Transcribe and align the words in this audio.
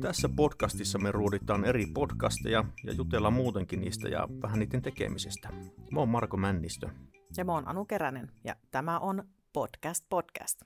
Tässä 0.00 0.28
podcastissa 0.28 0.98
me 0.98 1.12
ruuditaan 1.12 1.64
eri 1.64 1.86
podcasteja 1.94 2.64
ja 2.84 2.92
jutellaan 2.92 3.32
muutenkin 3.32 3.80
niistä 3.80 4.08
ja 4.08 4.28
vähän 4.42 4.58
niiden 4.58 4.82
tekemisestä. 4.82 5.48
Mä 5.90 6.00
oon 6.00 6.08
Marko 6.08 6.36
Männistö. 6.36 6.88
Ja 7.36 7.44
mä 7.44 7.52
oon 7.52 7.68
Anu 7.68 7.84
Keränen 7.84 8.30
ja 8.44 8.56
tämä 8.70 8.98
on 8.98 9.28
Podcast 9.52 10.04
Podcast. 10.08 10.62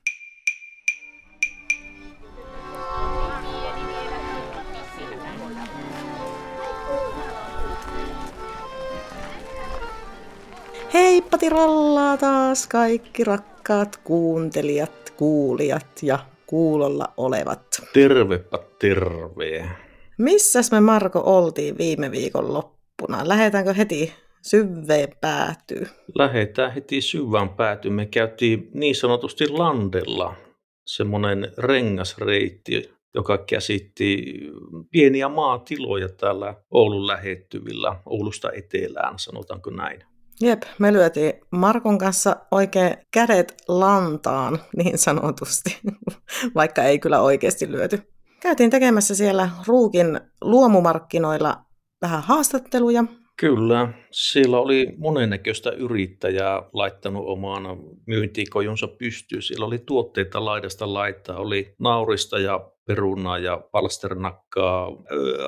Heippa 10.94 11.38
tirallaa 11.38 12.16
taas 12.16 12.66
kaikki 12.66 13.24
rakkaat 13.24 13.96
kuuntelijat, 13.96 15.10
kuulijat 15.16 15.86
ja 16.02 16.18
kuulolla 16.46 17.04
olevat. 17.16 17.82
Tervepä 17.92 18.58
terve. 18.78 19.70
Missäs 20.18 20.72
me 20.72 20.80
Marko 20.80 21.22
oltiin 21.24 21.78
viime 21.78 22.10
viikon 22.10 22.52
loppuna? 22.52 23.28
Lähetäänkö 23.28 23.72
heti 23.72 24.12
syveen 24.42 25.08
päätyy? 25.20 25.86
Lähetään 26.14 26.74
heti 26.74 27.00
syvään 27.00 27.48
päätyyn. 27.48 27.94
Me 27.94 28.06
käytiin 28.06 28.70
niin 28.74 28.94
sanotusti 28.94 29.48
landella 29.48 30.34
semmoinen 30.86 31.52
rengasreitti, 31.58 32.90
joka 33.14 33.38
käsitti 33.38 34.38
pieniä 34.90 35.28
maatiloja 35.28 36.08
täällä 36.08 36.54
Oulun 36.70 37.06
lähettyvillä, 37.06 37.96
Oulusta 38.06 38.52
etelään, 38.52 39.18
sanotaanko 39.18 39.70
näin. 39.70 40.09
Jep, 40.42 40.62
me 40.78 40.92
lyötiin 40.92 41.32
Markon 41.50 41.98
kanssa 41.98 42.36
oikein 42.50 42.96
kädet 43.12 43.54
lantaan, 43.68 44.58
niin 44.76 44.98
sanotusti, 44.98 45.78
vaikka 46.54 46.82
ei 46.82 46.98
kyllä 46.98 47.20
oikeasti 47.20 47.72
lyöty. 47.72 48.02
Käytiin 48.42 48.70
tekemässä 48.70 49.14
siellä 49.14 49.50
Ruukin 49.66 50.20
luomumarkkinoilla 50.40 51.56
vähän 52.02 52.22
haastatteluja. 52.22 53.04
Kyllä, 53.40 53.88
siellä 54.10 54.58
oli 54.58 54.94
monennäköistä 54.98 55.70
yrittäjää 55.70 56.62
laittanut 56.72 57.26
omaan 57.26 57.62
myyntikojunsa 58.06 58.88
pystyyn. 58.88 59.42
Siellä 59.42 59.66
oli 59.66 59.78
tuotteita 59.78 60.44
laidasta 60.44 60.94
laittaa, 60.94 61.36
oli 61.36 61.74
naurista 61.78 62.38
ja 62.38 62.70
perunaa 62.86 63.38
ja 63.38 63.62
palsternakkaa, 63.72 64.88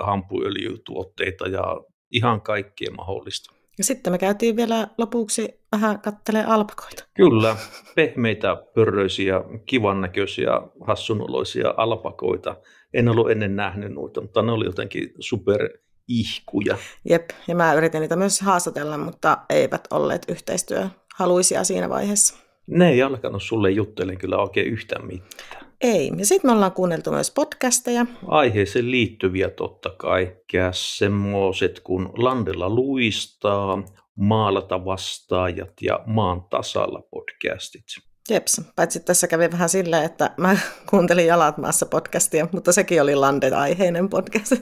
hampuöljytuotteita 0.03 1.49
ja 1.49 1.77
ihan 2.13 2.43
kaikkea 2.43 2.91
mahdollista. 2.97 3.52
Ja 3.79 3.85
sitten 3.85 4.13
me 4.13 4.19
käytiin 4.19 4.57
vielä 4.57 4.89
lopuksi 4.99 5.61
vähän 5.73 6.01
kattelee 6.01 6.45
alpakoita. 6.45 7.05
Kyllä, 7.15 7.57
pehmeitä, 7.95 8.57
pörröisiä, 8.75 9.41
kivan 9.67 10.01
näköisiä, 10.01 10.51
hassunoloisia 10.81 11.75
alpakoita. 11.77 12.57
En 12.95 13.09
ollut 13.09 13.31
ennen 13.31 13.57
nähnyt 13.57 13.93
noita, 13.93 14.21
mutta 14.21 14.43
ne 14.43 14.53
oli 14.53 14.65
jotenkin 14.65 15.15
super 15.19 15.69
ihkuja. 16.09 16.77
Jep, 17.09 17.31
ja 17.49 17.55
mä 17.55 17.75
yritin 17.75 18.01
niitä 18.01 18.17
myös 18.17 18.41
haastatella, 18.41 18.99
mutta 18.99 19.39
eivät 19.51 19.89
olleet 19.91 20.27
yhteistyöhaluisia 20.29 21.65
siinä 21.65 21.89
vaiheessa. 21.89 22.37
Ne 22.67 22.91
ei 22.91 23.03
alkanut 23.03 23.43
sulle 23.43 23.71
juttelemaan 23.71 24.19
kyllä 24.19 24.37
oikein 24.37 24.67
yhtään 24.67 25.07
mitään. 25.07 25.62
Ei. 25.83 26.13
Ja 26.19 26.27
sitten 26.27 26.51
me 26.51 26.55
ollaan 26.55 26.73
kuunneltu 26.73 27.11
myös 27.11 27.31
podcasteja. 27.31 28.07
Aiheeseen 28.27 28.91
liittyviä 28.91 29.51
totta 29.51 29.91
kai. 29.91 30.37
Semmoiset 30.73 31.81
kuin 31.81 32.09
Landella 32.17 32.71
luistaa, 32.71 33.83
Maalata 34.17 34.85
vastaajat 34.85 35.73
ja 35.83 36.01
Maan 36.07 36.43
tasalla 36.51 37.03
podcastit. 37.11 38.12
Jeps, 38.31 38.61
paitsi 38.77 39.01
tässä 39.01 39.29
kävi 39.29 39.51
vähän 39.53 39.69
silleen, 39.69 40.05
että 40.05 40.31
mä 40.37 40.57
kuuntelin 40.91 41.27
Jalat 41.27 41.59
maassa 41.59 41.87
podcastia, 41.87 42.49
mutta 42.53 42.73
sekin 42.73 43.03
oli 43.03 43.15
Landet-aiheinen 43.15 44.09
podcast. 44.09 44.53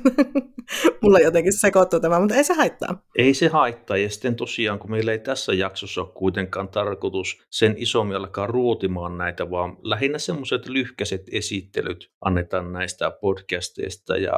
Mulla 1.03 1.19
jotenkin 1.19 1.53
sekoittuu 1.53 2.01
tämä, 2.01 2.21
mutta 2.21 2.35
ei 2.35 2.45
se 2.45 2.55
haittaa. 2.55 3.03
Ei 3.19 3.35
se 3.35 3.49
haittaa, 3.49 3.97
ja 3.97 4.11
sitten 4.11 4.37
tosiaan, 4.37 4.79
kun 4.79 4.91
meillä 4.91 5.13
ei 5.13 5.19
tässä 5.19 5.53
jaksossa 5.53 6.01
ole 6.01 6.11
kuitenkaan 6.15 6.69
tarkoitus 6.69 7.43
sen 7.51 7.75
isommin 7.79 8.17
alkaa 8.17 8.47
ruotimaan 8.47 9.19
näitä, 9.19 9.51
vaan 9.51 9.77
lähinnä 9.83 10.19
semmoiset 10.19 10.69
lyhkäiset 10.69 11.23
esittelyt 11.33 12.11
annetaan 12.21 12.73
näistä 12.73 13.11
podcasteista, 13.21 14.17
ja 14.17 14.33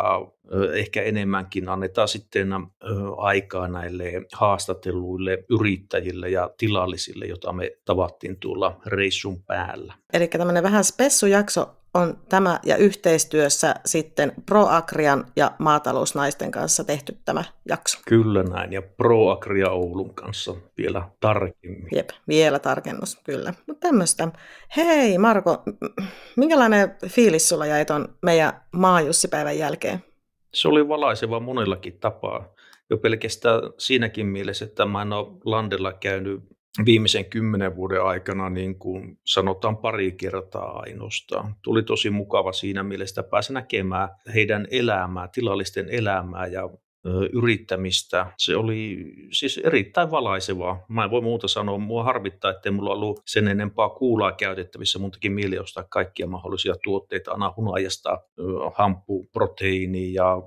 ehkä 0.75 1.03
enemmänkin 1.03 1.69
annetaan 1.69 2.09
sitten 2.09 2.49
aikaa 3.17 3.69
näille 3.69 4.13
haastatelluille 4.33 5.45
yrittäjille 5.51 6.31
ja 6.31 6.51
tilallisille, 6.59 7.25
jota 7.27 7.53
me 7.53 7.71
tavattiin 7.85 8.37
tuolla 8.41 8.81
reissun 9.13 9.43
päällä. 9.43 9.95
Eli 10.13 10.29
tämmöinen 10.29 10.63
vähän 10.63 10.85
spessujakso 10.85 11.77
on 11.95 12.19
tämä 12.29 12.61
ja 12.67 12.77
yhteistyössä 12.77 13.75
sitten 13.85 14.33
ProAgrian 14.47 15.25
ja 15.37 15.53
maatalousnaisten 15.59 16.51
kanssa 16.51 16.85
tehty 16.85 17.17
tämä 17.25 17.45
jakso. 17.69 17.99
Kyllä 18.09 18.43
näin, 18.43 18.73
ja 18.73 18.83
ProAgria 18.83 19.71
Oulun 19.71 20.15
kanssa 20.15 20.55
vielä 20.79 21.09
tarkemmin. 21.21 21.89
Jep, 21.95 22.09
vielä 22.29 22.59
tarkennus, 22.59 23.21
kyllä. 23.25 23.55
Mutta 23.67 23.89
tämmöistä. 23.89 24.29
Hei 24.77 25.19
Marko, 25.19 25.63
minkälainen 26.37 26.97
fiilis 27.07 27.49
sulla 27.49 27.67
jäi 27.67 27.85
tuon 27.85 28.09
meidän 28.23 28.53
maajussipäivän 28.73 29.59
jälkeen? 29.59 30.05
Se 30.55 30.69
oli 30.69 30.89
valaiseva 30.89 31.41
monellakin 31.41 31.99
tapaa. 32.01 32.55
Jo 32.91 32.99
pelkästään 32.99 33.61
siinäkin 33.79 34.27
mielessä, 34.27 34.65
että 34.65 34.87
mä 34.87 35.03
en 35.03 35.13
ole 35.13 35.39
Landella 35.45 35.93
käynyt 35.93 36.41
viimeisen 36.87 37.25
kymmenen 37.25 37.77
vuoden 37.77 38.03
aikana 38.03 38.51
niin 38.51 38.79
kuin 38.79 39.19
sanotaan 39.27 39.77
pari 39.77 40.13
kertaa 40.13 40.81
ainoastaan. 40.81 41.55
Tuli 41.63 41.83
tosi 41.83 42.11
mukava 42.11 42.53
siinä 42.53 42.83
mielessä, 42.83 43.21
että 43.21 43.31
pääsi 43.31 43.53
näkemään 43.53 44.09
heidän 44.35 44.67
elämää, 44.71 45.29
tilallisten 45.29 45.89
elämää 45.89 46.47
ja 46.47 46.71
yrittämistä. 47.33 48.27
Se 48.39 48.57
oli 48.57 49.13
siis 49.33 49.59
erittäin 49.65 50.11
valaisevaa. 50.11 50.85
Mä 50.89 51.05
en 51.05 51.11
voi 51.11 51.21
muuta 51.21 51.49
sanoa. 51.49 51.79
Mua 51.79 52.05
harvittaa, 52.05 52.51
ettei 52.51 52.73
mulla 52.73 52.93
ollut 52.93 53.23
sen 53.27 53.49
enempää 53.49 53.89
kuulaa 53.99 54.33
käytettävissä. 54.33 54.99
Mun 54.99 55.11
teki 55.11 55.31
mieli 55.31 55.59
ostaa 55.59 55.85
kaikkia 55.91 56.27
mahdollisia 56.27 56.75
tuotteita, 56.85 57.33
aina 57.33 57.55
hunajasta, 57.57 58.21
hampu, 58.75 59.29
proteiini 59.33 60.13
ja 60.13 60.43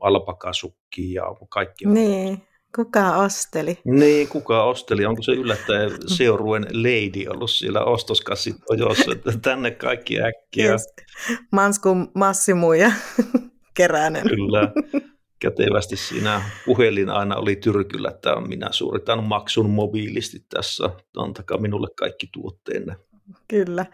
alpakasukki 0.00 1.12
ja 1.12 1.24
kaikki. 1.48 1.86
Niin. 1.86 2.42
Kuka 2.76 3.16
osteli? 3.16 3.78
Niin, 3.84 4.28
kuka 4.28 4.64
osteli? 4.64 5.06
Onko 5.06 5.22
se 5.22 5.32
yllättäen 5.32 5.90
seuruen 6.06 6.62
lady 6.62 7.28
ollut 7.28 7.50
siellä 7.50 7.84
ostoskassit 7.84 8.56
ojossa, 8.68 9.12
että 9.12 9.32
tänne 9.42 9.70
kaikki 9.70 10.22
äkkiä? 10.22 10.70
Yes. 10.70 10.94
Mansku 11.52 11.88
Massimu 12.14 12.72
ja 12.72 12.92
Keränen. 13.74 14.22
Kyllä. 14.22 14.72
Kätevästi 15.38 15.96
siinä 15.96 16.42
puhelin 16.66 17.10
aina 17.10 17.36
oli 17.36 17.56
tyrkyllä, 17.56 18.10
että 18.10 18.40
minä 18.40 18.68
suoritan 18.70 19.24
maksun 19.24 19.70
mobiilisti 19.70 20.44
tässä. 20.48 20.90
Antakaa 21.16 21.58
minulle 21.58 21.88
kaikki 21.96 22.28
tuotteenne. 22.32 22.96
Kyllä. 23.48 23.86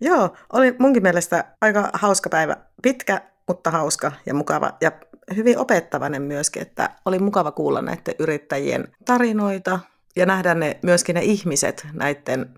Joo, 0.00 0.36
oli 0.52 0.74
munkin 0.78 1.02
mielestä 1.02 1.44
aika 1.60 1.90
hauska 1.92 2.30
päivä. 2.30 2.56
Pitkä, 2.82 3.20
mutta 3.48 3.70
hauska 3.70 4.12
ja 4.26 4.34
mukava. 4.34 4.72
Ja 4.80 4.92
hyvin 5.36 5.58
opettavainen 5.58 6.22
myöskin, 6.22 6.62
että 6.62 6.90
oli 7.04 7.18
mukava 7.18 7.50
kuulla 7.50 7.82
näiden 7.82 8.14
yrittäjien 8.18 8.88
tarinoita 9.04 9.80
ja 10.16 10.26
nähdä 10.26 10.54
ne, 10.54 10.78
myöskin 10.82 11.14
ne 11.14 11.22
ihmiset 11.22 11.86
näiden 11.92 12.54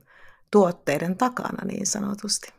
tuotteiden 0.50 1.16
takana 1.16 1.64
niin 1.64 1.86
sanotusti. 1.86 2.52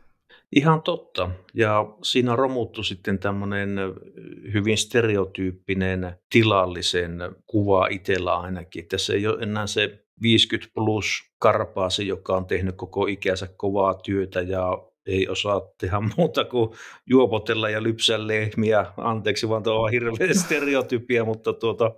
Ihan 0.52 0.82
totta. 0.82 1.30
Ja 1.54 1.86
siinä 2.02 2.36
romuttu 2.36 2.82
sitten 2.82 3.18
tämmöinen 3.18 3.76
hyvin 4.52 4.78
stereotyyppinen 4.78 6.16
tilallisen 6.30 7.18
kuva 7.46 7.86
itsellä 7.86 8.36
ainakin. 8.36 8.88
Tässä 8.88 9.12
ei 9.12 9.26
ole 9.26 9.42
enää 9.42 9.66
se 9.66 10.04
50 10.22 10.74
plus 10.74 11.06
karpaasi, 11.38 12.06
joka 12.06 12.36
on 12.36 12.46
tehnyt 12.46 12.76
koko 12.76 13.06
ikänsä 13.06 13.48
kovaa 13.56 13.94
työtä 13.94 14.40
ja 14.40 14.87
ei 15.08 15.28
osaa 15.28 15.60
tehdä 15.78 16.00
muuta 16.16 16.44
kuin 16.44 16.70
juopotella 17.06 17.70
ja 17.70 17.82
lypsää 17.82 18.26
lehmiä. 18.26 18.86
Anteeksi, 18.96 19.48
vaan 19.48 19.62
tuo 19.62 19.74
on 19.74 19.90
hirveä 19.90 20.34
stereotypia, 20.44 21.24
mutta 21.24 21.52
tuota, 21.52 21.90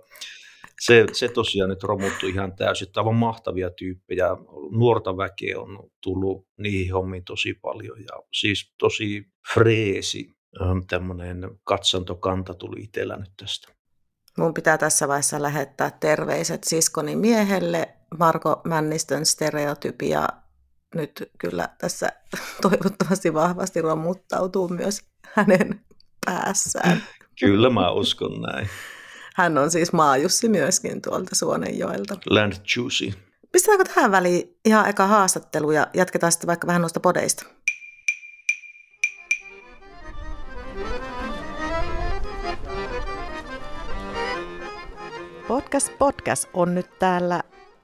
se, 0.81 1.05
se 1.11 1.27
tosiaan 1.29 1.69
nyt 1.69 1.83
romuttui 1.83 2.29
ihan 2.29 2.55
täysin. 2.55 2.91
Tämä 2.91 3.09
on 3.09 3.15
mahtavia 3.15 3.69
tyyppejä. 3.69 4.27
Nuorta 4.71 5.17
väkeä 5.17 5.59
on 5.59 5.89
tullut 6.03 6.47
niihin 6.57 6.93
hommiin 6.93 7.23
tosi 7.23 7.53
paljon 7.53 7.99
ja 7.99 8.23
siis 8.33 8.73
tosi 8.77 9.25
freesi 9.53 10.35
ähm, 10.61 10.79
tämmöinen 10.89 11.49
katsantokanta 11.63 12.53
tuli 12.53 12.81
itsellä 12.81 13.17
nyt 13.17 13.31
tästä. 13.37 13.73
Mun 14.37 14.53
pitää 14.53 14.77
tässä 14.77 15.07
vaiheessa 15.07 15.41
lähettää 15.41 15.91
terveiset 15.99 16.63
siskoni 16.63 17.15
miehelle. 17.15 17.89
Marko 18.19 18.61
Männistön 18.63 19.25
stereotypia 19.25 20.27
nyt 20.95 21.31
kyllä 21.37 21.69
tässä 21.77 22.09
toivottavasti 22.61 23.33
vahvasti 23.33 23.81
romuttautuu 23.81 24.67
myös 24.67 25.01
hänen 25.35 25.81
päässään. 26.25 27.03
Kyllä 27.39 27.69
mä 27.69 27.91
uskon 27.91 28.41
näin. 28.41 28.69
Hän 29.35 29.57
on 29.57 29.71
siis 29.71 29.93
maajussi 29.93 30.49
myöskin 30.49 31.01
tuolta 31.01 31.35
Suonenjoelta. 31.35 32.17
Land 32.29 32.53
Juicy. 32.75 33.13
pistetäänkö 33.51 33.83
tähän 33.93 34.11
väliin 34.11 34.57
ihan 34.65 34.89
eka 34.89 35.07
haastattelu 35.07 35.71
ja 35.71 35.87
jatketaan 35.93 36.31
sitten 36.31 36.47
vaikka 36.47 36.67
vähän 36.67 36.81
noista 36.81 36.99
podeista? 36.99 37.45
Podcast 45.47 45.97
Podcast 45.97 46.49
on 46.53 46.75
nyt 46.75 46.99
täällä 46.99 47.43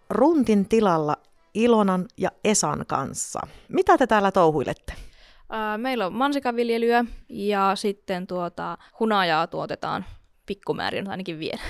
Runtin 0.09 0.69
tilalla 0.69 1.17
Ilonan 1.57 2.05
ja 2.17 2.29
Esan 2.43 2.85
kanssa. 2.87 3.39
Mitä 3.69 3.97
te 3.97 4.07
täällä 4.07 4.31
touhuilette? 4.31 4.93
meillä 5.77 6.05
on 6.05 6.13
mansikaviljelyä 6.13 7.05
ja 7.29 7.71
sitten 7.75 8.27
tuota, 8.27 8.77
hunajaa 8.99 9.47
tuotetaan 9.47 10.05
pikkumäärin 10.45 11.09
ainakin 11.09 11.39
vielä. 11.39 11.61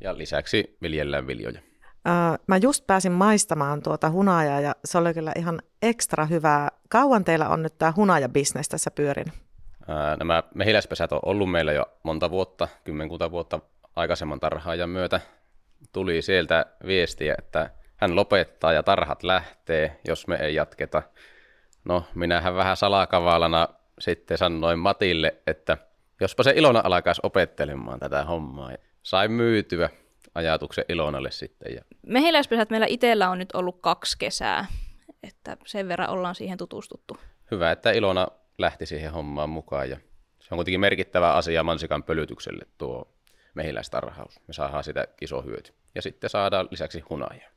Ja 0.00 0.18
lisäksi 0.18 0.76
viljellään 0.82 1.26
viljoja. 1.26 1.60
mä 2.46 2.56
just 2.56 2.86
pääsin 2.86 3.12
maistamaan 3.12 3.82
tuota 3.82 4.10
hunajaa 4.10 4.60
ja 4.60 4.74
se 4.84 4.98
oli 4.98 5.14
kyllä 5.14 5.32
ihan 5.36 5.62
ekstra 5.82 6.26
hyvää. 6.26 6.68
Kauan 6.88 7.24
teillä 7.24 7.48
on 7.48 7.62
nyt 7.62 7.78
tämä 7.78 7.92
hunaja-bisnes 7.96 8.68
tässä 8.68 8.90
pyörin? 8.90 9.32
nämä 10.18 10.42
mehiläispesät 10.54 11.12
on 11.12 11.20
ollut 11.22 11.50
meillä 11.50 11.72
jo 11.72 11.86
monta 12.02 12.30
vuotta, 12.30 12.68
kymmenkunta 12.84 13.30
vuotta 13.30 13.60
aikaisemman 13.96 14.40
tarhaajan 14.40 14.90
myötä. 14.90 15.20
Tuli 15.92 16.22
sieltä 16.22 16.66
viestiä, 16.86 17.34
että 17.38 17.70
hän 18.00 18.16
lopettaa 18.16 18.72
ja 18.72 18.82
tarhat 18.82 19.22
lähtee, 19.22 20.00
jos 20.08 20.26
me 20.26 20.36
ei 20.36 20.54
jatketa. 20.54 21.02
No, 21.84 22.04
minähän 22.14 22.54
vähän 22.54 22.76
salakavalana 22.76 23.68
sitten 23.98 24.38
sanoin 24.38 24.78
Matille, 24.78 25.34
että 25.46 25.78
jospa 26.20 26.42
se 26.42 26.52
Ilona 26.56 26.80
alkaisi 26.84 27.20
opettelemaan 27.24 28.00
tätä 28.00 28.24
hommaa. 28.24 28.70
Sai 29.02 29.28
myytyä 29.28 29.90
ajatuksen 30.34 30.84
Ilonalle 30.88 31.30
sitten. 31.30 31.74
Ja... 31.74 31.82
Mehiläispesät 32.06 32.70
meillä 32.70 32.86
itsellä 32.86 33.30
on 33.30 33.38
nyt 33.38 33.52
ollut 33.54 33.80
kaksi 33.80 34.18
kesää, 34.18 34.66
että 35.22 35.56
sen 35.66 35.88
verran 35.88 36.10
ollaan 36.10 36.34
siihen 36.34 36.58
tutustuttu. 36.58 37.16
Hyvä, 37.50 37.70
että 37.72 37.90
Ilona 37.90 38.28
lähti 38.58 38.86
siihen 38.86 39.12
hommaan 39.12 39.50
mukaan 39.50 39.90
ja 39.90 39.96
se 40.40 40.48
on 40.50 40.56
kuitenkin 40.56 40.80
merkittävä 40.80 41.32
asia 41.32 41.62
mansikan 41.62 42.02
pölytykselle 42.02 42.64
tuo 42.78 43.14
mehiläistarhaus. 43.54 44.40
Me 44.48 44.54
saadaan 44.54 44.84
sitä 44.84 45.08
iso 45.20 45.42
hyöty. 45.42 45.72
Ja 45.94 46.02
sitten 46.02 46.30
saadaan 46.30 46.68
lisäksi 46.70 47.00
hunajaa. 47.00 47.49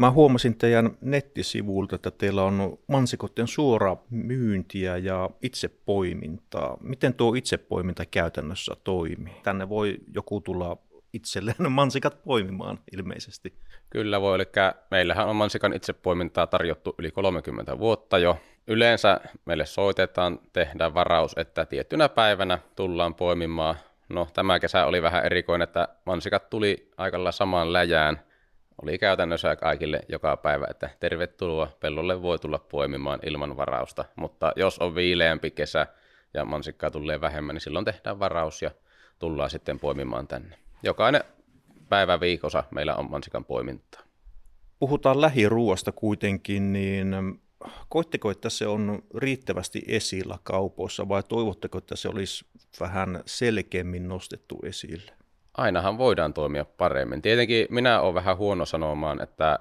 Mä 0.00 0.10
huomasin 0.10 0.58
teidän 0.58 0.90
nettisivuilta, 1.00 1.96
että 1.96 2.10
teillä 2.10 2.42
on 2.42 2.78
mansikoiden 2.86 3.48
suora 3.48 3.96
myyntiä 4.10 4.96
ja 4.96 5.30
itsepoimintaa. 5.42 6.76
Miten 6.80 7.14
tuo 7.14 7.34
itsepoiminta 7.34 8.06
käytännössä 8.06 8.76
toimii? 8.84 9.32
Tänne 9.42 9.68
voi 9.68 9.96
joku 10.14 10.40
tulla 10.40 10.76
itselleen 11.12 11.72
mansikat 11.72 12.24
poimimaan 12.24 12.78
ilmeisesti. 12.92 13.54
Kyllä 13.90 14.20
voi, 14.20 14.36
eli 14.36 14.44
meillähän 14.90 15.28
on 15.28 15.36
mansikan 15.36 15.72
itsepoimintaa 15.72 16.46
tarjottu 16.46 16.94
yli 16.98 17.10
30 17.10 17.78
vuotta 17.78 18.18
jo. 18.18 18.38
Yleensä 18.66 19.20
meille 19.44 19.66
soitetaan, 19.66 20.38
tehdään 20.52 20.94
varaus, 20.94 21.32
että 21.36 21.66
tiettynä 21.66 22.08
päivänä 22.08 22.58
tullaan 22.76 23.14
poimimaan. 23.14 23.74
No 24.08 24.28
tämä 24.34 24.60
kesä 24.60 24.86
oli 24.86 25.02
vähän 25.02 25.24
erikoinen, 25.24 25.64
että 25.64 25.88
mansikat 26.04 26.50
tuli 26.50 26.90
aikalla 26.96 27.32
samaan 27.32 27.72
läjään– 27.72 28.20
oli 28.82 28.98
käytännössä 28.98 29.56
kaikille 29.56 30.00
joka 30.08 30.36
päivä, 30.36 30.66
että 30.70 30.90
tervetuloa, 31.00 31.68
pellolle 31.80 32.22
voi 32.22 32.38
tulla 32.38 32.58
poimimaan 32.58 33.20
ilman 33.26 33.56
varausta, 33.56 34.04
mutta 34.16 34.52
jos 34.56 34.78
on 34.78 34.94
viileämpi 34.94 35.50
kesä 35.50 35.86
ja 36.34 36.44
mansikkaa 36.44 36.90
tulee 36.90 37.20
vähemmän, 37.20 37.54
niin 37.54 37.60
silloin 37.60 37.84
tehdään 37.84 38.18
varaus 38.18 38.62
ja 38.62 38.70
tullaan 39.18 39.50
sitten 39.50 39.80
poimimaan 39.80 40.26
tänne. 40.28 40.58
Jokainen 40.82 41.24
päivä 41.88 42.20
viikossa 42.20 42.64
meillä 42.70 42.96
on 42.96 43.10
mansikan 43.10 43.44
poimintaa. 43.44 44.00
Puhutaan 44.78 45.20
lähiruuasta 45.20 45.92
kuitenkin, 45.92 46.72
niin 46.72 47.40
koitteko, 47.88 48.30
että 48.30 48.50
se 48.50 48.66
on 48.66 49.02
riittävästi 49.16 49.82
esillä 49.86 50.38
kaupoissa 50.42 51.08
vai 51.08 51.22
toivotteko, 51.22 51.78
että 51.78 51.96
se 51.96 52.08
olisi 52.08 52.44
vähän 52.80 53.22
selkeämmin 53.26 54.08
nostettu 54.08 54.58
esille? 54.62 55.12
Ainahan 55.56 55.98
voidaan 55.98 56.34
toimia 56.34 56.64
paremmin. 56.64 57.22
Tietenkin 57.22 57.66
minä 57.70 58.00
olen 58.00 58.14
vähän 58.14 58.36
huono 58.36 58.66
sanomaan, 58.66 59.22
että 59.22 59.58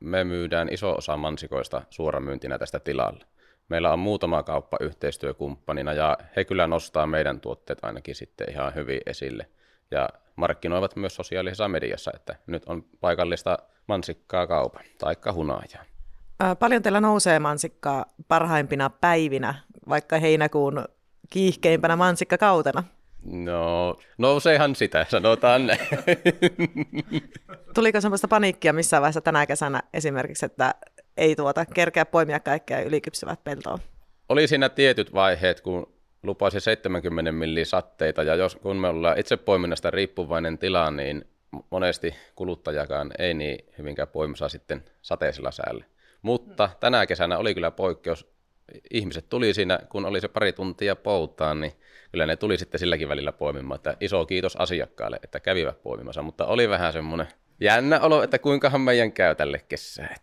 me 0.00 0.24
myydään 0.24 0.68
iso 0.72 0.92
osa 0.92 1.16
mansikoista 1.16 1.82
suoramyyntinä 1.90 2.58
tästä 2.58 2.80
tilalla. 2.80 3.24
Meillä 3.68 3.92
on 3.92 3.98
muutama 3.98 4.42
kauppa 4.42 4.76
yhteistyökumppanina 4.80 5.92
ja 5.92 6.18
he 6.36 6.44
kyllä 6.44 6.66
nostaa 6.66 7.06
meidän 7.06 7.40
tuotteet 7.40 7.78
ainakin 7.82 8.14
sitten 8.14 8.50
ihan 8.50 8.74
hyvin 8.74 9.00
esille. 9.06 9.46
Ja 9.90 10.08
markkinoivat 10.36 10.96
myös 10.96 11.16
sosiaalisessa 11.16 11.68
mediassa, 11.68 12.10
että 12.14 12.36
nyt 12.46 12.62
on 12.66 12.84
paikallista 13.00 13.58
mansikkaa 13.86 14.46
kaupan, 14.46 14.84
taikka 14.98 15.32
hunajaa. 15.32 15.84
Paljon 16.58 16.82
teillä 16.82 17.00
nousee 17.00 17.38
mansikkaa 17.38 18.04
parhaimpina 18.28 18.90
päivinä, 18.90 19.54
vaikka 19.88 20.18
heinäkuun 20.18 20.84
kiihkeimpänä 21.30 21.96
mansikkakautena? 21.96 22.84
No, 23.24 23.98
nouseehan 24.18 24.74
sitä, 24.74 25.06
sanotaan 25.08 25.66
näin. 25.66 25.80
Tuliko 27.74 28.00
semmoista 28.00 28.28
paniikkia 28.28 28.72
missään 28.72 29.00
vaiheessa 29.00 29.20
tänä 29.20 29.46
kesänä 29.46 29.82
esimerkiksi, 29.92 30.46
että 30.46 30.74
ei 31.16 31.36
tuota 31.36 31.66
kerkeä 31.66 32.04
poimia 32.04 32.40
kaikkea 32.40 32.82
ylikypsyvät 32.82 33.44
peltoon? 33.44 33.78
Oli 34.28 34.46
siinä 34.48 34.68
tietyt 34.68 35.14
vaiheet, 35.14 35.60
kun 35.60 35.94
lupasi 36.22 36.60
70 36.60 37.32
milli 37.32 37.64
satteita, 37.64 38.22
ja 38.22 38.34
jos, 38.34 38.56
kun 38.56 38.76
me 38.76 38.88
ollaan 38.88 39.18
itse 39.18 39.36
poiminnasta 39.36 39.90
riippuvainen 39.90 40.58
tila, 40.58 40.90
niin 40.90 41.24
monesti 41.70 42.14
kuluttajakaan 42.34 43.10
ei 43.18 43.34
niin 43.34 43.64
hyvinkään 43.78 44.08
poimisa 44.08 44.48
sitten 44.48 44.84
sateisella 45.02 45.50
säällä. 45.50 45.84
Mutta 46.22 46.70
tänä 46.80 47.06
kesänä 47.06 47.38
oli 47.38 47.54
kyllä 47.54 47.70
poikkeus. 47.70 48.34
Ihmiset 48.90 49.28
tuli 49.28 49.54
siinä, 49.54 49.78
kun 49.88 50.04
oli 50.04 50.20
se 50.20 50.28
pari 50.28 50.52
tuntia 50.52 50.96
poutaan, 50.96 51.60
niin 51.60 51.72
kyllä 52.14 52.26
ne 52.26 52.36
tuli 52.36 52.58
sitten 52.58 52.78
silläkin 52.78 53.08
välillä 53.08 53.32
poimimaan, 53.32 53.76
että 53.76 53.96
iso 54.00 54.26
kiitos 54.26 54.56
asiakkaalle, 54.56 55.20
että 55.22 55.40
kävivät 55.40 55.82
poimimassa, 55.82 56.22
mutta 56.22 56.46
oli 56.46 56.68
vähän 56.68 56.92
semmoinen 56.92 57.26
jännä 57.60 58.00
olo, 58.00 58.22
että 58.22 58.38
kuinkahan 58.38 58.80
meidän 58.80 59.12
käy 59.12 59.34
tälle 59.34 59.58
kesää. 59.68 60.16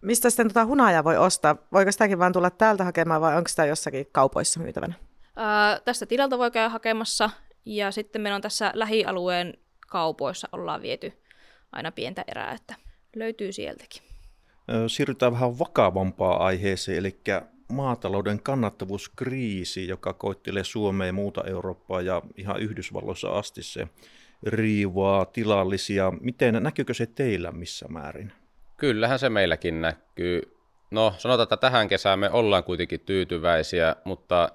Mistä 0.00 0.30
sitten 0.30 0.46
tuota 0.46 0.66
hunajaa 0.66 1.04
voi 1.04 1.16
ostaa? 1.16 1.56
Voiko 1.72 1.92
sitäkin 1.92 2.18
vaan 2.18 2.32
tulla 2.32 2.50
täältä 2.50 2.84
hakemaan 2.84 3.20
vai 3.20 3.36
onko 3.36 3.48
sitä 3.48 3.64
jossakin 3.64 4.06
kaupoissa 4.12 4.60
myytävänä? 4.60 4.94
Ää, 5.36 5.80
tästä 5.84 6.06
tilalta 6.06 6.38
voi 6.38 6.50
käydä 6.50 6.68
hakemassa 6.68 7.30
ja 7.64 7.90
sitten 7.90 8.22
meillä 8.22 8.36
on 8.36 8.42
tässä 8.42 8.70
lähialueen 8.74 9.54
kaupoissa 9.88 10.48
ollaan 10.52 10.82
viety 10.82 11.12
aina 11.72 11.92
pientä 11.92 12.24
erää, 12.28 12.52
että 12.52 12.74
löytyy 13.16 13.52
sieltäkin. 13.52 14.02
Siirrytään 14.86 15.32
vähän 15.32 15.58
vakavampaan 15.58 16.40
aiheeseen, 16.40 16.98
eli 16.98 17.20
maatalouden 17.68 18.42
kannattavuuskriisi, 18.42 19.88
joka 19.88 20.12
koittelee 20.12 20.64
Suomea 20.64 21.06
ja 21.06 21.12
muuta 21.12 21.44
Eurooppaa 21.44 22.00
ja 22.00 22.22
ihan 22.36 22.60
Yhdysvalloissa 22.60 23.30
asti 23.30 23.62
se 23.62 23.88
riivaa 24.42 25.24
tilallisia. 25.24 26.12
Miten 26.20 26.62
näkyykö 26.62 26.94
se 26.94 27.06
teillä 27.06 27.52
missä 27.52 27.86
määrin? 27.88 28.32
Kyllähän 28.76 29.18
se 29.18 29.28
meilläkin 29.28 29.80
näkyy. 29.80 30.58
No 30.90 31.14
sanotaan, 31.18 31.44
että 31.44 31.56
tähän 31.56 31.88
kesään 31.88 32.18
me 32.18 32.30
ollaan 32.30 32.64
kuitenkin 32.64 33.00
tyytyväisiä, 33.00 33.96
mutta 34.04 34.48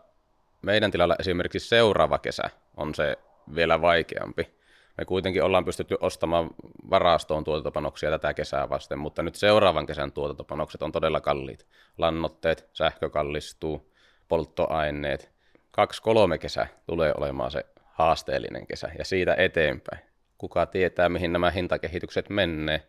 meidän 0.62 0.92
tilalla 0.92 1.16
esimerkiksi 1.20 1.68
seuraava 1.68 2.18
kesä 2.18 2.50
on 2.78 2.96
se 2.96 3.18
vielä 3.56 3.82
vaikeampi 3.82 4.63
me 4.98 5.06
kuitenkin 5.06 5.44
ollaan 5.44 5.66
pystytty 5.66 5.98
ostamaan 6.00 6.50
varastoon 6.90 7.44
tuotantopanoksia 7.44 8.10
tätä 8.10 8.34
kesää 8.34 8.70
vasten, 8.70 9.00
mutta 9.00 9.24
nyt 9.24 9.36
seuraavan 9.36 9.86
kesän 9.86 10.12
tuotantopanokset 10.12 10.82
on 10.82 10.92
todella 10.92 11.22
kalliit. 11.22 11.68
Lannotteet, 11.98 12.70
sähkö 12.74 13.10
kallistuu, 13.10 13.94
polttoaineet. 14.28 15.32
Kaksi-kolme 15.72 16.38
kesä 16.38 16.68
tulee 16.88 17.14
olemaan 17.18 17.52
se 17.52 17.66
haasteellinen 17.86 18.68
kesä 18.68 18.90
ja 18.98 19.06
siitä 19.06 19.36
eteenpäin. 19.36 20.02
Kuka 20.38 20.66
tietää, 20.66 21.10
mihin 21.10 21.34
nämä 21.34 21.52
hintakehitykset 21.52 22.30
menee, 22.30 22.88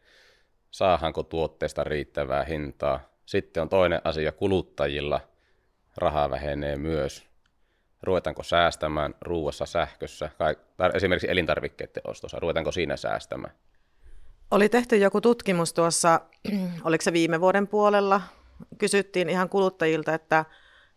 saahanko 0.70 1.22
tuotteesta 1.22 1.84
riittävää 1.84 2.44
hintaa. 2.44 3.00
Sitten 3.26 3.62
on 3.62 3.68
toinen 3.68 4.00
asia 4.04 4.32
kuluttajilla, 4.32 5.20
raha 5.96 6.30
vähenee 6.30 6.76
myös 6.76 7.33
ruvetaanko 8.04 8.42
säästämään 8.42 9.14
ruuassa, 9.20 9.66
sähkössä, 9.66 10.30
tai 10.38 10.56
esimerkiksi 10.94 11.30
elintarvikkeiden 11.30 12.02
ostossa, 12.06 12.40
ruvetaanko 12.40 12.72
siinä 12.72 12.96
säästämään? 12.96 13.54
Oli 14.50 14.68
tehty 14.68 14.96
joku 14.96 15.20
tutkimus 15.20 15.72
tuossa, 15.72 16.20
oliko 16.84 17.02
se 17.02 17.12
viime 17.12 17.40
vuoden 17.40 17.68
puolella, 17.68 18.20
kysyttiin 18.78 19.28
ihan 19.28 19.48
kuluttajilta, 19.48 20.14
että 20.14 20.44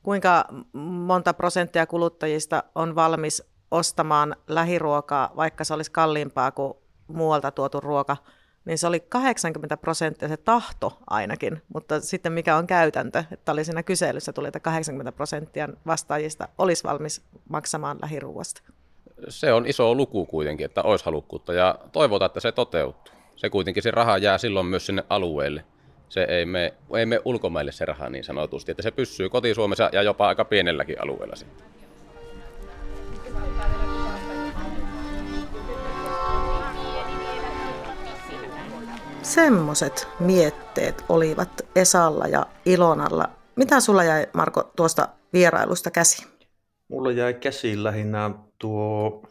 kuinka 0.03 0.45
monta 0.73 1.33
prosenttia 1.33 1.85
kuluttajista 1.85 2.63
on 2.75 2.95
valmis 2.95 3.43
ostamaan 3.71 4.35
lähiruokaa, 4.47 5.31
vaikka 5.35 5.63
se 5.63 5.73
olisi 5.73 5.91
kalliimpaa 5.91 6.51
kuin 6.51 6.73
muualta 7.07 7.51
tuotu 7.51 7.79
ruoka– 7.79 8.17
niin 8.67 8.77
se 8.77 8.88
oli 8.88 9.00
80 9.00 9.77
prosenttia 9.77 10.27
se 10.27 10.38
tahto 10.38 10.97
ainakin, 11.09 11.62
mutta 11.74 12.01
sitten 12.01 12.33
mikä 12.33 12.55
on 12.55 12.67
käytäntö, 12.67 13.24
että 13.31 13.51
oli 13.51 13.65
siinä 13.65 13.83
kyselyssä 13.83 14.33
tuli, 14.33 14.47
että 14.47 14.59
80 14.59 15.12
prosenttia 15.12 15.69
vastaajista 15.86 16.47
olisi 16.57 16.83
valmis 16.83 17.21
maksamaan 17.50 17.97
lähiruuasta. 18.01 18.62
Se 19.29 19.53
on 19.53 19.65
iso 19.65 19.95
luku 19.95 20.25
kuitenkin, 20.25 20.65
että 20.65 20.81
olisi 20.81 21.05
halukkuutta 21.05 21.53
ja 21.53 21.79
toivotaan, 21.91 22.27
että 22.27 22.39
se 22.39 22.51
toteutuu. 22.51 23.13
se 23.36 23.50
kuitenkin 23.50 23.83
se 23.83 23.91
raha 23.91 24.17
jää 24.17 24.38
silloin 24.38 24.65
myös 24.65 24.86
sinne 24.86 25.03
alueelle. 25.09 25.65
Se 26.09 26.24
ei 26.24 26.45
me, 26.45 26.74
ei 26.97 27.05
me 27.05 27.21
ulkomaille 27.25 27.71
se 27.71 27.86
raha 27.86 28.09
niin 28.09 28.24
sanotusti, 28.24 28.71
että 28.71 28.83
se 28.83 28.91
pysyy 28.91 29.29
koti-Suomessa 29.29 29.89
ja 29.91 30.01
jopa 30.01 30.27
aika 30.27 30.45
pienelläkin 30.45 31.01
alueella 31.01 31.36
sitten. 31.36 31.76
Semmoset 39.27 40.07
mietteet 40.19 41.05
olivat 41.10 41.50
Esalla 41.75 42.27
ja 42.27 42.46
Ilonalla. 42.65 43.29
Mitä 43.55 43.79
sulla 43.79 44.03
jäi, 44.03 44.27
Marko, 44.34 44.72
tuosta 44.75 45.10
vierailusta 45.34 45.91
käsi? 45.91 46.27
Mulla 46.88 47.12
jäi 47.12 47.34
käsiin 47.34 47.84
lähinnä 47.84 48.31
tuo 48.60 49.24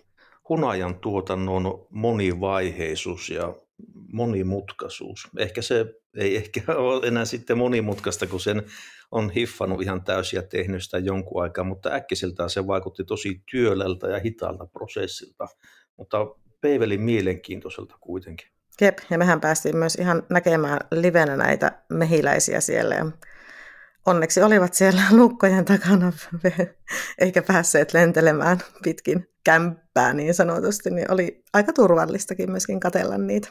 hunajan 0.49 0.95
tuotannon 0.95 1.87
monivaiheisuus 1.91 3.31
ja 3.31 3.55
monimutkaisuus. 4.12 5.29
Ehkä 5.38 5.62
se 5.62 5.87
ei 6.17 6.37
ehkä 6.37 6.61
ole 6.76 7.07
enää 7.07 7.25
sitten 7.25 7.59
monimutkaista, 7.59 8.26
kun 8.26 8.41
sen 8.41 8.62
on 9.11 9.31
hiffannut 9.31 9.83
ihan 9.83 10.05
täysin 10.05 10.37
ja 10.37 10.43
tehnyt 10.43 10.83
sitä 10.85 10.99
jonkun 10.99 11.43
aikaa, 11.43 11.65
mutta 11.65 11.91
äkkiseltään 11.93 12.50
se 12.50 12.67
vaikutti 12.67 13.05
tosi 13.05 13.43
työlältä 13.50 14.07
ja 14.09 14.19
hitaalta 14.19 14.67
prosessilta, 14.67 15.47
mutta 15.97 16.26
Peivelin 16.61 17.00
mielenkiintoiselta 17.00 17.95
kuitenkin. 18.00 18.57
Jep, 18.80 18.99
ja 19.11 19.18
mehän 19.18 19.40
päästiin 19.40 19.76
myös 19.76 19.95
ihan 19.95 20.23
näkemään 20.30 20.80
livenä 20.90 21.37
näitä 21.37 21.73
mehiläisiä 21.90 22.61
siellä. 22.61 22.95
Ja 22.95 23.06
onneksi 24.06 24.42
olivat 24.42 24.75
siellä 24.75 25.02
lukkojen 25.21 25.64
takana, 25.64 26.12
eikä 27.18 27.42
päässeet 27.42 27.95
lentelemään 27.95 28.59
pitkin 28.83 29.28
kämppää 29.45 30.12
niin 30.12 30.35
sanotusti, 30.35 30.90
niin 30.90 31.12
oli 31.12 31.42
aika 31.52 31.73
turvallistakin 31.73 32.50
myöskin 32.50 32.80
katella 32.80 33.18
niitä. 33.18 33.49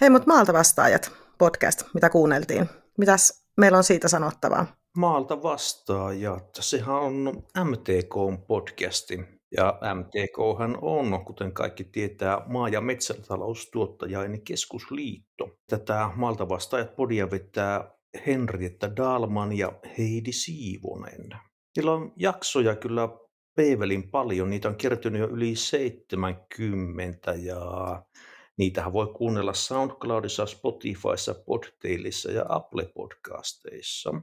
Hei, 0.00 0.10
mutta 0.10 0.28
maalta 0.28 0.52
vastaajat, 0.52 1.12
podcast, 1.38 1.82
mitä 1.94 2.10
kuunneltiin. 2.10 2.68
Mitäs 2.98 3.44
meillä 3.56 3.78
on 3.78 3.84
siitä 3.84 4.08
sanottavaa? 4.08 4.66
Maalta 4.96 5.42
vastaajat, 5.42 6.48
sehän 6.60 6.96
on 6.96 7.42
MTK-podcasti. 7.58 9.37
Ja 9.56 9.78
MTK 9.94 10.38
on, 10.82 11.24
kuten 11.24 11.52
kaikki 11.52 11.84
tietää, 11.84 12.42
maa- 12.46 12.68
ja 12.68 12.80
metsätaloustuottajain 12.80 14.44
keskusliitto. 14.44 15.58
Tätä 15.66 16.10
Maalta 16.14 16.48
vastaajat 16.48 16.96
podia 16.96 17.30
vetää 17.30 17.90
Henrietta 18.26 18.96
Dalman 18.96 19.52
ja 19.52 19.72
Heidi 19.98 20.32
Siivonen. 20.32 21.30
Niillä 21.76 21.92
on 21.92 22.12
jaksoja 22.16 22.76
kyllä 22.76 23.08
Peevelin 23.56 24.10
paljon, 24.10 24.50
niitä 24.50 24.68
on 24.68 24.76
kertynyt 24.76 25.20
jo 25.20 25.28
yli 25.28 25.56
70 25.56 27.34
ja 27.34 28.02
niitähän 28.56 28.92
voi 28.92 29.06
kuunnella 29.16 29.54
SoundCloudissa, 29.54 30.46
Spotifyssa, 30.46 31.34
Podtailissa 31.46 32.32
ja 32.32 32.44
Apple 32.48 32.90
Podcasteissa. 32.94 34.14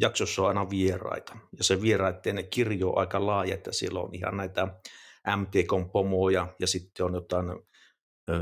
Jaksossa 0.00 0.42
on 0.42 0.48
aina 0.48 0.70
vieraita 0.70 1.36
ja 1.58 1.64
se 1.64 1.82
vieraiden 1.82 2.48
kirjo 2.50 2.90
on 2.90 2.98
aika 2.98 3.26
laaja, 3.26 3.54
että 3.54 3.72
siellä 3.72 4.00
on 4.00 4.14
ihan 4.14 4.36
näitä 4.36 4.68
MTK-pomoja 5.36 6.54
ja 6.58 6.66
sitten 6.66 7.06
on 7.06 7.14
jotain 7.14 7.46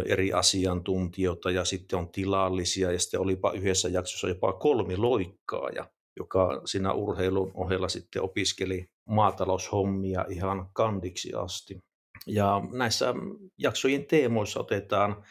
eri 0.06 0.32
asiantuntijoita 0.32 1.50
ja 1.50 1.64
sitten 1.64 1.98
on 1.98 2.12
tilallisia 2.12 2.92
ja 2.92 2.98
sitten 2.98 3.20
olipa 3.20 3.52
yhdessä 3.52 3.88
jaksossa 3.88 4.28
jopa 4.28 4.52
kolmi 4.52 4.96
loikkaa, 4.96 5.68
joka 6.16 6.62
siinä 6.64 6.92
urheilun 6.92 7.50
ohella 7.54 7.88
sitten 7.88 8.22
opiskeli 8.22 8.86
maataloushommia 9.08 10.24
ihan 10.28 10.66
kandiksi 10.72 11.32
asti. 11.34 11.78
Ja 12.26 12.60
näissä 12.72 13.14
jaksojen 13.58 14.06
teemoissa 14.06 14.60
otetaan 14.60 15.24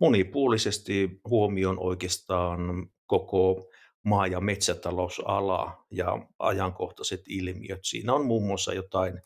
monipuolisesti 0.00 1.20
huomioon 1.28 1.78
oikeastaan 1.78 2.86
koko 3.06 3.70
maa- 4.06 4.26
ja 4.26 4.40
metsätalousala 4.40 5.86
ja 5.90 6.18
ajankohtaiset 6.38 7.20
ilmiöt. 7.28 7.80
Siinä 7.82 8.14
on 8.14 8.26
muun 8.26 8.46
muassa 8.46 8.72
jotain 8.72 9.22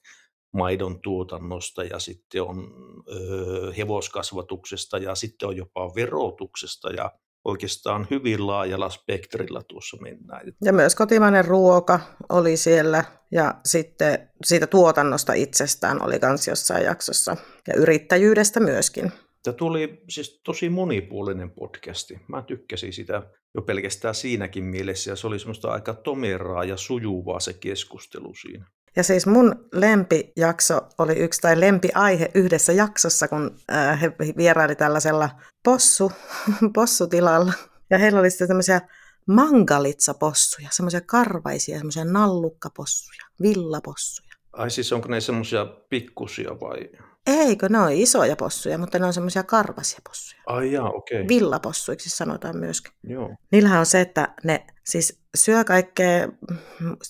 maidon 0.53 1.01
tuotannosta 1.01 1.85
ja 1.85 1.99
sitten 1.99 2.43
on 2.43 2.73
ö, 3.09 3.73
hevoskasvatuksesta 3.77 4.99
ja 4.99 5.15
sitten 5.15 5.49
on 5.49 5.57
jopa 5.57 5.95
verotuksesta 5.95 6.91
ja 6.91 7.13
oikeastaan 7.45 8.07
hyvin 8.11 8.47
laajalla 8.47 8.91
spektrillä 8.91 9.63
tuossa 9.69 9.97
mennään. 10.01 10.43
Ja 10.65 10.73
myös 10.73 10.95
kotimainen 10.95 11.45
ruoka 11.45 12.01
oli 12.29 12.57
siellä 12.57 13.05
ja 13.33 13.55
sitten 13.67 14.31
siitä 14.45 14.67
tuotannosta 14.67 15.33
itsestään 15.33 16.03
oli 16.03 16.19
myös 16.23 16.49
jossain 16.49 16.85
jaksossa 16.85 17.37
ja 17.69 17.75
yrittäjyydestä 17.75 18.61
myöskin. 18.61 19.13
Tämä 19.43 19.55
tuli 19.55 20.03
siis 20.09 20.41
tosi 20.45 20.69
monipuolinen 20.69 21.51
podcasti. 21.51 22.21
Mä 22.29 22.43
tykkäsin 22.43 22.93
sitä 22.93 23.23
jo 23.55 23.63
pelkästään 23.63 24.15
siinäkin 24.15 24.65
mielessä 24.65 25.11
ja 25.11 25.17
se 25.17 25.27
oli 25.27 25.39
semmoista 25.39 25.73
aika 25.73 25.95
tomeraa 25.95 26.65
ja 26.65 26.77
sujuvaa 26.77 27.41
se 27.41 27.53
keskustelu 27.53 28.35
siinä. 28.35 28.67
Ja 28.97 29.03
siis 29.03 29.27
mun 29.27 29.69
lempijakso 29.73 30.81
oli 30.99 31.13
yksi 31.13 31.41
tai 31.41 31.61
lempiaihe 31.61 32.31
yhdessä 32.35 32.73
jaksossa, 32.73 33.29
kun 33.29 33.57
äh, 33.73 34.01
he 34.01 34.13
vieraili 34.37 34.77
tällaisella 34.77 35.31
possu, 35.65 36.13
possutilalla. 36.75 37.53
Ja 37.91 37.99
heillä 37.99 38.21
oli 38.21 38.31
sitten 38.31 38.49
tämmöisiä 38.49 38.81
mangalitsapossuja, 39.27 40.69
semmoisia 40.71 41.01
karvaisia, 41.01 41.77
semmoisia 41.77 42.05
nallukkapossuja, 42.05 43.27
villapossuja. 43.43 44.35
Ai 44.53 44.71
siis 44.71 44.93
onko 44.93 45.09
ne 45.09 45.21
semmoisia 45.21 45.67
pikkusia 45.67 46.61
vai? 46.61 46.91
Eikö, 47.27 47.69
ne 47.69 47.79
on 47.79 47.93
isoja 47.93 48.37
possuja, 48.37 48.79
mutta 48.79 48.99
ne 48.99 49.07
on 49.07 49.13
semmoisia 49.13 49.43
karvasia 49.43 49.99
possuja. 50.09 50.43
Ai 50.47 50.73
jaa, 50.73 50.91
okei. 50.91 51.19
Okay. 51.21 51.29
Villapossuiksi 51.29 52.11
sanotaan 52.11 52.57
myöskin. 52.57 52.93
Joo. 53.03 53.37
Niillähän 53.53 53.81
on 53.81 53.87
se, 53.87 54.01
että 54.01 54.29
ne 54.45 54.67
siis 54.85 55.21
syö 55.35 55.65
kaikkea, 55.65 56.29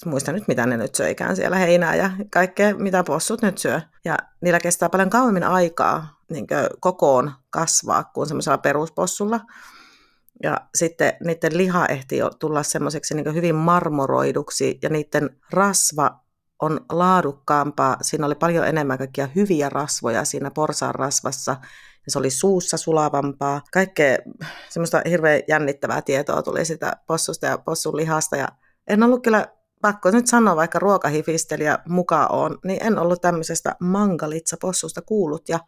muista 0.04 0.32
nyt 0.32 0.48
mitä 0.48 0.66
ne 0.66 0.76
nyt 0.76 0.94
söikään 0.94 1.36
siellä, 1.36 1.56
heinää 1.56 1.96
ja 1.96 2.10
kaikkea 2.30 2.74
mitä 2.74 3.04
possut 3.04 3.42
nyt 3.42 3.58
syö. 3.58 3.80
Ja 4.04 4.16
niillä 4.40 4.60
kestää 4.60 4.88
paljon 4.88 5.10
kauemmin 5.10 5.44
aikaa 5.44 6.20
niin 6.30 6.46
kokoon 6.80 7.32
kasvaa 7.50 8.04
kuin 8.04 8.26
semmoisella 8.28 8.58
peruspossulla. 8.58 9.40
Ja 10.42 10.56
sitten 10.74 11.12
niiden 11.24 11.56
liha 11.56 11.86
ehti 11.86 12.16
jo 12.16 12.30
tulla 12.30 12.62
semmoiseksi 12.62 13.14
niin 13.14 13.34
hyvin 13.34 13.54
marmoroiduksi 13.54 14.78
ja 14.82 14.88
niiden 14.88 15.36
rasva 15.50 16.20
on 16.60 16.80
laadukkaampaa. 16.92 17.96
Siinä 18.02 18.26
oli 18.26 18.34
paljon 18.34 18.66
enemmän 18.66 18.98
kaikkia 18.98 19.28
hyviä 19.34 19.68
rasvoja 19.68 20.24
siinä 20.24 20.50
porsaan 20.50 20.94
rasvassa 20.94 21.56
se 22.08 22.18
oli 22.18 22.30
suussa 22.30 22.76
sulavampaa. 22.76 23.60
Kaikkea 23.72 24.18
semmoista 24.68 25.02
hirveän 25.08 25.42
jännittävää 25.48 26.02
tietoa 26.02 26.42
tuli 26.42 26.64
sitä 26.64 26.92
possusta 27.06 27.46
ja 27.46 27.58
possun 27.58 27.96
lihasta 27.96 28.36
ja 28.36 28.48
en 28.86 29.02
ollut 29.02 29.22
kyllä 29.22 29.46
pakko 29.82 30.10
nyt 30.10 30.26
sanoa, 30.26 30.56
vaikka 30.56 30.78
ruokahifistelijä 30.78 31.78
mukaan 31.88 32.32
on, 32.32 32.58
niin 32.64 32.86
en 32.86 32.98
ollut 32.98 33.20
tämmöisestä 33.20 33.76
mangalitsa-possusta 33.80 35.02
kuullut 35.02 35.48
ja 35.48 35.60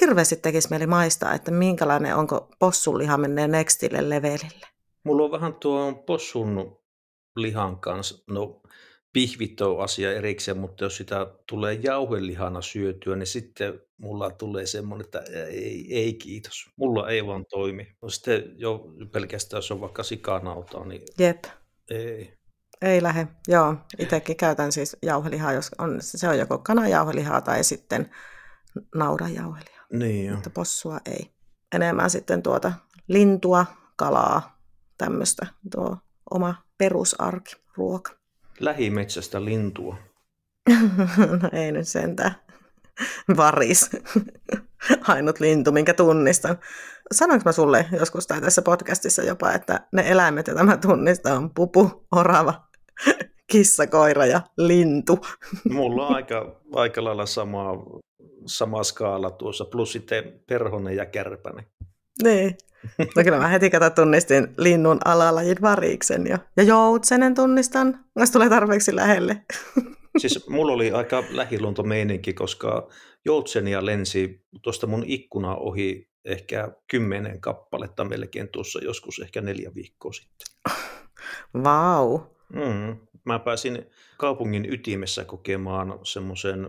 hirveästi 0.00 0.36
tekisi 0.36 0.70
mieli 0.70 0.86
maistaa, 0.86 1.34
että 1.34 1.50
minkälainen 1.50 2.16
onko 2.16 2.48
possun 2.58 2.98
liha 2.98 3.18
menee 3.18 3.48
nextille 3.48 4.08
levelille. 4.08 4.66
Mulla 5.04 5.24
on 5.24 5.30
vähän 5.30 5.54
tuo 5.54 5.92
possun 6.06 6.76
lihan 7.36 7.80
kanssa, 7.80 8.24
no 8.30 8.62
pihvit 9.12 9.60
on 9.60 9.80
asia 9.84 10.12
erikseen, 10.12 10.58
mutta 10.58 10.84
jos 10.84 10.96
sitä 10.96 11.26
tulee 11.48 11.74
jauhelihana 11.74 12.62
syötyä, 12.62 13.16
niin 13.16 13.26
sitten 13.26 13.80
mulla 13.98 14.30
tulee 14.30 14.66
semmoinen, 14.66 15.04
että 15.04 15.22
ei, 15.48 15.86
ei 15.90 16.14
kiitos. 16.14 16.70
Mulla 16.76 17.08
ei 17.08 17.26
vaan 17.26 17.44
toimi. 17.50 17.96
No 18.02 18.08
sitten 18.08 18.54
jo 18.56 18.94
pelkästään, 19.12 19.58
jos 19.58 19.70
on 19.70 19.80
vaikka 19.80 20.02
sikanautaa, 20.02 20.84
niin 20.84 21.02
Jep. 21.18 21.44
ei. 21.90 22.42
Ei 22.82 23.02
lähde, 23.02 23.28
joo. 23.48 23.74
Itsekin 23.98 24.36
käytän 24.36 24.72
siis 24.72 24.96
jauhelihaa, 25.02 25.52
jos 25.52 25.70
on, 25.78 25.96
se 26.00 26.28
on 26.28 26.38
joko 26.38 26.58
kananjauhelihaa 26.58 27.40
tai 27.40 27.64
sitten 27.64 28.10
naudanjauhelihaa. 28.94 29.86
Niin 29.92 30.26
jo. 30.26 30.34
Mutta 30.34 30.50
possua 30.50 31.00
ei. 31.06 31.30
Enemmän 31.74 32.10
sitten 32.10 32.42
tuota 32.42 32.72
lintua, 33.08 33.66
kalaa, 33.96 34.58
tämmöistä 34.98 35.46
tuo 35.70 35.96
oma 36.30 36.54
perusarki, 36.78 37.56
ruoka. 37.76 38.21
Lähimetsästä 38.60 39.44
lintua. 39.44 39.96
no 41.42 41.48
ei 41.52 41.72
nyt 41.72 41.88
sentään. 41.88 42.34
Varis. 43.36 43.90
Ainut 45.08 45.40
lintu, 45.40 45.72
minkä 45.72 45.94
tunnistan. 45.94 46.58
Sanoinko 47.12 47.42
mä 47.44 47.52
sulle 47.52 47.86
joskus 47.98 48.26
tai 48.26 48.40
tässä 48.40 48.62
podcastissa 48.62 49.22
jopa, 49.22 49.52
että 49.52 49.86
ne 49.92 50.10
eläimet, 50.10 50.46
joita 50.46 50.64
mä 50.64 50.76
tunnistan, 50.76 51.36
on 51.36 51.50
pupu, 51.54 52.06
orava, 52.12 52.66
kissa, 53.52 53.86
koira 53.86 54.26
ja 54.26 54.40
lintu. 54.56 55.18
Mulla 55.70 56.06
on 56.06 56.14
aika, 56.14 56.60
aika 56.74 57.04
lailla 57.04 57.26
sama, 57.26 57.64
sama 58.46 58.84
skaala 58.84 59.30
tuossa, 59.30 59.64
plus 59.64 59.92
sitten 59.92 60.40
perhonen 60.46 60.96
ja 60.96 61.06
kärpänen. 61.06 61.66
Niin. 62.22 62.56
No 62.98 63.24
kyllä 63.24 63.38
mä 63.38 63.48
heti 63.48 63.70
kato 63.70 63.90
tunnistin 63.90 64.54
linnun 64.58 64.98
alalajin 65.04 65.62
variksen 65.62 66.26
jo. 66.26 66.38
Ja 66.56 66.62
joutsenen 66.62 67.34
tunnistan, 67.34 68.04
jos 68.16 68.30
tulee 68.30 68.48
tarpeeksi 68.48 68.96
lähelle. 68.96 69.42
Siis 70.18 70.48
mulla 70.48 70.72
oli 70.72 70.90
aika 70.90 71.24
lähiluontomeininki, 71.30 72.32
koska 72.32 72.88
joutsenia 73.24 73.86
lensi 73.86 74.44
tuosta 74.62 74.86
mun 74.86 75.04
ikkuna 75.06 75.56
ohi 75.56 76.08
ehkä 76.24 76.68
kymmenen 76.90 77.40
kappaletta 77.40 78.04
melkein 78.04 78.48
tuossa 78.48 78.84
joskus 78.84 79.18
ehkä 79.18 79.40
neljä 79.40 79.74
viikkoa 79.74 80.12
sitten. 80.12 80.48
Vau. 81.64 82.20
Mm. 82.52 82.96
Mä 83.24 83.38
pääsin 83.38 83.86
kaupungin 84.18 84.72
ytimessä 84.72 85.24
kokemaan 85.24 85.98
semmoisen 86.02 86.68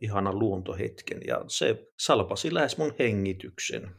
ihanan 0.00 0.38
luontohetken 0.38 1.20
ja 1.26 1.44
se 1.46 1.88
salpasi 1.98 2.54
lähes 2.54 2.78
mun 2.78 2.94
hengityksen. 2.98 3.90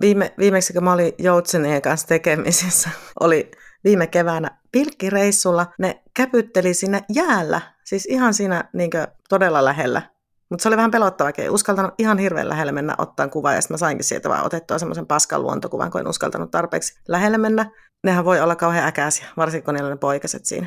Viime, 0.00 0.34
viimeksi 0.38 0.72
kun 0.72 0.84
mä 0.84 0.92
olin 0.92 1.12
Joutsenien 1.18 1.82
kanssa 1.82 2.06
tekemisissä, 2.06 2.90
oli 3.20 3.50
viime 3.84 4.06
keväänä 4.06 4.58
pilkkireissulla. 4.72 5.66
Ne 5.78 6.02
käpytteli 6.16 6.74
siinä 6.74 7.00
jäällä, 7.14 7.60
siis 7.84 8.06
ihan 8.06 8.34
siinä 8.34 8.64
niin 8.72 8.90
todella 9.28 9.64
lähellä. 9.64 10.02
Mutta 10.50 10.62
se 10.62 10.68
oli 10.68 10.76
vähän 10.76 10.90
pelottavakin. 10.90 11.44
Ei 11.44 11.50
uskaltanut 11.50 11.94
ihan 11.98 12.18
hirveän 12.18 12.48
lähelle 12.48 12.72
mennä 12.72 12.94
ottaa 12.98 13.28
kuvaa, 13.28 13.54
ja 13.54 13.60
sitten 13.60 13.74
mä 13.74 13.78
sainkin 13.78 14.04
sieltä 14.04 14.28
vaan 14.28 14.46
otettua 14.46 14.78
semmoisen 14.78 15.06
paskan 15.06 15.42
luontokuvan, 15.42 15.90
kun 15.90 16.00
en 16.00 16.08
uskaltanut 16.08 16.50
tarpeeksi 16.50 17.00
lähelle 17.08 17.38
mennä. 17.38 17.70
Nehän 18.04 18.24
voi 18.24 18.40
olla 18.40 18.56
kauhean 18.56 18.88
äkäisiä, 18.88 19.26
varsinkin 19.36 19.64
kun 19.64 19.74
niillä 19.74 19.86
on 19.86 19.92
ne 19.92 19.98
poikaset 19.98 20.44
siinä. 20.44 20.66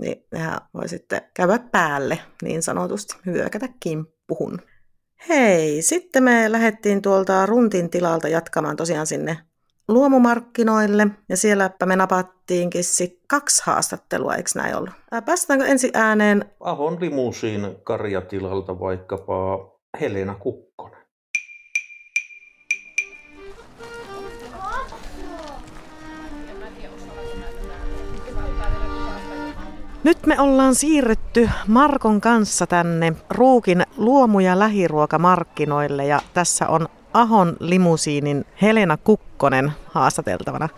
Niin 0.00 0.26
nehän 0.32 0.60
voi 0.74 0.88
sitten 0.88 1.22
käydä 1.34 1.58
päälle, 1.58 2.18
niin 2.42 2.62
sanotusti, 2.62 3.16
hyökätä 3.26 3.68
kimppuhun. 3.80 4.58
Hei, 5.28 5.82
sitten 5.82 6.22
me 6.22 6.52
lähdettiin 6.52 7.02
tuolta 7.02 7.46
Runtin 7.46 7.90
tilalta 7.90 8.28
jatkamaan 8.28 8.76
tosiaan 8.76 9.06
sinne 9.06 9.38
luomumarkkinoille 9.88 11.06
ja 11.28 11.36
sielläpä 11.36 11.86
me 11.86 11.96
napattiinkin 11.96 12.84
sit 12.84 13.20
kaksi 13.28 13.62
haastattelua, 13.66 14.34
eikö 14.34 14.50
näin 14.54 14.76
ollut? 14.76 14.90
Päästäänkö 15.24 15.66
ensi 15.66 15.90
ääneen? 15.94 16.44
Ahon 16.60 17.00
limusiin 17.00 17.76
karjatilalta 17.84 18.80
vaikkapa 18.80 19.58
Helena 20.00 20.34
Kukkonen. 20.34 20.99
Nyt 30.04 30.26
me 30.26 30.40
ollaan 30.40 30.74
siirrytty 30.74 31.50
Markon 31.66 32.20
kanssa 32.20 32.66
tänne 32.66 33.12
Ruukin 33.30 33.82
luomu- 33.96 34.40
ja 34.40 34.58
lähiruokamarkkinoille 34.58 36.06
ja 36.06 36.20
tässä 36.34 36.68
on 36.68 36.88
Ahon 37.12 37.56
limusiinin 37.60 38.44
Helena 38.62 38.96
Kukkonen 38.96 39.72
haastateltavana. 39.86 40.68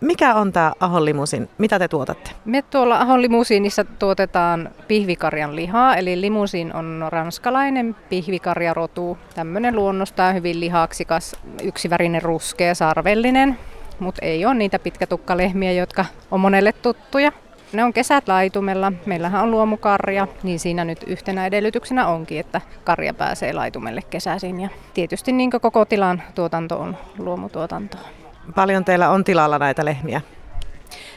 Mikä 0.00 0.34
on 0.34 0.52
tämä 0.52 0.72
Ahon 0.80 1.04
limusiin? 1.04 1.48
Mitä 1.58 1.78
te 1.78 1.88
tuotatte? 1.88 2.30
Me 2.44 2.62
tuolla 2.62 2.98
Ahon 2.98 3.22
limusiinissa 3.22 3.84
tuotetaan 3.84 4.70
pihvikarjan 4.88 5.56
lihaa, 5.56 5.96
eli 5.96 6.20
limusiin 6.20 6.74
on 6.74 7.06
ranskalainen 7.08 7.96
pihvikarjarotu. 8.08 9.18
Tämmöinen 9.34 9.76
luonnostaan 9.76 10.34
hyvin 10.34 10.60
lihaksikas, 10.60 11.36
yksivärinen 11.62 12.22
ruskea, 12.22 12.74
sarvellinen, 12.74 13.58
mutta 13.98 14.24
ei 14.24 14.46
ole 14.46 14.54
niitä 14.54 14.78
pitkätukkalehmiä, 14.78 15.72
jotka 15.72 16.04
on 16.30 16.40
monelle 16.40 16.72
tuttuja. 16.72 17.32
Ne 17.72 17.84
on 17.84 17.92
kesät 17.92 18.28
laitumella. 18.28 18.92
Meillähän 19.06 19.42
on 19.42 19.50
luomukarja, 19.50 20.26
niin 20.42 20.58
siinä 20.58 20.84
nyt 20.84 21.04
yhtenä 21.06 21.46
edellytyksenä 21.46 22.06
onkin, 22.06 22.40
että 22.40 22.60
karja 22.84 23.14
pääsee 23.14 23.52
laitumelle 23.52 24.02
kesäisin. 24.10 24.60
Ja 24.60 24.68
tietysti 24.94 25.32
niin 25.32 25.50
koko 25.50 25.84
tilan 25.84 26.22
tuotanto 26.34 26.78
on 26.80 26.96
luomutuotantoa. 27.18 28.00
Paljon 28.54 28.84
teillä 28.84 29.10
on 29.10 29.24
tilalla 29.24 29.58
näitä 29.58 29.84
lehmiä? 29.84 30.20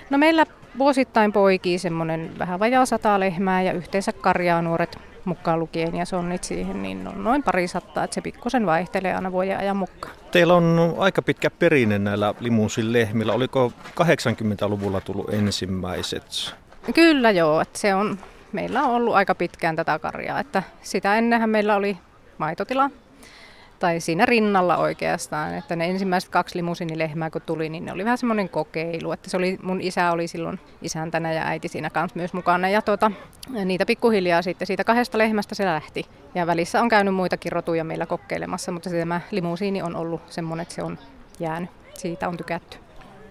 No 0.10 0.17
meillä 0.17 0.46
vuosittain 0.77 1.34
poikii 1.34 1.79
semmoinen 1.79 2.31
vähän 2.39 2.60
vajaa 2.60 2.86
sata 2.86 3.20
lehmää 3.20 3.62
ja 3.62 3.74
yhteensä 3.74 4.13
karjaa 4.13 4.62
nuoret 4.62 5.10
mukaan 5.25 5.59
lukien 5.59 5.95
ja 5.95 6.05
sonnit 6.05 6.43
siihen, 6.43 6.83
niin 6.83 7.07
on 7.07 7.23
noin 7.23 7.43
pari 7.43 7.67
sattaa, 7.67 8.03
että 8.03 8.15
se 8.15 8.21
pikkusen 8.21 8.65
vaihtelee 8.65 9.15
aina 9.15 9.31
vuoden 9.31 9.57
ajan 9.57 9.77
mukaan. 9.77 10.15
Teillä 10.31 10.53
on 10.53 10.95
aika 10.97 11.21
pitkä 11.21 11.49
perinne 11.49 11.99
näillä 11.99 12.33
limuusin 12.39 12.93
lehmillä. 12.93 13.33
Oliko 13.33 13.71
80-luvulla 14.01 15.01
tullut 15.01 15.33
ensimmäiset? 15.33 16.55
Kyllä 16.95 17.31
joo, 17.31 17.61
että 17.61 17.79
se 17.79 17.95
on, 17.95 18.19
meillä 18.51 18.83
on 18.83 18.91
ollut 18.96 19.15
aika 19.15 19.35
pitkään 19.35 19.75
tätä 19.75 20.00
karjaa, 20.00 20.39
että 20.39 20.63
sitä 20.81 21.15
ennenhän 21.15 21.50
meillä 21.50 21.75
oli 21.75 21.98
maitotila 22.37 22.89
tai 23.81 24.00
siinä 24.00 24.25
rinnalla 24.25 24.77
oikeastaan, 24.77 25.53
että 25.53 25.75
ne 25.75 25.85
ensimmäiset 25.85 26.29
kaksi 26.29 26.57
limusinilehmää 26.57 27.29
kun 27.29 27.41
tuli, 27.41 27.70
niin 27.70 27.85
ne 27.85 27.91
oli 27.91 28.05
vähän 28.05 28.17
semmoinen 28.17 28.50
kokeilu, 28.50 29.11
että 29.11 29.29
se 29.29 29.37
oli, 29.37 29.57
mun 29.63 29.81
isä 29.81 30.11
oli 30.11 30.27
silloin 30.27 30.59
isäntänä 30.81 31.33
ja 31.33 31.46
äiti 31.46 31.67
siinä 31.67 31.89
kanssa 31.89 32.20
myös 32.20 32.33
mukana 32.33 32.70
ja 32.70 32.81
tuota, 32.81 33.11
niitä 33.65 33.85
pikkuhiljaa 33.85 34.41
sitten 34.41 34.67
siitä 34.67 34.83
kahdesta 34.83 35.17
lehmästä 35.17 35.55
se 35.55 35.65
lähti. 35.65 36.05
Ja 36.35 36.48
välissä 36.48 36.81
on 36.81 36.89
käynyt 36.89 37.15
muitakin 37.15 37.51
rotuja 37.51 37.83
meillä 37.83 38.05
kokeilemassa, 38.05 38.72
mutta 38.72 38.89
tämä 38.89 39.22
limusiini 39.31 39.81
on 39.81 39.96
ollut 39.96 40.22
semmoinen, 40.27 40.61
että 40.61 40.75
se 40.75 40.83
on 40.83 40.98
jäänyt. 41.39 41.70
Siitä 41.94 42.27
on 42.27 42.37
tykätty. 42.37 42.77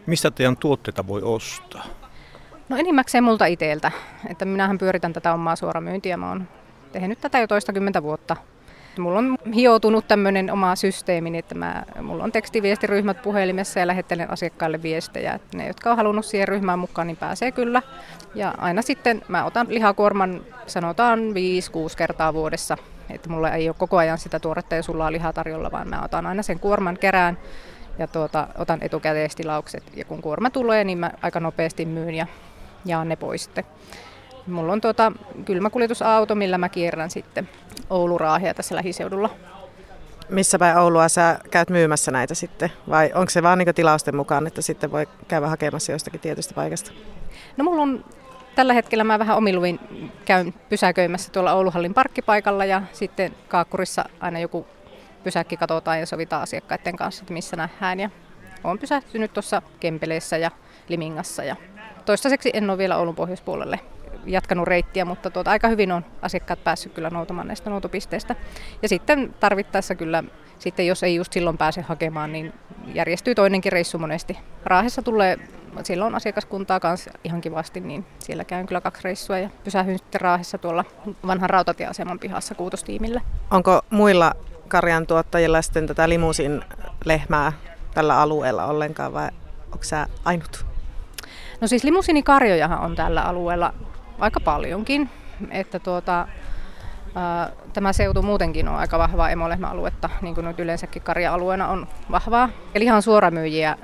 Mistä 0.07 0.31
teidän 0.31 0.57
tuotteita 0.57 1.07
voi 1.07 1.23
ostaa? 1.23 1.85
No 2.69 2.77
enimmäkseen 2.77 3.25
multa 3.25 3.47
iteltä, 3.47 3.93
että 4.29 4.45
minähän 4.45 4.79
pyöritän 4.79 5.13
tätä 5.13 5.35
omaa 5.35 5.57
suoramyyntiä. 5.57 6.17
Mä 6.17 6.29
oon 6.29 6.49
tehnyt 6.93 7.21
tätä 7.21 7.39
jo 7.39 7.47
toistakymmentä 7.47 8.03
vuotta 8.03 8.37
Mulla 9.01 9.19
on 9.19 9.39
hioutunut 9.55 10.09
tämmöinen 10.09 10.53
oma 10.53 10.77
systeemi, 10.77 11.39
että 11.39 11.55
mä, 11.55 11.83
mulla 12.03 12.25
on 12.25 12.33
tekstiviestiryhmät 12.33 13.23
puhelimessa 13.23 13.81
ja 13.81 13.87
lähettelen 13.87 14.31
asiakkaille 14.31 14.83
viestejä. 14.83 15.35
Että 15.35 15.57
ne, 15.57 15.67
jotka 15.67 15.91
on 15.91 15.97
halunnut 15.97 16.25
siihen 16.25 16.49
ryhmään 16.49 16.79
mukaan, 16.79 17.07
niin 17.07 17.17
pääsee 17.17 17.53
kyllä. 17.53 17.83
Ja 18.35 18.55
aina 18.59 18.83
sitten 18.83 19.23
mä 19.29 19.45
otan 19.45 19.67
lihakuorman, 19.71 20.41
sanotaan 20.67 21.19
5-6 21.19 21.23
kertaa 21.97 22.35
vuodessa. 22.35 22.77
Että 23.11 23.29
mulla 23.29 23.51
ei 23.51 23.69
ole 23.69 23.77
koko 23.79 23.97
ajan 23.97 24.19
sitä 24.19 24.41
tuoretta 24.41 24.75
ja 24.75 24.83
sullaa 24.83 25.13
lihaa 25.13 25.33
tarjolla, 25.33 25.71
vaan 25.71 25.89
mä 25.89 26.03
otan 26.05 26.27
aina 26.27 26.43
sen 26.43 26.61
kuorman 26.61 26.99
kerään 26.99 27.39
ja 27.99 28.07
tuota, 28.07 28.49
otan 28.59 28.79
etukäteistilaukset. 28.83 29.83
Ja 29.97 30.05
kun 30.05 30.23
kuorma 30.23 30.51
tulee, 30.51 30.85
niin 30.85 30.99
mä 30.99 31.11
aika 31.23 31.41
nopeasti 31.41 31.85
myyn 31.85 32.15
ja 32.15 32.27
jaan 32.85 33.09
ne 33.09 33.17
pois 33.17 33.45
sitten. 33.45 33.65
Mulla 34.51 34.73
on 34.73 34.81
tuota 34.81 35.13
kylmäkuljetusauto, 35.45 36.35
millä 36.35 36.59
mä 36.59 36.69
kierrän 36.69 37.11
sitten 37.11 37.49
Oulu-Raahia 37.91 38.55
tässä 38.55 38.75
lähiseudulla. 38.75 39.31
Missä 40.29 40.59
päin 40.59 40.79
Oulua 40.79 41.09
sä 41.09 41.39
käyt 41.51 41.71
myymässä 41.71 42.11
näitä 42.11 42.35
sitten? 42.35 42.73
Vai 42.89 43.11
onko 43.15 43.31
se 43.31 43.43
vaan 43.43 43.59
niin 43.59 43.75
tilausten 43.75 44.17
mukaan, 44.17 44.47
että 44.47 44.63
sitten 44.63 44.93
voi 44.93 45.09
käydä 45.29 45.47
hakemassa 45.47 45.93
jostakin 45.93 46.21
tietystä 46.21 46.55
paikasta? 46.55 46.93
No 47.57 47.65
mulla 47.65 47.83
on 47.83 48.05
tällä 48.55 48.73
hetkellä 48.73 49.05
mä 49.05 49.19
vähän 49.19 49.37
omiluvin 49.37 49.81
käyn 50.25 50.55
pysäköimässä 50.69 51.33
tuolla 51.33 51.53
Ouluhallin 51.53 51.95
parkkipaikalla 51.95 52.65
ja 52.65 52.83
sitten 52.93 53.33
Kaakkurissa 53.49 54.05
aina 54.21 54.39
joku 54.39 54.67
pysäkki 55.25 55.57
katsotaan 55.57 56.01
ja 56.01 56.07
sovitaan 56.07 56.43
asiakkaiden 56.43 56.97
kanssa, 56.97 57.23
että 57.23 57.33
missä 57.33 57.57
nähdään. 57.57 58.01
Ja 58.01 58.11
olen 58.65 58.79
pysähtynyt 58.79 59.33
tuossa 59.33 59.63
Kempeleessä 59.81 60.37
ja 60.37 60.51
Limingassa 60.89 61.45
ja 61.45 61.57
toistaiseksi 62.05 62.51
en 62.53 62.71
ole 62.71 62.79
vielä 62.79 62.97
Oulun 62.97 63.15
pohjoispuolelle 63.15 63.81
jatkanut 64.27 64.69
reittiä, 64.69 65.05
mutta 65.05 65.31
tuota, 65.31 65.51
aika 65.51 65.69
hyvin 65.69 65.93
on 65.93 66.05
asiakkaat 66.23 66.65
päässyt 66.65 66.93
kyllä 66.93 67.11
noutamaan 67.11 67.47
näistä 67.47 67.71
noutopisteistä. 67.71 68.37
Ja 68.83 68.89
sitten 68.89 69.35
tarvittaessa 69.41 69.95
kyllä, 69.95 70.25
sitten 70.59 70.87
jos 70.87 71.03
ei 71.03 71.15
just 71.15 71.33
silloin 71.33 71.59
pääse 71.59 71.81
hakemaan, 71.81 72.33
niin 72.33 72.53
järjestyy 72.95 73.35
toinenkin 73.35 73.73
reissu 73.73 73.99
monesti. 73.99 74.39
Raahessa 74.65 75.03
tulee 75.03 75.39
silloin 75.83 76.15
asiakaskuntaa 76.15 76.81
kanssa 76.81 77.11
ihan 77.25 77.41
kivasti, 77.41 77.81
niin 77.81 78.07
siellä 78.19 78.45
käyn 78.45 78.67
kyllä 78.67 78.81
kaksi 78.81 79.05
reissua 79.05 79.39
ja 79.39 79.51
pysähyn 79.65 79.99
sitten 79.99 80.21
Raahessa 80.21 80.59
tuolla 80.59 80.85
vanhan 81.27 81.51
rautatieaseman 81.51 82.19
pihassa 82.19 82.55
kuutostiimillä. 82.55 83.21
Onko 83.51 83.83
muilla 83.91 84.33
karjan 84.69 85.07
tuottajilla 85.07 85.63
sitten 85.63 85.87
tätä 85.87 86.09
limusin 86.09 86.65
lehmää 87.05 87.53
tällä 87.95 88.21
alueella 88.21 88.67
ollenkaan 88.67 89.13
vai 89.13 89.29
onko 89.65 89.85
sä 89.85 90.07
ainut? 90.25 90.67
No 91.61 91.67
siis 91.67 91.85
limusiinikarjojahan 91.85 92.81
on 92.81 92.97
tällä 92.97 93.23
alueella 93.23 93.75
aika 94.21 94.41
paljonkin. 94.41 95.11
Että 95.51 95.79
tuota, 95.79 96.29
ää, 97.15 97.53
tämä 97.73 97.93
seutu 97.93 98.23
muutenkin 98.23 98.69
on 98.69 98.77
aika 98.77 98.99
vahvaa 98.99 99.31
emolehmäaluetta, 99.31 100.11
niin 100.23 100.35
kuin 100.35 100.45
nyt 100.45 100.59
yleensäkin 100.61 101.03
karja-alueena 101.03 101.69
on 101.69 101.87
vahvaa. 102.11 102.49
Eli 102.75 102.85
ihan 102.85 103.03
suoramyyjiä 103.03 103.77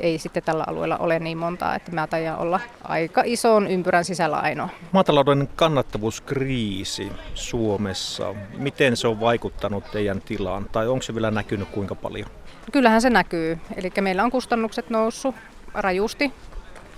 ei 0.00 0.18
sitten 0.18 0.42
tällä 0.42 0.64
alueella 0.66 0.98
ole 0.98 1.18
niin 1.18 1.38
montaa, 1.38 1.74
että 1.74 1.92
mä 1.92 2.06
tajan 2.06 2.38
olla 2.38 2.60
aika 2.84 3.22
ison 3.24 3.66
ympyrän 3.66 4.04
sisällä 4.04 4.36
ainoa. 4.36 4.68
Maatalouden 4.92 5.48
kannattavuuskriisi 5.56 7.12
Suomessa, 7.34 8.34
miten 8.56 8.96
se 8.96 9.08
on 9.08 9.20
vaikuttanut 9.20 9.84
teidän 9.92 10.20
tilaan 10.20 10.66
tai 10.72 10.88
onko 10.88 11.02
se 11.02 11.14
vielä 11.14 11.30
näkynyt 11.30 11.68
kuinka 11.68 11.94
paljon? 11.94 12.28
Kyllähän 12.72 13.02
se 13.02 13.10
näkyy. 13.10 13.58
Eli 13.76 13.92
meillä 14.00 14.24
on 14.24 14.30
kustannukset 14.30 14.90
noussut 14.90 15.34
rajusti, 15.74 16.32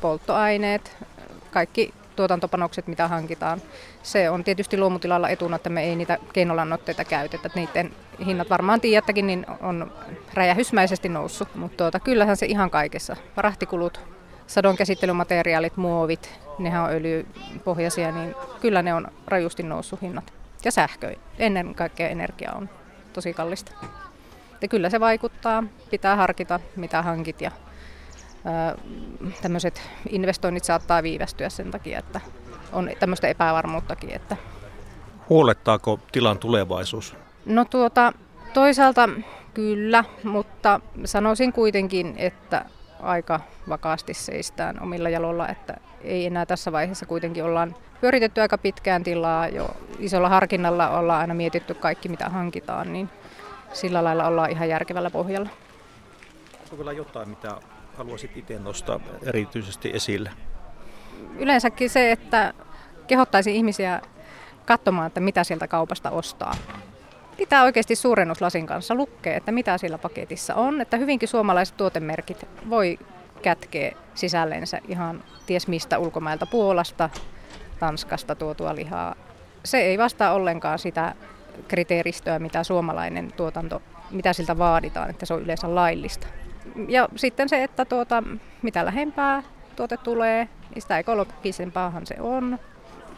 polttoaineet, 0.01 0.97
kaikki 1.51 1.95
tuotantopanokset, 2.23 2.87
mitä 2.87 3.09
hankitaan. 3.09 3.63
Se 4.03 4.31
on 4.31 4.45
tietysti 4.45 4.79
luomutilalla 4.79 5.29
etuna, 5.29 5.57
että 5.57 5.71
me 5.71 5.85
ei 5.85 5.97
niitä 5.97 6.19
keinolannoitteita 6.33 7.05
käytetä. 7.05 7.51
Niiden 7.55 7.93
hinnat 8.27 8.51
varmaan 8.51 8.81
tiedättäkin, 8.81 9.27
niin 9.27 9.47
on 9.61 9.93
räjähysmäisesti 10.35 11.09
noussut. 11.09 11.55
Mutta 11.55 11.77
tuota, 11.77 12.01
kyllähän 12.01 12.37
se 12.37 12.47
ihan 12.47 12.71
kaikessa. 12.71 13.17
Rahtikulut, 13.37 14.01
sadon 14.47 14.77
käsittelymateriaalit, 14.77 15.77
muovit, 15.77 16.41
nehän 16.59 16.83
on 16.83 16.91
öljypohjaisia, 16.91 18.13
niin 18.13 18.35
kyllä 18.61 18.83
ne 18.83 18.95
on 18.95 19.09
rajusti 19.27 19.63
noussut 19.63 20.03
hinnat. 20.03 20.33
Ja 20.65 20.73
sähkö, 20.73 21.17
ennen 21.39 21.75
kaikkea 21.75 22.09
energia 22.09 22.53
on 22.53 22.71
tosi 23.13 23.35
kallista. 23.35 23.73
Että 24.55 24.69
kyllä 24.69 24.91
se 24.91 25.01
vaikuttaa, 25.01 25.65
pitää 25.91 26.17
harkita 26.17 26.61
mitä 26.77 27.03
hankit 27.03 27.41
ja 27.41 27.51
tämmöiset 29.43 29.83
investoinnit 30.09 30.65
saattaa 30.65 31.03
viivästyä 31.03 31.49
sen 31.49 31.71
takia, 31.71 31.99
että 31.99 32.21
on 32.73 32.91
tämmöistä 33.01 33.29
epävarmuuttakin. 33.29 34.11
Että... 34.11 34.37
Huolettaako 35.29 35.99
tilan 36.13 36.39
tulevaisuus? 36.39 37.17
No 37.47 37.65
tuota, 37.65 38.13
toisaalta 38.55 39.09
kyllä, 39.55 40.05
mutta 40.25 40.81
sanoisin 41.05 41.53
kuitenkin, 41.53 42.15
että 42.17 42.65
aika 43.01 43.41
vakaasti 43.69 44.15
seistään 44.15 44.83
omilla 44.83 45.09
jaloilla, 45.09 45.49
että 45.49 45.75
ei 46.01 46.27
enää 46.27 46.47
tässä 46.47 46.73
vaiheessa 46.73 47.07
kuitenkin 47.07 47.45
ollaan 47.45 47.75
pyöritetty 48.01 48.41
aika 48.41 48.59
pitkään 48.59 49.05
tilaa 49.05 49.49
jo 49.49 49.77
isolla 49.99 50.29
harkinnalla 50.29 50.89
ollaan 50.89 51.21
aina 51.21 51.35
mietitty 51.35 51.75
kaikki 51.75 52.09
mitä 52.09 52.29
hankitaan, 52.29 52.93
niin 52.93 53.11
sillä 53.73 54.05
lailla 54.05 54.27
ollaan 54.27 54.51
ihan 54.51 54.69
järkevällä 54.69 55.11
pohjalla. 55.11 55.49
Onko 56.63 56.77
vielä 56.77 56.93
jotain, 56.93 57.29
mitä 57.29 57.57
haluaisit 57.97 58.37
itse 58.37 58.59
nostaa 58.59 59.01
erityisesti 59.23 59.91
esille? 59.95 60.31
Yleensäkin 61.39 61.91
se, 61.91 62.13
että 62.13 62.55
kehottaisin 63.07 63.55
ihmisiä 63.55 64.01
katsomaan, 64.67 65.07
että 65.07 65.21
mitä 65.21 65.45
sieltä 65.45 65.69
kaupasta 65.69 66.11
ostaa. 66.11 66.55
Pitää 67.37 67.63
oikeasti 67.63 67.97
suurennuslasin 67.97 68.67
kanssa 68.67 68.95
lukea, 68.95 69.37
että 69.37 69.53
mitä 69.53 69.79
siellä 69.79 69.99
paketissa 69.99 70.55
on, 70.55 70.81
että 70.81 70.97
hyvinkin 70.97 71.29
suomalaiset 71.29 71.77
tuotemerkit 71.77 72.49
voi 72.71 72.99
kätkeä 73.43 73.93
sisällensä 74.15 74.81
ihan 74.89 75.25
ties 75.47 75.69
mistä 75.69 75.99
ulkomailta 75.99 76.47
Puolasta, 76.47 77.11
Tanskasta 77.79 78.35
tuotua 78.35 78.75
lihaa. 78.75 79.15
Se 79.65 79.79
ei 79.79 79.99
vastaa 79.99 80.33
ollenkaan 80.33 80.79
sitä 80.79 81.15
kriteeristöä, 81.69 82.39
mitä 82.39 82.65
suomalainen 82.65 83.33
tuotanto, 83.33 83.83
mitä 84.11 84.33
siltä 84.33 84.59
vaaditaan, 84.59 85.11
että 85.11 85.27
se 85.27 85.35
on 85.35 85.43
yleensä 85.43 85.75
laillista. 85.75 86.27
Ja 86.89 87.09
sitten 87.17 87.49
se, 87.49 87.63
että 87.63 87.85
tuota, 87.85 88.23
mitä 88.63 88.85
lähempää 88.85 89.43
tuote 89.77 89.97
tulee, 89.97 90.49
niin 90.75 90.83
sitä 90.83 90.99
ekologisempaahan 90.99 92.07
se 92.07 92.15
on. 92.21 92.59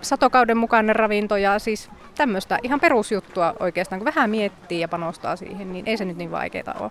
Satokauden 0.01 0.57
mukainen 0.57 0.97
ravinto 0.97 1.37
ja 1.37 1.59
siis 1.59 1.91
tämmöistä 2.15 2.59
ihan 2.63 2.81
perusjuttua 2.81 3.55
oikeastaan, 3.61 3.99
kun 3.99 4.07
vähän 4.07 4.31
miettii 4.31 4.81
ja 4.81 4.89
panostaa 4.89 5.37
siihen, 5.37 5.73
niin 5.73 5.89
ei 5.89 5.97
se 5.97 6.05
nyt 6.05 6.17
niin 6.17 6.31
vaikeaa 6.31 6.75
ole. 6.81 6.91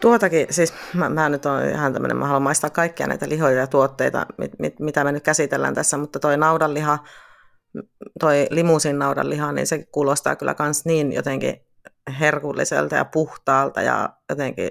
Tuotakin, 0.00 0.46
siis 0.50 0.74
mä, 0.94 1.08
mä 1.08 1.28
nyt 1.28 1.46
on 1.46 1.64
ihan 1.64 1.92
tämmöinen, 1.92 2.16
mä 2.16 2.26
haluan 2.26 2.42
maistaa 2.42 2.70
kaikkia 2.70 3.06
näitä 3.06 3.28
lihoja 3.28 3.60
ja 3.60 3.66
tuotteita, 3.66 4.26
mit, 4.36 4.52
mit, 4.58 4.80
mitä 4.80 5.04
me 5.04 5.12
nyt 5.12 5.24
käsitellään 5.24 5.74
tässä, 5.74 5.96
mutta 5.96 6.18
toi 6.18 6.36
naudanliha, 6.36 6.98
toi 8.20 8.46
limusin 8.50 8.98
naudanliha, 8.98 9.52
niin 9.52 9.66
se 9.66 9.84
kuulostaa 9.92 10.36
kyllä 10.36 10.54
kans 10.54 10.84
niin 10.84 11.12
jotenkin 11.12 11.60
herkulliselta 12.20 12.96
ja 12.96 13.04
puhtaalta 13.04 13.82
ja 13.82 14.08
jotenkin 14.28 14.70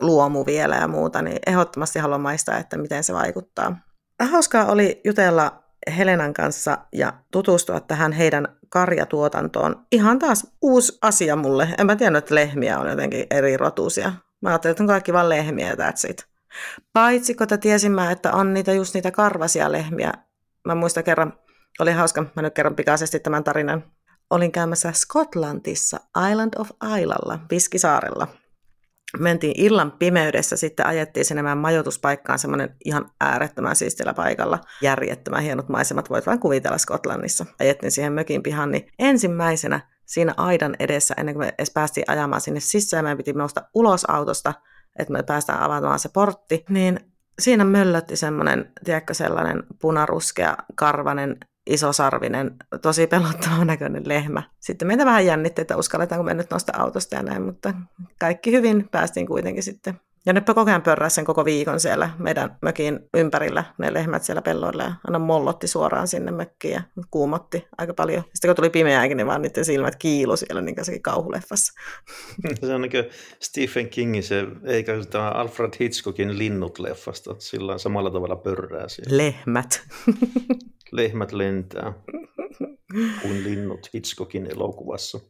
luomu 0.00 0.46
vielä 0.46 0.76
ja 0.76 0.88
muuta, 0.88 1.22
niin 1.22 1.38
ehdottomasti 1.46 1.98
haluan 1.98 2.20
maistaa, 2.20 2.58
että 2.58 2.78
miten 2.78 3.04
se 3.04 3.14
vaikuttaa. 3.14 3.76
Hauskaa 4.30 4.66
oli 4.66 5.00
jutella 5.04 5.64
Helenan 5.96 6.34
kanssa 6.34 6.78
ja 6.92 7.12
tutustua 7.30 7.80
tähän 7.80 8.12
heidän 8.12 8.48
karjatuotantoon. 8.68 9.86
Ihan 9.92 10.18
taas 10.18 10.46
uusi 10.62 10.98
asia 11.02 11.36
mulle. 11.36 11.68
En 11.78 11.86
mä 11.86 11.96
tiennyt, 11.96 12.24
että 12.24 12.34
lehmiä 12.34 12.78
on 12.78 12.90
jotenkin 12.90 13.26
eri 13.30 13.56
rotuisia. 13.56 14.12
Mä 14.40 14.48
ajattelin, 14.48 14.72
että 14.72 14.82
on 14.82 14.88
kaikki 14.88 15.12
vaan 15.12 15.28
lehmiä, 15.28 15.74
that's 15.74 16.10
it. 16.10 16.26
Paitsi 16.92 17.34
kun 17.34 17.46
tiesin 17.60 17.92
mä, 17.92 18.10
että 18.10 18.32
on 18.32 18.54
niitä 18.54 18.72
just 18.72 18.94
niitä 18.94 19.10
karvasia 19.10 19.72
lehmiä. 19.72 20.12
Mä 20.64 20.74
muistan 20.74 21.04
kerran, 21.04 21.32
oli 21.80 21.92
hauska, 21.92 22.24
mä 22.36 22.42
nyt 22.42 22.54
kerron 22.54 22.76
pikaisesti 22.76 23.20
tämän 23.20 23.44
tarinan. 23.44 23.84
Olin 24.30 24.52
käymässä 24.52 24.92
Skotlantissa 24.92 26.00
Island 26.30 26.54
of 26.58 26.70
Islalla, 27.00 27.38
Viskisaarella. 27.50 28.28
Mentiin 29.18 29.54
illan 29.56 29.92
pimeydessä, 29.92 30.56
sitten 30.56 30.86
ajettiin 30.86 31.24
sinne 31.24 31.42
meidän 31.42 31.58
majoituspaikkaan 31.58 32.38
semmoinen 32.38 32.76
ihan 32.84 33.10
äärettömän 33.20 33.76
siistillä 33.76 34.14
paikalla. 34.14 34.60
Järjettömän 34.82 35.42
hienot 35.42 35.68
maisemat, 35.68 36.10
voit 36.10 36.26
vain 36.26 36.40
kuvitella 36.40 36.78
Skotlannissa. 36.78 37.46
Ajettiin 37.60 37.90
siihen 37.90 38.12
mökin 38.12 38.42
pihan, 38.42 38.70
niin 38.70 38.88
ensimmäisenä 38.98 39.80
siinä 40.06 40.34
aidan 40.36 40.76
edessä, 40.78 41.14
ennen 41.18 41.34
kuin 41.34 41.46
me 41.46 41.54
edes 41.58 41.70
päästiin 41.70 42.04
ajamaan 42.08 42.40
sinne 42.40 42.60
sisään, 42.60 43.04
meidän 43.04 43.18
piti 43.18 43.32
nousta 43.32 43.62
ulos 43.74 44.04
autosta, 44.04 44.54
että 44.98 45.12
me 45.12 45.22
päästään 45.22 45.62
avaamaan 45.62 45.98
se 45.98 46.08
portti, 46.08 46.64
niin 46.68 47.00
siinä 47.38 47.64
möllötti 47.64 48.16
semmoinen, 48.16 48.72
tiedätkö, 48.84 49.14
sellainen 49.14 49.62
punaruskea, 49.80 50.56
karvanen, 50.74 51.36
isosarvinen, 51.70 52.56
tosi 52.82 53.06
pelottava 53.06 53.64
näköinen 53.64 54.08
lehmä. 54.08 54.42
Sitten 54.60 54.88
meitä 54.88 55.04
vähän 55.04 55.26
jännitti, 55.26 55.62
että 55.62 55.76
uskalletaanko 55.76 56.24
me 56.24 56.34
nyt 56.34 56.50
nostaa 56.50 56.82
autosta 56.82 57.16
ja 57.16 57.22
näin, 57.22 57.42
mutta 57.42 57.74
kaikki 58.20 58.52
hyvin 58.52 58.88
päästiin 58.90 59.26
kuitenkin 59.26 59.62
sitten 59.62 60.00
ja 60.26 60.32
ne 60.32 60.40
koko 60.40 60.60
ajan 60.60 60.82
pörräsi 60.82 61.14
sen 61.14 61.24
koko 61.24 61.44
viikon 61.44 61.80
siellä 61.80 62.10
meidän 62.18 62.56
mökin 62.62 63.00
ympärillä, 63.14 63.64
ne 63.78 63.94
lehmät 63.94 64.22
siellä 64.22 64.42
pelloilla 64.42 64.82
ja 64.82 64.92
aina 65.04 65.18
mollotti 65.18 65.66
suoraan 65.66 66.08
sinne 66.08 66.30
mökkiin 66.30 66.74
ja 66.74 66.82
kuumotti 67.10 67.66
aika 67.78 67.94
paljon. 67.94 68.22
Sitten 68.34 68.48
kun 68.48 68.56
tuli 68.56 68.70
pimeääkin, 68.70 69.16
niin 69.16 69.26
vaan 69.26 69.42
niiden 69.42 69.64
silmät 69.64 69.96
kiilu 69.96 70.36
siellä 70.36 70.62
niin 70.62 70.74
kuin 70.74 71.02
kauhuleffassa. 71.02 71.72
Se 72.66 72.74
on 72.74 72.80
niin 72.80 72.92
Stephen 73.40 73.88
Kingin 73.88 74.22
se, 74.22 74.46
eikä 74.64 74.92
tämä 75.10 75.30
Alfred 75.30 75.72
Hitchcockin 75.80 76.38
Linnut-leffasta, 76.38 77.34
sillä 77.38 77.78
samalla 77.78 78.10
tavalla 78.10 78.36
pörrää 78.36 78.88
siellä. 78.88 79.16
Lehmät. 79.16 79.82
Lehmät 80.92 81.32
lentää 81.32 81.92
kuin 83.22 83.44
linnut 83.44 83.90
Hitchcockin 83.94 84.46
elokuvassa. 84.46 85.20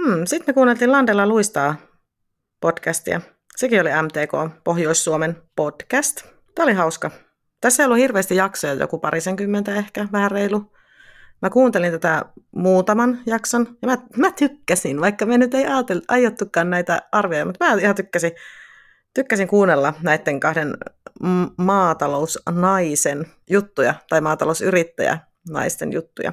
Hmm, 0.00 0.26
Sitten 0.26 0.44
me 0.46 0.52
kuunneltiin 0.54 0.92
Landella 0.92 1.26
luistaa 1.26 1.76
podcastia. 2.60 3.20
Sekin 3.56 3.80
oli 3.80 3.90
MTK, 3.90 4.62
Pohjois-Suomen 4.64 5.36
podcast. 5.56 6.22
Tämä 6.54 6.64
oli 6.64 6.72
hauska. 6.72 7.10
Tässä 7.60 7.82
ei 7.82 7.84
ollut 7.84 7.98
hirveästi 7.98 8.36
jaksoja, 8.36 8.74
joku 8.74 8.98
parisenkymmentä 8.98 9.74
ehkä, 9.74 10.08
vähän 10.12 10.30
reilu. 10.30 10.72
Mä 11.42 11.50
kuuntelin 11.50 11.92
tätä 11.92 12.24
muutaman 12.56 13.18
jakson 13.26 13.66
ja 13.82 13.88
mä, 13.88 13.98
mä 14.16 14.30
tykkäsin, 14.32 15.00
vaikka 15.00 15.26
me 15.26 15.38
nyt 15.38 15.54
ei 15.54 15.64
aiottukaan 16.08 16.70
näitä 16.70 17.02
arvioja, 17.12 17.44
mutta 17.44 17.64
mä 17.64 17.74
ihan 17.74 17.94
tykkäsin, 17.94 18.32
tykkäsin 19.14 19.48
kuunnella 19.48 19.94
näiden 20.02 20.40
kahden 20.40 20.74
maatalousnaisen 21.58 23.26
juttuja 23.50 23.94
tai 24.08 24.20
maatalousyrittäjä 24.20 25.18
naisten 25.50 25.92
juttuja. 25.92 26.32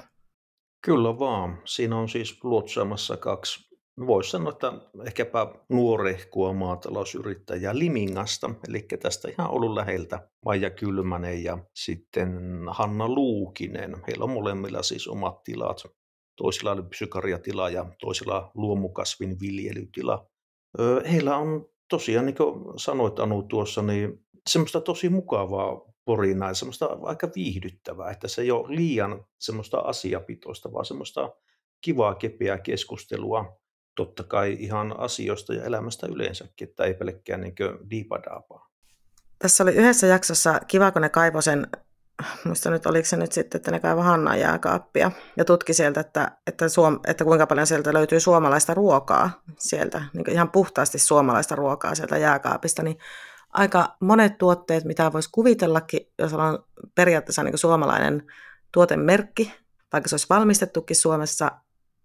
Kyllä 0.86 1.20
vaan. 1.20 1.62
Siinä 1.66 1.98
on 1.98 2.10
siis 2.10 2.44
luotsaamassa 2.44 3.18
kaksi 3.18 3.72
voisi 4.08 4.30
sanoa, 4.30 4.52
että 4.52 4.74
ehkäpä 5.06 5.48
nuorehkua 5.70 6.54
maatalousyrittäjää 6.54 7.78
Limingasta, 7.78 8.50
eli 8.70 8.88
tästä 9.02 9.30
ihan 9.30 9.52
ollut 9.52 9.74
läheltä 9.74 10.30
Maija 10.46 10.70
Kylmänen 10.70 11.44
ja 11.44 11.58
sitten 11.76 12.30
Hanna 12.68 13.08
Luukinen. 13.08 13.96
Heillä 14.08 14.24
on 14.24 14.30
molemmilla 14.30 14.84
siis 14.84 15.08
omat 15.08 15.44
tilat. 15.44 15.84
Toisilla 16.38 16.72
oli 16.72 16.84
psykarjatila 16.84 17.70
ja 17.70 17.86
toisilla 18.00 18.52
luomukasvin 18.56 19.40
viljelytila. 19.40 20.26
Heillä 21.12 21.38
on 21.38 21.66
tosiaan, 21.92 22.26
niin 22.26 22.36
kuin 22.36 22.80
sanoit 22.80 23.20
Anu 23.20 23.44
tuossa, 23.44 23.82
niin 23.82 24.26
semmoista 24.50 24.82
tosi 24.82 25.10
mukavaa 25.10 25.82
porinaa 26.06 26.54
semmoista 26.54 26.98
aika 27.02 27.30
viihdyttävää, 27.36 28.12
että 28.12 28.28
se 28.28 28.42
ei 28.42 28.52
ole 28.52 28.76
liian 28.76 29.26
semmoista 29.40 29.80
asiapitoista, 29.80 30.74
vaan 30.74 30.86
semmoista 30.86 31.34
kivaa, 31.82 32.16
kepeää 32.16 32.58
keskustelua 32.58 33.62
totta 33.96 34.24
kai 34.24 34.58
ihan 34.60 35.00
asioista 35.00 35.54
ja 35.54 35.64
elämästä 35.64 36.08
yleensäkin, 36.08 36.70
että 36.70 36.84
ei 36.84 36.94
pelkkään 36.94 37.42
niin 37.42 37.56
diipadaapaa. 37.90 38.72
Tässä 39.40 39.64
oli 39.64 39.72
yhdessä 39.72 40.08
jaksossa 40.08 40.60
kiva, 40.68 40.92
kun 40.92 41.04
muista 42.46 42.70
nyt 42.70 42.86
oliko 42.86 43.06
se 43.06 43.18
nyt 43.18 43.32
sitten, 43.32 43.60
että 43.60 43.72
ne 43.72 43.80
kaivoi 43.80 44.04
Hannan 44.04 44.40
jääkaappia 44.40 45.12
ja 45.38 45.46
tutki 45.46 45.74
sieltä, 45.74 46.00
että, 46.00 46.32
että, 46.48 46.70
suom, 46.70 47.00
että 47.08 47.24
kuinka 47.24 47.48
paljon 47.48 47.68
sieltä 47.68 47.94
löytyy 47.94 48.20
suomalaista 48.20 48.74
ruokaa 48.74 49.42
sieltä, 49.58 50.02
niin 50.14 50.30
ihan 50.30 50.52
puhtaasti 50.52 51.00
suomalaista 51.00 51.56
ruokaa 51.56 51.96
sieltä 51.96 52.18
jääkaapista, 52.18 52.84
niin 52.84 52.98
aika 53.50 53.96
monet 54.00 54.38
tuotteet, 54.38 54.84
mitä 54.84 55.14
voisi 55.14 55.30
kuvitellakin, 55.32 56.00
jos 56.20 56.34
on 56.34 56.64
periaatteessa 56.96 57.44
niin 57.44 57.58
suomalainen 57.58 58.24
tuotemerkki, 58.72 59.54
vaikka 59.94 60.10
se 60.10 60.14
olisi 60.14 60.28
valmistettukin 60.30 60.96
Suomessa, 60.96 61.52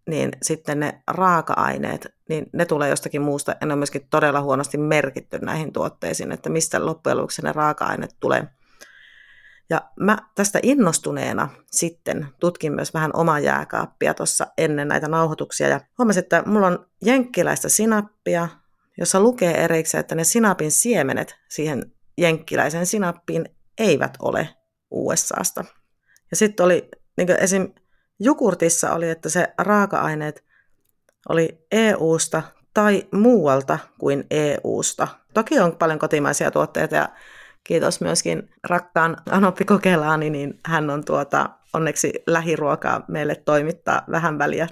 niin 0.09 0.33
sitten 0.43 0.81
ne 0.81 1.03
raaka-aineet, 1.07 2.15
niin 2.29 2.47
ne 2.53 2.65
tulee 2.65 2.89
jostakin 2.89 3.23
muusta, 3.23 3.55
ja 3.61 3.67
ne 3.67 3.73
on 3.73 3.79
myöskin 3.79 4.07
todella 4.11 4.41
huonosti 4.41 4.79
merkitty 4.79 5.39
näihin 5.39 5.73
tuotteisiin, 5.73 6.33
että 6.33 6.51
mistä 6.51 6.87
loppujen 6.87 7.17
lopuksi 7.17 7.43
ne 7.43 7.53
raaka-aineet 7.53 8.17
tulee. 8.21 8.49
Ja 9.71 9.81
mä 10.01 10.19
tästä 10.35 10.59
innostuneena 10.63 11.49
sitten 11.71 12.29
tutkin 12.41 12.73
myös 12.73 12.95
vähän 12.95 13.11
omaa 13.15 13.41
jääkaappia 13.41 14.15
tuossa 14.15 14.47
ennen 14.59 14.89
näitä 14.89 15.09
nauhoituksia, 15.09 15.69
ja 15.69 15.81
huomasin, 15.99 16.23
että 16.23 16.43
mulla 16.47 16.67
on 16.67 16.87
jenkkiläistä 17.05 17.69
sinappia, 17.69 18.49
jossa 18.99 19.21
lukee 19.21 19.65
erikseen, 19.65 20.01
että 20.01 20.15
ne 20.15 20.25
sinapin 20.25 20.71
siemenet 20.71 21.37
siihen 21.49 21.93
jenkkiläisen 22.19 22.87
sinappiin 22.87 23.49
eivät 23.79 24.17
ole 24.23 24.49
USAsta. 24.91 25.65
Ja 26.31 26.37
sitten 26.37 26.65
oli, 26.65 26.89
niin 27.17 27.31
esim. 27.31 27.73
Jukurtissa 28.19 28.93
oli, 28.93 29.11
että 29.11 29.29
se 29.29 29.55
raaka-aineet 29.59 30.45
oli 31.29 31.67
EUsta 31.73 32.43
tai 32.75 33.09
muualta 33.13 33.79
kuin 33.99 34.25
EUsta. 34.31 35.09
Toki 35.35 35.59
on 35.59 35.77
paljon 35.77 35.99
kotimaisia 35.99 36.51
tuotteita 36.51 36.97
ja 36.97 37.09
kiitos 37.67 38.01
myöskin 38.01 38.51
rakkaan 38.65 39.17
Anoppi 39.31 39.65
Kokelaani, 39.65 40.31
niin 40.31 40.61
hän 40.67 40.91
on 40.91 41.05
tuota, 41.05 41.51
onneksi 41.75 42.13
lähiruokaa 42.27 43.05
meille 43.09 43.35
toimittaa 43.35 44.03
vähän 44.11 44.39
väliä. 44.39 44.69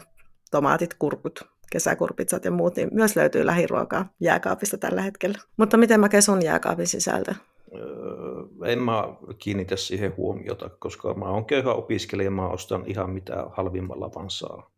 Tomaatit, 0.50 0.94
kurkut, 0.94 1.40
kesäkurpitsat 1.70 2.44
ja 2.44 2.50
muut, 2.50 2.76
niin 2.76 2.88
myös 2.92 3.16
löytyy 3.16 3.46
lähiruokaa 3.46 4.07
jääkaapista 4.20 4.78
tällä 4.78 5.02
hetkellä. 5.02 5.38
Mutta 5.57 5.76
miten 5.76 6.00
mä 6.00 6.09
sun 6.20 6.44
jääkaapin 6.44 6.87
sisältö? 6.87 7.35
Öö, 7.74 8.72
en 8.72 8.78
mä 8.78 9.04
kiinnitä 9.38 9.76
siihen 9.76 10.16
huomiota, 10.16 10.68
koska 10.68 11.14
mä 11.14 11.24
oon 11.24 11.44
köyhä 11.44 11.72
opiskelija, 11.72 12.30
mä 12.30 12.48
ostan 12.48 12.85
ihan 12.87 13.11
mitä 13.11 13.44
halvimmalla 13.52 14.11
vaan 14.14 14.30
saa. 14.30 14.70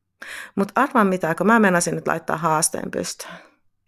Mutta 0.55 0.81
arvaan 0.81 1.07
mitä, 1.07 1.35
kun 1.35 1.47
mä 1.47 1.59
menasin 1.59 1.95
nyt 1.95 2.07
laittaa 2.07 2.37
haasteen 2.37 2.91
pystyyn. 2.91 3.35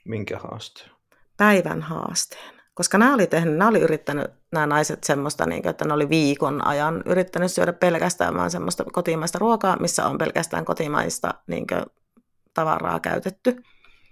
Minkä 0.05 0.38
haasteen? 0.38 0.91
Päivän 1.37 1.83
haasteen. 1.83 2.58
Koska 2.79 2.99
nämä 2.99 3.14
oli 3.14 3.27
tehnyt, 3.27 3.57
nämä 3.57 3.69
oli 3.69 3.81
yrittänyt, 3.81 4.31
nämä 4.53 4.67
naiset 4.67 5.05
semmoista, 5.05 5.47
niin 5.47 5.69
että 5.69 5.85
ne 5.85 5.95
oli 5.95 6.09
viikon 6.09 6.67
ajan 6.67 7.03
yrittänyt 7.07 7.53
syödä 7.53 7.73
pelkästään 7.73 8.35
vaan 8.35 8.51
semmoista 8.51 8.85
kotimaista 8.93 9.38
ruokaa, 9.38 9.77
missä 9.77 10.07
on 10.07 10.19
pelkästään 10.19 10.64
kotimaista 10.64 11.35
niin 11.47 11.67
kuin, 11.67 11.83
tavaraa 12.55 13.01
käytetty. 13.01 13.62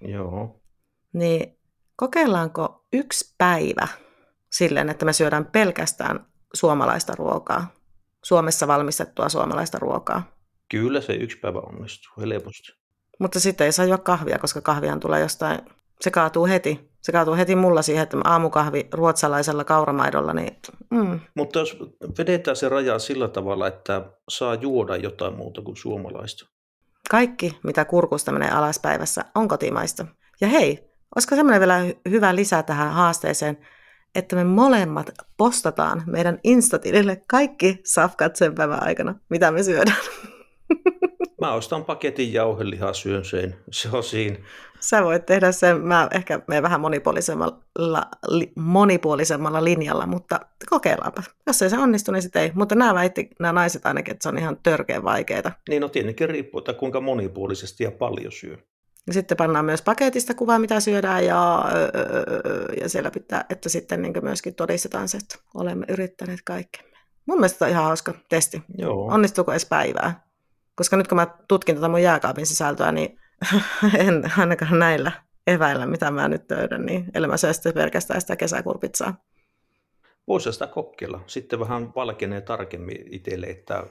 Joo. 0.01 0.61
Niin 1.13 1.59
kokeillaanko 1.97 2.85
yksi 2.93 3.35
päivä 3.39 3.89
silleen, 4.53 4.89
että 4.89 5.05
me 5.05 5.13
syödään 5.13 5.47
pelkästään 5.47 6.27
suomalaista 6.55 7.15
ruokaa, 7.15 7.73
Suomessa 8.25 8.67
valmistettua 8.67 9.29
suomalaista 9.29 9.79
ruokaa? 9.79 10.23
Kyllä 10.71 11.01
se 11.01 11.13
yksi 11.13 11.39
päivä 11.39 11.59
onnistuu 11.59 12.13
helposti. 12.21 12.73
Mutta 13.19 13.41
sitten 13.41 13.65
ei 13.65 13.73
saa 13.73 13.87
juo 13.87 13.99
kahvia, 13.99 14.39
koska 14.39 14.61
kahvihan 14.61 15.01
tulee 15.01 15.21
jostain, 15.21 15.59
se 16.01 16.11
kaatuu 16.11 16.47
heti. 16.47 16.91
Se 17.03 17.13
kaatuu 17.13 17.35
heti 17.35 17.57
mulla 17.57 17.83
siihen, 17.83 18.03
että 18.03 18.17
aamukahvi 18.25 18.89
ruotsalaisella 18.93 19.65
kauramaidolla. 19.65 20.33
Niin, 20.33 20.57
mm. 20.91 21.21
Mutta 21.35 21.59
jos 21.59 21.79
vedetään 22.19 22.57
se 22.57 22.69
raja 22.69 22.99
sillä 22.99 23.29
tavalla, 23.29 23.67
että 23.67 24.03
saa 24.29 24.55
juoda 24.55 24.97
jotain 24.97 25.37
muuta 25.37 25.63
kuin 25.63 25.77
suomalaista. 25.77 26.47
Kaikki, 27.11 27.59
mitä 27.65 27.85
kurkusta 27.85 28.33
menee 28.33 28.51
alaspäivässä, 28.51 29.25
on 29.35 29.49
kotimaista. 29.49 30.07
Ja 30.41 30.49
hei, 30.49 30.91
olisiko 31.17 31.37
semmoinen 31.37 31.61
vielä 31.61 31.81
hyvä 32.11 32.35
lisä 32.35 32.63
tähän 32.63 32.93
haasteeseen, 32.93 33.59
että 34.15 34.37
me 34.37 34.45
molemmat 34.45 35.11
postataan 35.37 36.03
meidän 36.07 36.39
Instatilille 36.45 37.23
kaikki 37.31 37.81
safkat 37.85 38.37
sen 38.37 38.55
päivän 38.55 38.83
aikana, 38.83 39.15
mitä 39.31 39.51
me 39.51 39.63
syödään. 39.63 39.97
Mä 41.41 41.53
ostan 41.53 41.85
paketin 41.85 42.33
jauhelihaa, 42.33 42.93
syön 42.93 43.25
sen. 43.25 43.57
Se 43.71 43.89
on 43.93 44.03
siinä. 44.03 44.39
Sä 44.89 45.05
voit 45.05 45.27
tehdä 45.27 45.53
sen, 45.53 45.81
mä 45.81 46.09
ehkä 46.15 46.41
menen 46.49 46.63
vähän 46.63 46.81
monipuolisemmalla, 46.81 47.61
li, 48.29 48.53
monipuolisemmalla 48.57 49.65
linjalla, 49.65 50.07
mutta 50.07 50.41
kokeillaanpa. 50.71 51.23
Jos 51.47 51.63
ei 51.63 51.71
se 51.71 51.79
onnistu, 51.79 52.13
niin 52.13 52.23
sitten 52.23 52.43
ei. 52.43 52.53
Mutta 52.55 52.75
nämä 52.75 52.95
väitti, 52.95 53.31
nämä 53.41 53.53
naiset 53.53 53.87
ainakin, 53.87 54.13
että 54.13 54.23
se 54.23 54.29
on 54.29 54.39
ihan 54.39 54.57
törkeä 54.63 55.03
vaikeaa. 55.03 55.53
Niin, 55.69 55.83
no 55.83 55.89
tietenkin 55.89 56.29
riippuu, 56.29 56.59
että 56.59 56.73
kuinka 56.73 57.01
monipuolisesti 57.01 57.85
ja 57.85 57.91
paljon 57.91 58.33
syö. 58.33 58.57
Ja 59.07 59.13
sitten 59.13 59.37
pannaan 59.37 59.65
myös 59.65 59.83
paketista 59.83 60.35
kuva, 60.35 60.59
mitä 60.59 60.81
syödään, 60.81 61.27
ja, 61.27 61.65
ja 62.81 62.89
siellä 62.89 63.11
pitää, 63.11 63.45
että 63.51 63.69
sitten 63.69 64.03
niin 64.03 64.13
myöskin 64.23 64.55
todistetaan 64.55 65.09
se, 65.09 65.19
että 65.19 65.39
olemme 65.55 65.87
yrittäneet 65.89 66.41
kaikkemme. 66.45 66.97
Mun 67.27 67.39
mielestä 67.39 67.65
on 67.65 67.71
ihan 67.71 67.85
hauska 67.85 68.15
testi. 68.29 68.63
Joo. 68.79 69.07
Onnistuuko 69.07 69.53
edes 69.53 69.67
päivää? 69.67 70.27
Koska 70.75 70.97
nyt 70.97 71.09
kun 71.09 71.17
mä 71.17 71.27
tutkin 71.49 71.75
tätä 71.75 71.89
mun 71.89 72.03
jääkaapin 72.03 72.47
sisältöä, 72.47 72.93
niin 72.93 73.19
en 73.99 74.33
ainakaan 74.39 74.79
näillä 74.79 75.13
eväillä, 75.47 75.87
mitä 75.87 76.11
mä 76.11 76.29
nyt 76.29 76.47
töydän, 76.47 76.87
niin 76.87 77.05
ellei 77.15 77.31
mä 77.31 77.37
syö 77.37 77.53
sitten 77.53 77.75
pelkästään 77.75 78.21
sitä 78.21 78.37
kesäkurpitsaa. 78.37 79.25
Voisi 80.29 80.53
sitä 80.53 80.67
kokeilla. 80.67 81.21
Sitten 81.27 81.61
vähän 81.61 81.95
valkenee 81.95 82.41
tarkemmin 82.41 83.15
itselle, 83.15 83.47
että 83.47 83.87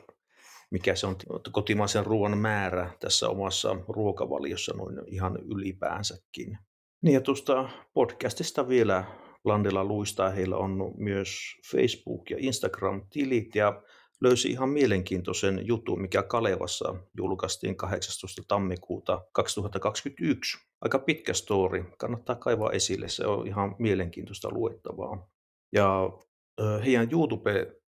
mikä 0.71 0.95
se 0.95 1.07
on 1.07 1.15
kotimaisen 1.51 2.05
ruoan 2.05 2.37
määrä 2.37 2.89
tässä 2.99 3.29
omassa 3.29 3.75
ruokavaliossa 3.87 4.73
noin 4.77 4.95
ihan 5.07 5.37
ylipäänsäkin. 5.55 6.57
Niin 7.01 7.13
ja 7.13 7.21
tuosta 7.21 7.69
podcastista 7.93 8.67
vielä 8.67 9.03
Landella 9.43 9.83
luistaa, 9.83 10.29
heillä 10.29 10.57
on 10.57 10.93
myös 10.97 11.37
Facebook- 11.71 12.29
ja 12.29 12.37
Instagram-tilit 12.39 13.55
ja 13.55 13.81
löysi 14.21 14.47
ihan 14.47 14.69
mielenkiintoisen 14.69 15.67
jutun, 15.67 16.01
mikä 16.01 16.23
Kalevassa 16.23 16.95
julkaistiin 17.17 17.75
18. 17.75 18.41
tammikuuta 18.47 19.25
2021. 19.31 20.57
Aika 20.81 20.99
pitkä 20.99 21.33
story, 21.33 21.85
kannattaa 21.97 22.35
kaivaa 22.35 22.71
esille, 22.71 23.09
se 23.09 23.25
on 23.25 23.47
ihan 23.47 23.75
mielenkiintoista 23.79 24.49
luettavaa. 24.51 25.27
Ja 25.73 26.09
heidän 26.85 27.11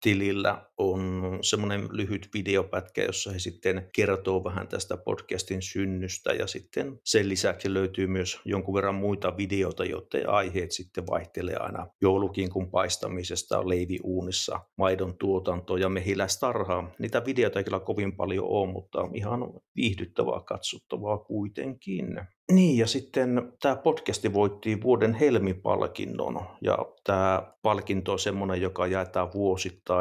YouTube-tilillä 0.07 0.71
on 0.79 1.39
semmoinen 1.43 1.89
lyhyt 1.91 2.29
videopätkä, 2.35 3.03
jossa 3.03 3.33
he 3.33 3.39
sitten 3.39 3.89
kertoo 3.95 4.45
vähän 4.45 4.69
tästä 4.69 4.97
podcastin 4.97 5.63
synnystä 5.63 6.33
ja 6.33 6.47
sitten 6.47 7.01
sen 7.05 7.29
lisäksi 7.29 7.75
löytyy 7.75 8.07
myös 8.07 8.41
jonkun 8.45 8.75
verran 8.75 8.95
muita 8.95 9.37
videoita, 9.37 9.85
joiden 9.85 10.29
aiheet 10.29 10.73
sitten 10.73 11.07
vaihtelee 11.07 11.57
aina 11.57 11.87
joulukinkun 12.03 12.71
paistamisesta 12.71 13.69
leiviuunissa, 13.69 14.61
maidon 14.79 15.19
tuotanto 15.19 15.77
ja 15.77 15.89
mehiläistarhaa. 15.89 16.91
Niitä 16.99 17.25
videoita 17.27 17.59
ei 17.59 17.65
kyllä 17.65 17.81
kovin 17.81 18.17
paljon 18.17 18.47
ole, 18.49 18.73
mutta 18.73 19.09
ihan 19.15 19.41
viihdyttävää 19.77 20.41
katsottavaa 20.47 21.19
kuitenkin. 21.19 22.07
Niin, 22.53 22.79
ja 22.79 22.87
sitten 22.87 23.53
tämä 23.63 23.77
podcasti 23.77 24.33
voitti 24.33 24.83
vuoden 24.83 25.15
Helmi-palkinnon, 25.15 26.47
ja 26.61 26.79
tämä 27.05 27.53
palkinto 27.63 28.13
on 28.13 28.19
semmoinen, 28.19 28.61
joka 28.61 28.87
jaetaan 28.87 29.33
vuosittain 29.35 29.94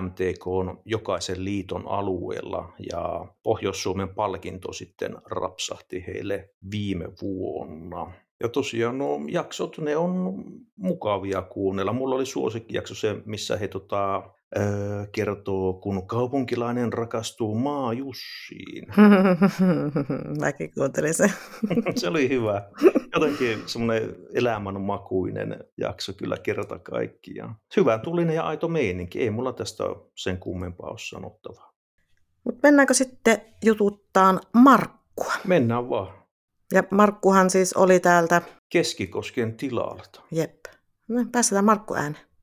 MTK 0.00 0.46
on 0.46 0.82
jokaisen 0.84 1.44
liiton 1.44 1.88
alueella, 1.88 2.72
ja 2.92 3.26
Pohjois-Suomen 3.42 4.08
palkinto 4.08 4.72
sitten 4.72 5.16
rapsahti 5.24 6.06
heille 6.06 6.50
viime 6.70 7.08
vuonna. 7.22 8.12
Ja 8.40 8.48
tosiaan 8.48 8.98
nuo 8.98 9.20
jaksot, 9.28 9.78
ne 9.78 9.96
on 9.96 10.44
mukavia 10.76 11.42
kuunnella. 11.42 11.92
Mulla 11.92 12.14
oli 12.14 12.26
suosikkijakso 12.26 12.94
se, 12.94 13.16
missä 13.24 13.56
he 13.56 13.68
tota, 13.68 14.22
Öö, 14.56 15.06
kertoo, 15.12 15.72
kun 15.72 16.06
kaupunkilainen 16.06 16.92
rakastuu 16.92 17.54
Maajussiin. 17.54 18.86
Mäkin 20.40 20.70
kuuntelin 20.74 21.14
sen. 21.14 21.32
se 21.96 22.08
oli 22.08 22.28
hyvä. 22.28 22.62
Jotenkin 23.14 23.62
semmoinen 23.66 24.16
elämänmakuinen 24.34 25.64
jakso 25.78 26.12
kyllä 26.12 26.36
kerta 26.38 26.78
kaikkiaan. 26.78 27.56
Hyvä 27.76 27.98
tulinen 27.98 28.34
ja 28.34 28.42
aito 28.42 28.68
meininki. 28.68 29.20
Ei 29.20 29.30
mulla 29.30 29.52
tästä 29.52 29.84
sen 30.14 30.38
kummempaa 30.38 30.90
ole 30.90 30.98
sanottavaa. 30.98 31.74
Mut 32.44 32.62
mennäänkö 32.62 32.94
sitten 32.94 33.40
jututtaan 33.64 34.40
Markkua? 34.52 35.32
Mennään 35.46 35.90
vaan. 35.90 36.24
Ja 36.72 36.82
Markkuhan 36.90 37.50
siis 37.50 37.72
oli 37.72 38.00
täältä... 38.00 38.42
Keskikosken 38.68 39.56
tilalta. 39.56 40.20
Jep. 40.30 40.64
No, 41.08 41.24
päästetään 41.32 41.64
Markku 41.64 41.94
ääneen. 41.94 42.33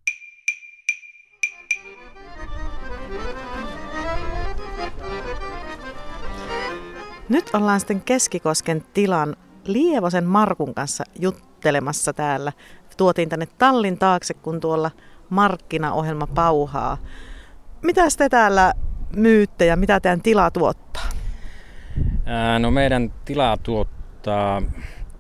Nyt 7.32 7.50
ollaan 7.54 7.80
sitten 7.80 8.02
Keskikosken 8.02 8.84
tilan 8.94 9.36
Lievosen 9.66 10.24
Markun 10.26 10.74
kanssa 10.74 11.04
juttelemassa 11.20 12.14
täällä. 12.14 12.52
Tuotiin 12.98 13.30
tänne 13.30 13.48
tallin 13.58 13.98
taakse, 13.98 14.34
kun 14.34 14.60
tuolla 14.60 14.92
markkinaohjelma 15.30 16.28
pauhaa. 16.28 16.98
Mitä 17.82 18.02
te 18.18 18.30
täällä 18.30 18.74
myytte 19.16 19.66
ja 19.66 19.76
mitä 19.76 20.00
teidän 20.00 20.22
tila 20.22 20.52
tuottaa? 20.52 21.10
Ää, 22.26 22.60
no 22.60 22.72
meidän 22.72 23.14
tila 23.26 23.58
tuottaa 23.64 24.62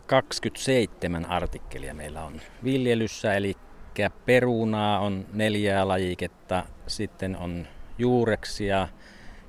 27 0.08 1.26
artikkelia 1.26 1.94
meillä 1.94 2.24
on 2.24 2.42
viljelyssä, 2.64 3.34
eli 3.34 3.56
perunaa 4.26 5.00
on 5.00 5.26
neljää 5.34 5.88
lajiketta, 5.88 6.64
sitten 6.88 7.38
on 7.38 7.68
juureksia 7.98 8.88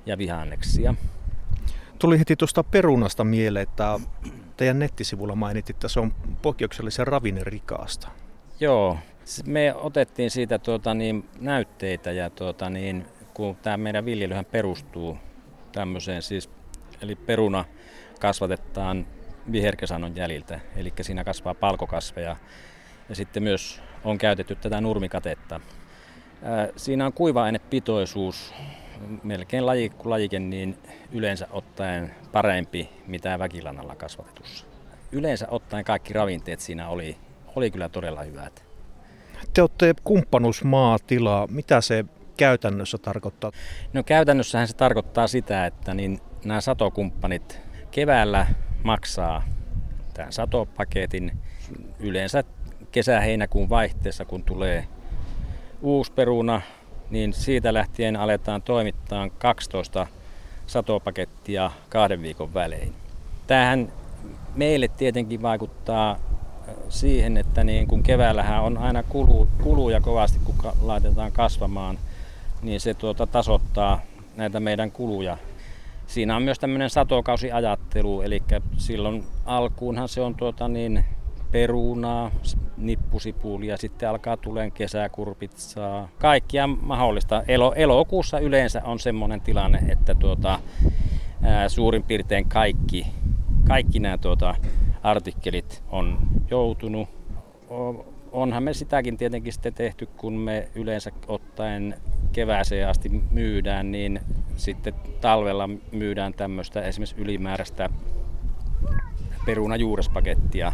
ja 0.05 0.17
vihanneksia 0.17 0.95
tuli 1.99 2.19
heti 2.19 2.35
tuosta 2.35 2.63
perunasta 2.63 3.23
mieleen, 3.23 3.63
että 3.63 3.99
teidän 4.57 4.79
nettisivulla 4.79 5.35
mainitit, 5.35 5.75
että 5.75 5.87
se 5.87 5.99
on 5.99 6.13
poikkeuksellisen 6.41 7.07
ravinnerikasta. 7.07 8.07
Joo, 8.59 8.97
me 9.45 9.73
otettiin 9.75 10.31
siitä 10.31 10.59
tuota, 10.59 10.93
niin, 10.93 11.29
näytteitä 11.39 12.11
ja 12.11 12.29
tuota, 12.29 12.69
niin, 12.69 13.05
kun 13.33 13.55
tämä 13.55 13.77
meidän 13.77 14.05
viljelyhän 14.05 14.45
perustuu 14.45 15.17
tämmöiseen 15.71 16.21
siis, 16.21 16.49
eli 17.01 17.15
peruna 17.15 17.65
kasvatetaan 18.19 19.07
viherkesanon 19.51 20.15
jäljiltä, 20.15 20.59
eli 20.75 20.93
siinä 21.01 21.23
kasvaa 21.23 21.53
palkokasveja 21.53 22.35
ja 23.09 23.15
sitten 23.15 23.43
myös 23.43 23.81
on 24.03 24.17
käytetty 24.17 24.55
tätä 24.55 24.81
nurmikatetta. 24.81 25.59
Siinä 26.75 27.05
on 27.05 27.13
kuiva-ainepitoisuus 27.13 28.53
melkein 29.23 29.65
laji 29.65 29.89
kuin 29.89 30.09
lajike, 30.09 30.39
niin 30.39 30.77
yleensä 31.11 31.47
ottaen 31.51 32.15
parempi 32.31 32.89
mitä 33.07 33.39
väkilannalla 33.39 33.95
kasvatetussa. 33.95 34.65
Yleensä 35.11 35.47
ottaen 35.49 35.85
kaikki 35.85 36.13
ravinteet 36.13 36.59
siinä 36.59 36.89
oli, 36.89 37.17
oli 37.55 37.71
kyllä 37.71 37.89
todella 37.89 38.23
hyvät. 38.23 38.65
Te 39.53 39.61
olette 39.61 39.93
kumppanuusmaatila. 40.03 41.47
Mitä 41.51 41.81
se 41.81 42.05
käytännössä 42.37 42.97
tarkoittaa? 42.97 43.51
No 43.93 44.03
käytännössähän 44.03 44.67
se 44.67 44.75
tarkoittaa 44.75 45.27
sitä, 45.27 45.65
että 45.65 45.93
niin 45.93 46.19
nämä 46.45 46.61
satokumppanit 46.61 47.59
keväällä 47.91 48.47
maksaa 48.83 49.43
tämän 50.13 50.33
satopaketin 50.33 51.31
yleensä 51.99 52.43
kesä-heinäkuun 52.91 53.69
vaihteessa, 53.69 54.25
kun 54.25 54.43
tulee 54.43 54.87
uusi 55.81 56.11
peruna, 56.11 56.61
niin 57.09 57.33
siitä 57.33 57.73
lähtien 57.73 58.15
aletaan 58.15 58.61
toimittaa 58.61 59.29
12 59.29 60.07
satopakettia 60.67 61.71
kahden 61.89 62.21
viikon 62.21 62.53
välein. 62.53 62.93
Tämähän 63.47 63.91
meille 64.55 64.87
tietenkin 64.87 65.41
vaikuttaa 65.41 66.19
siihen, 66.89 67.37
että 67.37 67.63
niin 67.63 67.87
kun 67.87 68.03
keväällähän 68.03 68.63
on 68.63 68.77
aina 68.77 69.03
kulu, 69.03 69.47
kuluja 69.63 70.01
kovasti, 70.01 70.39
kun 70.45 70.55
laitetaan 70.81 71.31
kasvamaan, 71.31 71.99
niin 72.61 72.79
se 72.79 72.93
tuota 72.93 73.27
tasoittaa 73.27 74.01
näitä 74.35 74.59
meidän 74.59 74.91
kuluja. 74.91 75.37
Siinä 76.07 76.35
on 76.35 76.43
myös 76.43 76.59
tämmöinen 76.59 76.89
satokausiajattelu, 76.89 78.21
eli 78.21 78.43
silloin 78.77 79.23
alkuunhan 79.45 80.09
se 80.09 80.21
on 80.21 80.35
tuota 80.35 80.67
niin 80.67 81.05
perunaa, 81.53 82.31
nippusipulia, 82.77 83.77
sitten 83.77 84.09
alkaa 84.09 84.37
tuleen 84.37 84.71
kesäkurpitsaa, 84.71 86.09
kaikkia 86.19 86.67
mahdollista. 86.67 87.43
Elo, 87.47 87.73
elokuussa 87.75 88.39
yleensä 88.39 88.81
on 88.83 88.99
semmoinen 88.99 89.41
tilanne, 89.41 89.79
että 89.89 90.15
tuota, 90.15 90.59
ää, 91.43 91.69
suurin 91.69 92.03
piirtein 92.03 92.49
kaikki, 92.49 93.07
kaikki 93.67 93.99
nämä 93.99 94.17
tuota, 94.17 94.55
artikkelit 95.03 95.83
on 95.89 96.17
joutunut. 96.51 97.09
Onhan 98.31 98.63
me 98.63 98.73
sitäkin 98.73 99.17
tietenkin 99.17 99.53
sitten 99.53 99.73
tehty, 99.73 100.05
kun 100.05 100.33
me 100.33 100.69
yleensä 100.75 101.11
ottaen 101.27 101.95
kevääseen 102.31 102.89
asti 102.89 103.09
myydään, 103.31 103.91
niin 103.91 104.19
sitten 104.57 104.93
talvella 105.21 105.69
myydään 105.91 106.33
tämmöistä 106.33 106.81
esimerkiksi 106.81 107.21
ylimääräistä 107.21 107.89
perunajuurespakettia 109.45 110.73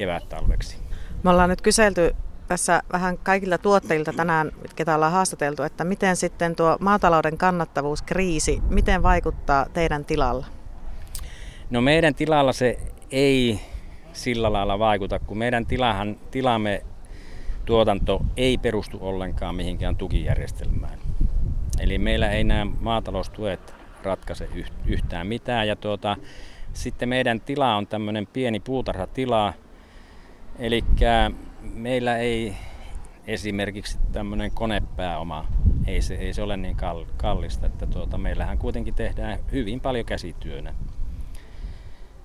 kevät-talveksi. 0.00 0.76
Me 1.22 1.30
ollaan 1.30 1.50
nyt 1.50 1.62
kyselty 1.62 2.16
tässä 2.48 2.82
vähän 2.92 3.18
kaikilta 3.18 3.58
tuottajilta 3.58 4.12
tänään, 4.12 4.52
ketä 4.76 4.94
ollaan 4.94 5.12
haastateltu, 5.12 5.62
että 5.62 5.84
miten 5.84 6.16
sitten 6.16 6.56
tuo 6.56 6.76
maatalouden 6.80 7.38
kannattavuuskriisi, 7.38 8.62
miten 8.68 9.02
vaikuttaa 9.02 9.66
teidän 9.72 10.04
tilalla? 10.04 10.46
No 11.70 11.80
meidän 11.80 12.14
tilalla 12.14 12.52
se 12.52 12.78
ei 13.10 13.60
sillä 14.12 14.52
lailla 14.52 14.78
vaikuta, 14.78 15.18
kun 15.18 15.38
meidän 15.38 15.66
tilahan, 15.66 16.16
tilamme 16.30 16.82
tuotanto 17.64 18.20
ei 18.36 18.58
perustu 18.58 18.98
ollenkaan 19.00 19.54
mihinkään 19.54 19.96
tukijärjestelmään. 19.96 20.98
Eli 21.80 21.98
meillä 21.98 22.30
ei 22.30 22.44
nämä 22.44 22.72
maataloustuet 22.80 23.74
ratkaise 24.02 24.48
yhtään 24.86 25.26
mitään. 25.26 25.68
Ja 25.68 25.76
tuota, 25.76 26.16
sitten 26.72 27.08
meidän 27.08 27.40
tila 27.40 27.76
on 27.76 27.86
tämmöinen 27.86 28.26
pieni 28.26 28.60
puutarhatila, 28.60 29.52
Eli 30.60 30.84
meillä 31.74 32.16
ei 32.16 32.56
esimerkiksi 33.26 33.98
tämmöinen 34.12 34.50
konepääoma, 34.50 35.46
ei 35.86 36.02
se, 36.02 36.14
ei 36.14 36.32
se 36.32 36.42
ole 36.42 36.56
niin 36.56 36.76
kallista, 37.16 37.66
että 37.66 37.86
tuota, 37.86 38.18
meillähän 38.18 38.58
kuitenkin 38.58 38.94
tehdään 38.94 39.38
hyvin 39.52 39.80
paljon 39.80 40.06
käsityönä. 40.06 40.74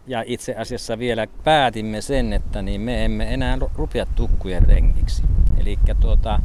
Ja 0.08 0.24
itse 0.28 0.56
asiassa 0.56 1.00
vielä 1.00 1.28
päätimme 1.44 2.02
sen, 2.02 2.34
että 2.34 2.62
niin 2.62 2.82
me 2.82 3.06
emme 3.06 3.34
enää 3.34 3.58
rupea 3.76 4.06
tukkujen 4.06 4.64
rengiksi. 4.64 5.24
Eli 5.58 5.80
tuota, 6.00 6.40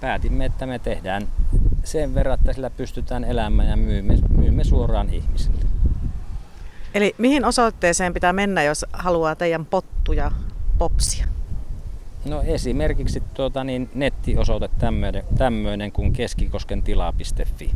päätimme, 0.00 0.44
että 0.44 0.66
me 0.66 0.78
tehdään 0.78 1.28
sen 1.84 2.14
verran, 2.14 2.34
että 2.34 2.52
sillä 2.52 2.70
pystytään 2.70 3.24
elämään 3.24 3.68
ja 3.68 3.76
myymme, 3.76 4.18
myymme 4.36 4.64
suoraan 4.64 5.10
ihmisille. 5.10 5.62
Eli 6.94 7.14
mihin 7.18 7.44
osoitteeseen 7.44 8.14
pitää 8.14 8.32
mennä, 8.32 8.62
jos 8.62 8.86
haluaa 8.92 9.36
teidän 9.36 9.66
pottuja 9.66 10.30
popsia? 10.82 11.26
No 12.24 12.42
esimerkiksi 12.42 13.22
tuota, 13.34 13.64
niin 13.64 13.90
nettiosoite 13.94 14.68
tämmöinen, 14.78 15.24
tämmöinen 15.38 15.92
kuin 15.92 16.12
keskikoskentila.fi. 16.12 17.70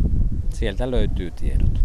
Sieltä 0.49 0.91
löytyy 0.91 1.31
tiedot. 1.31 1.81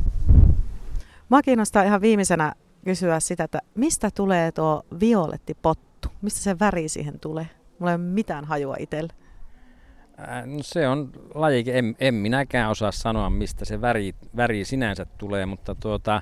Mä 1.30 1.42
kiinnostaa 1.42 1.84
ihan 1.84 2.02
viimeisenä 2.02 2.54
kysyä 2.86 3.20
sitä, 3.20 3.44
että 3.44 3.60
mistä 3.76 4.10
tulee 4.16 4.52
tuo 4.52 4.84
violettipottu? 5.00 6.10
Mistä 6.22 6.40
se 6.40 6.60
väri 6.60 6.90
siihen 6.90 7.20
tulee? 7.20 7.50
Mulla 7.80 7.92
ei 7.92 7.96
ole 7.96 8.04
mitään 8.04 8.46
hajua 8.46 8.76
itsellä. 8.80 9.14
No 10.46 10.60
se 10.62 10.88
on 10.88 11.12
lajike, 11.36 11.80
en, 11.80 11.96
en 12.00 12.14
minäkään 12.14 12.72
osaa 12.72 12.92
sanoa 12.92 13.30
mistä 13.30 13.66
se 13.66 13.82
väri, 13.82 14.16
väri 14.36 14.66
sinänsä 14.66 15.06
tulee, 15.18 15.46
mutta 15.46 15.76
tuota, 15.76 16.22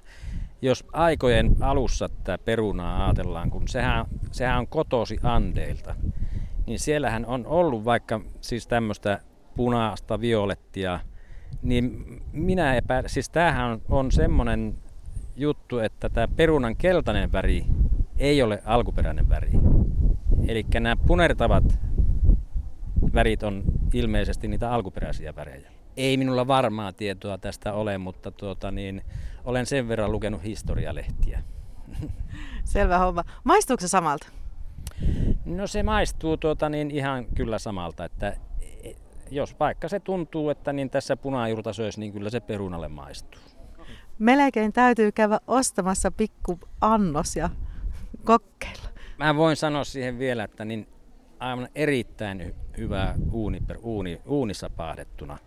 jos 0.62 0.86
aikojen 0.93 1.56
alussa 1.60 2.10
tämä 2.24 2.38
perunaa 2.38 3.06
ajatellaan, 3.06 3.50
kun 3.50 3.67
sehän, 3.67 4.06
sehän 4.32 4.60
on 4.60 4.67
kotosi 4.67 5.17
Andeilta, 5.24 5.95
niin 6.67 6.80
siellähän 6.80 7.26
on 7.26 7.48
ollut 7.48 7.86
vaikka 7.86 8.22
siis 8.41 8.67
tämmöistä 8.67 9.19
punaista 9.56 10.22
violettia, 10.22 11.00
niin 11.62 12.06
minä 12.32 12.76
epä, 12.76 13.04
siis 13.08 13.30
tämähän 13.30 13.82
on 13.89 14.12
semmoinen 14.12 14.76
juttu, 15.36 15.80
että 15.80 16.10
tämä 16.10 16.28
perunan 16.28 16.76
keltainen 16.76 17.32
väri 17.32 17.65
ei 18.17 18.41
ole 18.41 18.62
alkuperäinen 18.65 19.30
väri. 19.30 19.52
Eli 20.48 20.65
nämä 20.80 20.95
punertavat 20.95 21.80
värit 23.13 23.43
on 23.43 23.63
ilmeisesti 23.93 24.48
niitä 24.48 24.72
alkuperäisiä 24.72 25.36
värejä. 25.36 25.79
Ei 26.00 26.18
minulla 26.18 26.48
varmaa 26.48 26.94
tietoa 26.94 27.38
tästä 27.38 27.74
ole, 27.74 27.98
mutta 27.98 28.32
tuota 28.32 28.72
niin, 28.72 29.02
olen 29.44 29.66
sen 29.66 29.88
verran 29.88 30.12
lukenut 30.12 30.44
historialehtiä. 30.44 31.44
Selvä 32.64 32.98
homma. 32.98 33.24
Maistuuko 33.44 33.82
se 33.82 33.88
samalta? 33.88 34.28
No 35.46 35.68
se 35.68 35.84
maistuu 35.84 36.38
tuota 36.38 36.70
niin 36.70 36.92
ihan 36.92 37.26
kyllä 37.26 37.60
samalta, 37.60 38.06
että 38.06 38.38
jos 39.32 39.60
vaikka 39.60 39.88
se 39.90 40.00
tuntuu, 40.00 40.50
että 40.50 40.74
niin 40.74 40.90
tässä 40.90 41.18
punajuurta 41.18 41.74
söisi, 41.74 42.00
niin 42.00 42.14
kyllä 42.14 42.30
se 42.30 42.40
perunalle 42.40 42.88
maistuu. 42.88 43.42
Melkein 44.20 44.74
täytyy 44.74 45.12
käydä 45.12 45.40
ostamassa 45.48 46.12
pikku 46.12 46.60
annos 46.82 47.36
ja 47.36 47.50
kokkeilla. 48.24 48.90
Mä 49.18 49.36
voin 49.36 49.56
sanoa 49.56 49.84
siihen 49.84 50.20
vielä, 50.20 50.44
että 50.44 50.66
niin 50.66 50.88
aivan 51.40 51.68
erittäin 51.76 52.56
hyvä 52.78 53.16
uuni, 53.32 53.62
uuni, 53.82 54.22
uunissa 54.26 54.70
pahdettuna. 54.70 55.38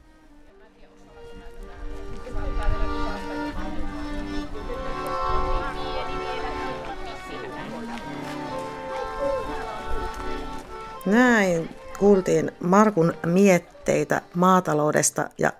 Näin 11.07 11.69
kuultiin 11.99 12.53
Markun 12.61 13.15
mietteitä 13.27 14.23
maataloudesta 14.35 15.29
ja 15.38 15.53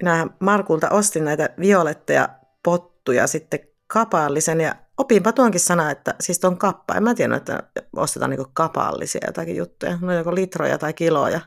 minä 0.00 0.26
Markulta 0.40 0.90
ostin 0.90 1.24
näitä 1.24 1.50
violetteja 1.60 2.28
pottuja 2.62 3.26
sitten 3.26 3.60
kapaallisen 3.86 4.60
ja 4.60 4.74
opinpa 4.98 5.32
tuonkin 5.32 5.60
sana, 5.60 5.90
että 5.90 6.14
siis 6.20 6.38
tuon 6.38 6.58
kappa. 6.58 6.94
En 6.94 7.02
mä 7.02 7.14
tiedä, 7.14 7.36
että 7.36 7.62
ostetaan 7.96 8.30
niinku 8.30 8.50
kapaallisia 8.52 9.20
jotakin 9.26 9.56
juttuja. 9.56 9.98
No 10.00 10.12
joko 10.12 10.34
litroja 10.34 10.78
tai 10.78 10.92
kiloja. 10.92 11.40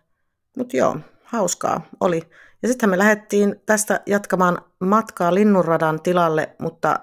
Mutta 0.57 0.77
joo, 0.77 0.97
hauskaa 1.23 1.81
oli. 1.99 2.21
Ja 2.61 2.67
sitten 2.67 2.89
me 2.89 2.97
lähdettiin 2.97 3.61
tästä 3.65 4.01
jatkamaan 4.05 4.61
matkaa 4.79 5.33
Linnunradan 5.33 6.01
tilalle, 6.01 6.49
mutta 6.59 6.99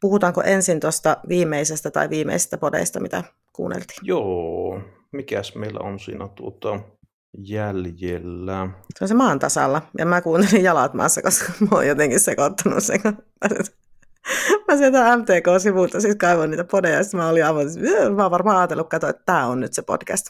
puhutaanko 0.00 0.42
ensin 0.42 0.80
tuosta 0.80 1.16
viimeisestä 1.28 1.90
tai 1.90 2.10
viimeisestä 2.10 2.58
podeista, 2.58 3.00
mitä 3.00 3.24
kuunneltiin? 3.52 3.98
Joo, 4.02 4.80
mikäs 5.12 5.54
meillä 5.54 5.80
on 5.80 5.98
siinä 5.98 6.28
tuota 6.28 6.80
jäljellä? 7.38 8.68
Se 8.98 9.04
on 9.04 9.08
se 9.08 9.14
maan 9.14 9.38
tasalla. 9.38 9.82
Ja 9.98 10.06
mä 10.06 10.20
kuuntelin 10.20 10.64
jalat 10.64 10.94
maassa, 10.94 11.22
koska 11.22 11.52
mä 11.60 11.68
oon 11.72 11.86
jotenkin 11.86 12.20
sekoittanut 12.20 12.84
sen. 12.84 13.00
Mä 14.68 14.76
sieltä 14.76 15.16
MTK-sivulta 15.16 16.00
siis 16.00 16.16
kaivoin 16.16 16.50
niitä 16.50 16.64
podeja, 16.64 16.98
ja 16.98 17.04
mä 17.12 17.28
olin 17.28 17.44
aivan, 17.44 17.66
mä 18.16 18.22
oon 18.22 18.30
varmaan 18.30 18.56
ajatellut 18.56 18.88
katsoa, 18.88 19.10
että 19.10 19.22
tää 19.26 19.46
on 19.46 19.60
nyt 19.60 19.72
se 19.72 19.82
podcast. 19.82 20.26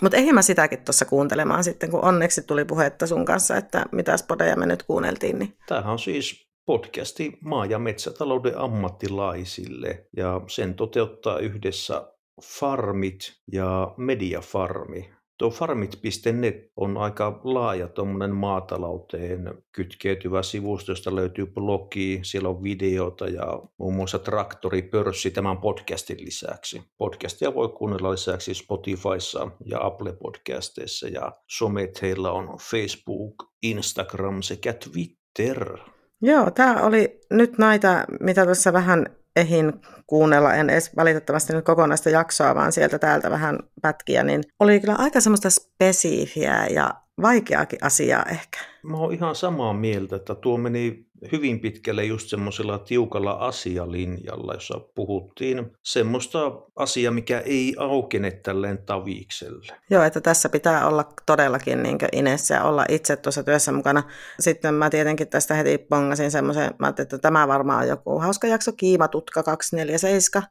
Mutta 0.00 0.16
eihän 0.16 0.34
mä 0.34 0.42
sitäkin 0.42 0.84
tuossa 0.84 1.04
kuuntelemaan 1.04 1.64
sitten, 1.64 1.90
kun 1.90 2.04
onneksi 2.04 2.42
tuli 2.42 2.64
puhetta 2.64 3.06
sun 3.06 3.24
kanssa, 3.24 3.56
että 3.56 3.84
mitä 3.92 4.16
podeja 4.28 4.56
me 4.56 4.66
nyt 4.66 4.82
kuunneltiin. 4.82 5.38
Niin... 5.38 5.56
Tämähän 5.66 5.92
on 5.92 5.98
siis 5.98 6.46
podcasti 6.66 7.38
maa- 7.40 7.66
ja 7.66 7.78
metsätalouden 7.78 8.58
ammattilaisille, 8.58 10.06
ja 10.16 10.40
sen 10.46 10.74
toteuttaa 10.74 11.38
yhdessä 11.38 12.13
Farmit 12.42 13.18
ja 13.52 13.94
Mediafarmi. 13.96 15.10
Tuo 15.38 15.50
farmit.net 15.50 16.56
on 16.76 16.96
aika 16.96 17.40
laaja 17.44 17.88
tuommoinen 17.88 18.34
maatalouteen 18.34 19.54
kytkeytyvä 19.72 20.42
sivusto, 20.42 20.92
josta 20.92 21.14
löytyy 21.14 21.46
blogi, 21.46 22.20
siellä 22.22 22.48
on 22.48 22.62
videota 22.62 23.28
ja 23.28 23.62
muun 23.78 23.94
muassa 23.94 24.18
traktoripörssi 24.18 25.30
tämän 25.30 25.58
podcastin 25.58 26.24
lisäksi. 26.24 26.82
Podcastia 26.98 27.54
voi 27.54 27.68
kuunnella 27.68 28.12
lisäksi 28.12 28.54
Spotifyssa 28.54 29.50
ja 29.64 29.86
Apple 29.86 30.12
Podcasteissa 30.12 31.08
ja 31.08 31.32
somet 31.50 32.02
heillä 32.02 32.32
on 32.32 32.58
Facebook, 32.70 33.34
Instagram 33.62 34.42
sekä 34.42 34.72
Twitter. 34.72 35.78
Joo, 36.22 36.50
tämä 36.50 36.82
oli 36.82 37.20
nyt 37.30 37.58
näitä, 37.58 38.04
mitä 38.20 38.46
tässä 38.46 38.72
vähän 38.72 39.06
ehin 39.36 39.72
kuunnella, 40.06 40.54
en 40.54 40.70
edes 40.70 40.96
valitettavasti 40.96 41.52
nyt 41.52 41.64
kokonaista 41.64 42.10
jaksoa, 42.10 42.54
vaan 42.54 42.72
sieltä 42.72 42.98
täältä 42.98 43.30
vähän 43.30 43.58
pätkiä, 43.82 44.22
niin 44.22 44.42
oli 44.60 44.80
kyllä 44.80 44.94
aika 44.94 45.20
semmoista 45.20 45.50
spesifiä 45.50 46.66
ja 46.66 46.94
vaikeakin 47.22 47.78
asiaa 47.82 48.24
ehkä. 48.30 48.58
Mä 48.82 48.96
oon 48.96 49.12
ihan 49.12 49.34
samaa 49.34 49.72
mieltä, 49.72 50.16
että 50.16 50.34
tuo 50.34 50.56
meni 50.58 51.06
hyvin 51.32 51.60
pitkälle 51.60 52.04
just 52.04 52.28
semmoisella 52.28 52.78
tiukalla 52.78 53.32
asialinjalla, 53.32 54.54
jossa 54.54 54.80
puhuttiin 54.94 55.72
semmoista 55.82 56.38
asiaa, 56.76 57.12
mikä 57.12 57.40
ei 57.40 57.74
aukene 57.78 58.30
tälleen 58.30 58.78
tavikselle. 58.78 59.66
Joo, 59.90 60.02
että 60.02 60.20
tässä 60.20 60.48
pitää 60.48 60.86
olla 60.86 61.12
todellakin 61.26 61.82
niin 61.82 61.98
Inessä 62.12 62.54
ja 62.54 62.64
olla 62.64 62.84
itse 62.88 63.16
tuossa 63.16 63.42
työssä 63.42 63.72
mukana. 63.72 64.02
Sitten 64.40 64.74
mä 64.74 64.90
tietenkin 64.90 65.28
tästä 65.28 65.54
heti 65.54 65.78
pongasin 65.78 66.30
semmoisen, 66.30 66.70
mä 66.78 66.88
että 66.88 67.18
tämä 67.18 67.48
varmaan 67.48 67.82
on 67.82 67.88
joku 67.88 68.18
hauska 68.18 68.46
jakso, 68.46 68.72
Kiimatutka 68.72 69.42
247, 69.42 70.48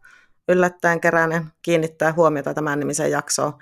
yllättäen 0.49 1.01
keräinen 1.01 1.45
kiinnittää 1.61 2.13
huomiota 2.13 2.53
tämän 2.53 2.80
nimisen 2.80 3.11
jaksoon. 3.11 3.53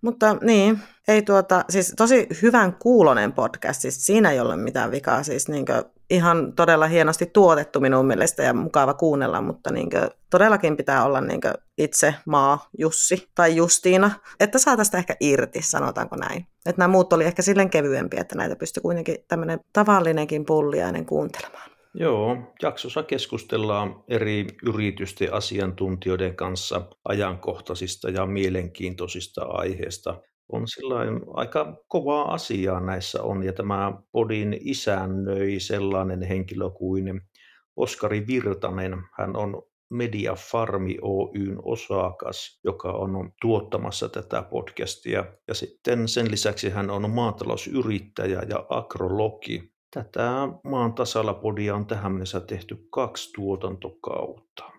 Mutta 0.00 0.36
niin, 0.40 0.78
ei 1.08 1.22
tuota, 1.22 1.64
siis 1.68 1.92
tosi 1.96 2.28
hyvän 2.42 2.74
kuulonen 2.74 3.32
podcast, 3.32 3.80
siis 3.80 4.06
siinä 4.06 4.30
ei 4.30 4.40
ole 4.40 4.56
mitään 4.56 4.90
vikaa, 4.90 5.22
siis 5.22 5.48
niin 5.48 5.64
ihan 6.10 6.52
todella 6.52 6.86
hienosti 6.86 7.26
tuotettu 7.26 7.80
minun 7.80 8.06
mielestä 8.06 8.42
ja 8.42 8.54
mukava 8.54 8.94
kuunnella, 8.94 9.40
mutta 9.40 9.72
niin 9.72 9.90
todellakin 10.30 10.76
pitää 10.76 11.04
olla 11.04 11.20
niin 11.20 11.40
itse 11.78 12.14
maa 12.26 12.68
Jussi 12.78 13.28
tai 13.34 13.56
Justiina, 13.56 14.10
että 14.40 14.58
saa 14.58 14.76
tästä 14.76 14.98
ehkä 14.98 15.16
irti, 15.20 15.62
sanotaanko 15.62 16.16
näin. 16.16 16.46
Että 16.66 16.82
nämä 16.82 16.88
muut 16.88 17.12
oli 17.12 17.24
ehkä 17.24 17.42
silleen 17.42 17.70
kevyempiä, 17.70 18.20
että 18.20 18.36
näitä 18.36 18.56
pystyi 18.56 18.80
kuitenkin 18.80 19.16
tämmöinen 19.28 19.60
tavallinenkin 19.72 20.44
pulliainen 20.44 21.06
kuuntelemaan. 21.06 21.70
Joo, 21.94 22.36
jaksossa 22.62 23.02
keskustellaan 23.02 24.04
eri 24.08 24.46
yritysten 24.62 25.34
asiantuntijoiden 25.34 26.36
kanssa 26.36 26.82
ajankohtaisista 27.04 28.10
ja 28.10 28.26
mielenkiintoisista 28.26 29.44
aiheista. 29.44 30.22
On 30.48 30.68
sellainen 30.68 31.20
aika 31.34 31.84
kovaa 31.88 32.34
asiaa 32.34 32.80
näissä 32.80 33.22
on, 33.22 33.42
ja 33.42 33.52
tämä 33.52 33.92
podin 34.12 34.58
isännöi 34.60 35.60
sellainen 35.60 36.22
henkilö 36.22 36.70
kuin 36.70 37.20
Oskari 37.76 38.26
Virtanen. 38.26 39.02
Hän 39.18 39.36
on 39.36 39.62
Media 39.90 40.34
Farmi 40.34 40.96
Oyn 41.02 41.58
osakas, 41.62 42.60
joka 42.64 42.92
on 42.92 43.32
tuottamassa 43.40 44.08
tätä 44.08 44.42
podcastia. 44.42 45.24
Ja 45.48 45.54
sitten 45.54 46.08
sen 46.08 46.30
lisäksi 46.30 46.70
hän 46.70 46.90
on 46.90 47.10
maatalousyrittäjä 47.10 48.42
ja 48.48 48.66
agrologi. 48.68 49.72
Tätä 49.90 50.30
maan 50.64 50.94
tasalla 50.94 51.34
podia 51.34 51.74
on 51.74 51.86
tähän 51.86 52.12
mennessä 52.12 52.40
tehty 52.40 52.86
kaksi 52.90 53.32
tuotantokautta. 53.32 54.75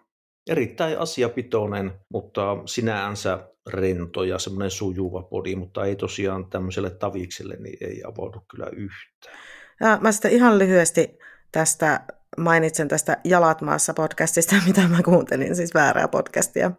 Erittäin 0.49 0.99
asiapitoinen, 0.99 1.93
mutta 2.09 2.57
sinänsä 2.65 3.39
rento 3.67 4.23
ja 4.23 4.39
semmoinen 4.39 4.71
sujuva 4.71 5.21
podi, 5.21 5.55
mutta 5.55 5.85
ei 5.85 5.95
tosiaan 5.95 6.49
tämmöiselle 6.49 6.89
tavikselle 6.89 7.55
niin 7.59 7.77
ei 7.81 8.03
avaudu 8.07 8.39
kyllä 8.51 8.67
yhtään. 8.75 9.37
Ja 9.79 9.97
mä 10.01 10.11
sitten 10.11 10.31
ihan 10.31 10.59
lyhyesti 10.59 11.17
tästä 11.51 12.01
mainitsen 12.37 12.87
tästä 12.87 13.17
Jalat 13.23 13.61
maassa 13.61 13.93
podcastista, 13.93 14.55
mitä 14.67 14.87
mä 14.87 15.03
kuuntelin, 15.03 15.55
siis 15.55 15.73
väärää 15.73 16.07
podcastia. 16.07 16.71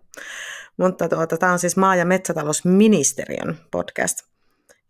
Mutta 0.77 1.09
tuota, 1.09 1.37
tämä 1.37 1.53
on 1.53 1.59
siis 1.59 1.77
maa- 1.77 1.97
ja 1.97 2.05
metsätalousministeriön 2.05 3.59
podcast. 3.71 4.19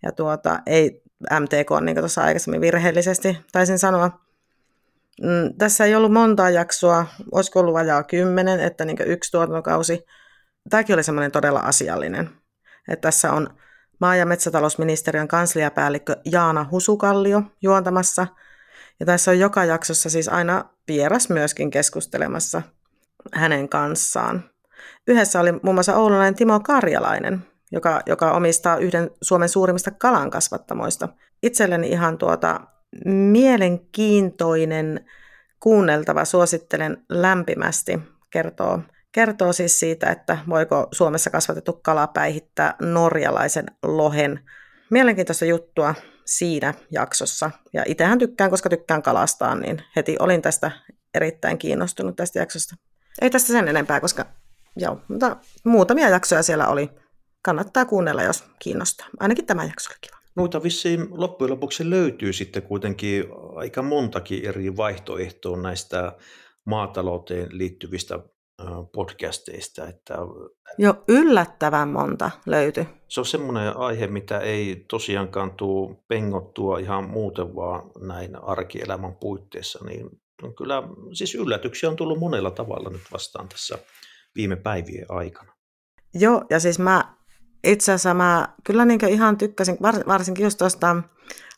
Ja 0.02 0.12
tuota, 0.12 0.58
ei 0.66 1.02
MTK, 1.40 1.70
niin 1.80 1.94
kuin 1.94 2.02
tuossa 2.02 2.22
aikaisemmin 2.22 2.60
virheellisesti 2.60 3.38
taisin 3.52 3.78
sanoa. 3.78 4.27
Mm, 5.22 5.54
tässä 5.58 5.84
ei 5.84 5.94
ollut 5.94 6.12
montaa 6.12 6.50
jaksoa, 6.50 7.06
olisiko 7.32 7.60
ollut 7.60 7.74
vajaa 7.74 8.02
kymmenen, 8.02 8.60
että 8.60 8.84
niin 8.84 8.98
yksi 9.06 9.30
tuotantokausi. 9.30 10.04
Tämäkin 10.70 10.94
oli 10.94 11.02
semmoinen 11.02 11.32
todella 11.32 11.60
asiallinen. 11.60 12.30
Että 12.88 13.06
tässä 13.08 13.32
on 13.32 13.48
maa- 14.00 14.16
ja 14.16 14.26
metsätalousministeriön 14.26 15.28
kansliapäällikkö 15.28 16.16
Jaana 16.24 16.66
Husukallio 16.70 17.42
juontamassa. 17.62 18.26
Ja 19.00 19.06
tässä 19.06 19.30
on 19.30 19.38
joka 19.38 19.64
jaksossa 19.64 20.10
siis 20.10 20.28
aina 20.28 20.64
vieras 20.88 21.28
myöskin 21.28 21.70
keskustelemassa 21.70 22.62
hänen 23.34 23.68
kanssaan. 23.68 24.50
Yhdessä 25.06 25.40
oli 25.40 25.52
muun 25.52 25.74
muassa 25.74 25.96
oululainen 25.96 26.34
Timo 26.34 26.60
Karjalainen, 26.60 27.46
joka, 27.72 28.00
joka 28.06 28.32
omistaa 28.32 28.76
yhden 28.76 29.10
Suomen 29.22 29.48
suurimmista 29.48 29.90
kalankasvattamoista. 29.90 31.08
Itselleni 31.42 31.88
ihan 31.88 32.18
tuota 32.18 32.60
mielenkiintoinen 33.04 35.04
kuunneltava, 35.60 36.24
suosittelen 36.24 37.04
lämpimästi, 37.08 38.00
kertoo, 38.30 38.80
kertoo 39.12 39.52
siis 39.52 39.80
siitä, 39.80 40.10
että 40.10 40.38
voiko 40.48 40.88
Suomessa 40.92 41.30
kasvatettu 41.30 41.72
kala 41.72 42.06
päihittää 42.06 42.74
norjalaisen 42.82 43.66
lohen. 43.82 44.40
Mielenkiintoista 44.90 45.44
juttua 45.44 45.94
siinä 46.24 46.74
jaksossa. 46.90 47.50
Ja 47.72 47.82
itsehän 47.86 48.18
tykkään, 48.18 48.50
koska 48.50 48.68
tykkään 48.68 49.02
kalastaa, 49.02 49.54
niin 49.54 49.82
heti 49.96 50.16
olin 50.18 50.42
tästä 50.42 50.70
erittäin 51.14 51.58
kiinnostunut 51.58 52.16
tästä 52.16 52.38
jaksosta. 52.38 52.76
Ei 53.20 53.30
tästä 53.30 53.46
sen 53.46 53.68
enempää, 53.68 54.00
koska 54.00 54.26
joo, 54.76 55.00
mutta 55.08 55.36
muutamia 55.64 56.08
jaksoja 56.08 56.42
siellä 56.42 56.68
oli 56.68 56.90
kannattaa 57.42 57.84
kuunnella, 57.84 58.22
jos 58.22 58.44
kiinnostaa. 58.58 59.06
Ainakin 59.20 59.46
tämä 59.46 59.64
jakso 59.64 59.90
oli 59.90 59.98
kiva. 60.00 60.17
Noita 60.38 60.62
vissiin 60.62 61.08
loppujen 61.10 61.50
lopuksi 61.50 61.90
löytyy 61.90 62.32
sitten 62.32 62.62
kuitenkin 62.62 63.24
aika 63.56 63.82
montakin 63.82 64.44
eri 64.44 64.76
vaihtoehtoa 64.76 65.56
näistä 65.56 66.12
maatalouteen 66.64 67.48
liittyvistä 67.50 68.18
podcasteista. 68.92 69.86
Että 69.86 70.14
jo 70.78 71.04
yllättävän 71.08 71.88
monta 71.88 72.30
löytyy. 72.46 72.86
Se 73.08 73.20
on 73.20 73.26
semmoinen 73.26 73.76
aihe, 73.76 74.06
mitä 74.06 74.38
ei 74.38 74.84
tosiaankaan 74.88 75.50
tule 75.50 75.96
pengottua 76.08 76.78
ihan 76.78 77.10
muuten 77.10 77.54
vaan 77.54 77.90
näin 78.00 78.36
arkielämän 78.42 79.16
puitteissa, 79.16 79.84
niin 79.84 80.10
on 80.42 80.54
kyllä, 80.54 80.82
siis 81.12 81.34
yllätyksiä 81.34 81.88
on 81.88 81.96
tullut 81.96 82.18
monella 82.18 82.50
tavalla 82.50 82.90
nyt 82.90 83.12
vastaan 83.12 83.48
tässä 83.48 83.78
viime 84.36 84.56
päivien 84.56 85.06
aikana. 85.08 85.52
Joo, 86.14 86.44
ja 86.50 86.60
siis 86.60 86.78
mä 86.78 87.17
itse 87.64 87.92
asiassa 87.92 88.14
mä 88.14 88.48
kyllä 88.64 88.84
niin 88.84 89.08
ihan 89.08 89.36
tykkäsin, 89.36 89.76
varsinkin 89.82 90.44
just 90.44 90.58
tuosta 90.58 90.96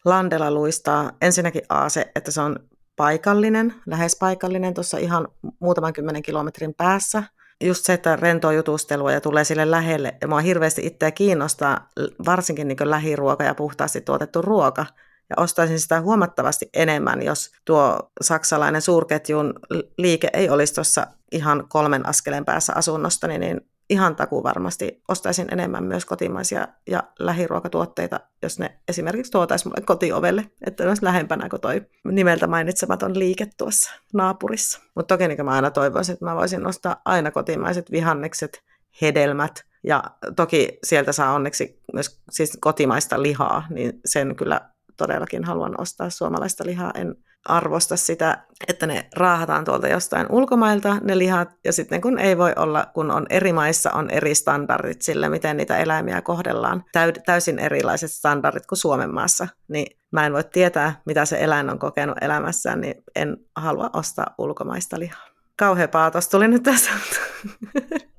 Landella 0.04 0.50
luistaa. 0.50 1.12
Ensinnäkin 1.22 1.62
A 1.68 1.88
se, 1.88 2.12
että 2.14 2.30
se 2.30 2.40
on 2.40 2.56
paikallinen, 2.96 3.74
lähes 3.86 4.16
paikallinen, 4.20 4.74
tuossa 4.74 4.98
ihan 4.98 5.28
muutaman 5.60 5.92
kymmenen 5.92 6.22
kilometrin 6.22 6.74
päässä. 6.74 7.22
Just 7.64 7.84
se, 7.84 7.92
että 7.92 8.16
rentoa 8.16 8.52
jutustelua 8.52 9.12
ja 9.12 9.20
tulee 9.20 9.44
sille 9.44 9.70
lähelle. 9.70 10.14
Ja 10.20 10.28
mua 10.28 10.40
hirveästi 10.40 10.86
itseä 10.86 11.10
kiinnostaa 11.10 11.88
varsinkin 12.26 12.68
niin 12.68 12.90
lähiruoka 12.90 13.44
ja 13.44 13.54
puhtaasti 13.54 14.00
tuotettu 14.00 14.42
ruoka. 14.42 14.86
Ja 15.30 15.36
ostaisin 15.36 15.80
sitä 15.80 16.00
huomattavasti 16.00 16.68
enemmän, 16.74 17.22
jos 17.22 17.50
tuo 17.64 18.10
saksalainen 18.20 18.82
suurketjun 18.82 19.54
liike 19.98 20.30
ei 20.32 20.50
olisi 20.50 20.74
tuossa 20.74 21.06
ihan 21.32 21.64
kolmen 21.68 22.06
askeleen 22.06 22.44
päässä 22.44 22.72
asunnostani, 22.76 23.38
niin 23.38 23.69
ihan 23.90 24.16
taku 24.16 24.42
varmasti 24.42 25.02
ostaisin 25.08 25.52
enemmän 25.52 25.84
myös 25.84 26.04
kotimaisia 26.04 26.68
ja 26.90 27.02
lähiruokatuotteita, 27.18 28.20
jos 28.42 28.58
ne 28.58 28.78
esimerkiksi 28.88 29.32
tuotaisiin 29.32 29.70
mulle 29.70 29.86
kotiovelle, 29.86 30.50
että 30.66 30.84
ne 30.84 30.88
olisi 30.88 31.04
lähempänä 31.04 31.48
kuin 31.48 31.60
toi 31.60 31.82
nimeltä 32.04 32.46
mainitsematon 32.46 33.18
liike 33.18 33.46
tuossa 33.58 33.90
naapurissa. 34.14 34.80
Mutta 34.94 35.14
toki 35.14 35.28
niin 35.28 35.44
mä 35.44 35.50
aina 35.50 35.70
toivoisin, 35.70 36.12
että 36.12 36.24
mä 36.24 36.36
voisin 36.36 36.66
ostaa 36.66 37.02
aina 37.04 37.30
kotimaiset 37.30 37.90
vihannekset, 37.90 38.62
hedelmät, 39.02 39.64
ja 39.84 40.04
toki 40.36 40.78
sieltä 40.84 41.12
saa 41.12 41.34
onneksi 41.34 41.82
myös 41.92 42.20
siis 42.30 42.58
kotimaista 42.60 43.22
lihaa, 43.22 43.66
niin 43.70 44.00
sen 44.04 44.36
kyllä 44.36 44.60
todellakin 44.96 45.44
haluan 45.44 45.80
ostaa 45.80 46.10
suomalaista 46.10 46.64
lihaa. 46.66 46.92
En 46.94 47.14
arvosta 47.48 47.96
sitä, 47.96 48.38
että 48.68 48.86
ne 48.86 49.08
raahataan 49.16 49.64
tuolta 49.64 49.88
jostain 49.88 50.26
ulkomailta, 50.30 50.96
ne 51.02 51.18
lihat, 51.18 51.48
ja 51.64 51.72
sitten 51.72 52.00
kun 52.00 52.18
ei 52.18 52.38
voi 52.38 52.52
olla, 52.56 52.86
kun 52.94 53.10
on 53.10 53.26
eri 53.30 53.52
maissa, 53.52 53.90
on 53.92 54.10
eri 54.10 54.34
standardit 54.34 55.02
sille, 55.02 55.28
miten 55.28 55.56
niitä 55.56 55.78
eläimiä 55.78 56.22
kohdellaan, 56.22 56.84
täysin 57.26 57.58
erilaiset 57.58 58.10
standardit 58.10 58.66
kuin 58.66 58.78
Suomen 58.78 59.14
maassa, 59.14 59.48
niin 59.68 59.96
mä 60.10 60.26
en 60.26 60.32
voi 60.32 60.44
tietää, 60.44 61.00
mitä 61.06 61.24
se 61.24 61.36
eläin 61.40 61.70
on 61.70 61.78
kokenut 61.78 62.16
elämässään, 62.20 62.80
niin 62.80 62.94
en 63.16 63.36
halua 63.56 63.90
ostaa 63.92 64.34
ulkomaista 64.38 64.98
lihaa. 64.98 65.26
Kauhea 65.56 65.88
paatos 65.88 66.28
tuli 66.28 66.48
nyt 66.48 66.62
tässä. 66.62 66.90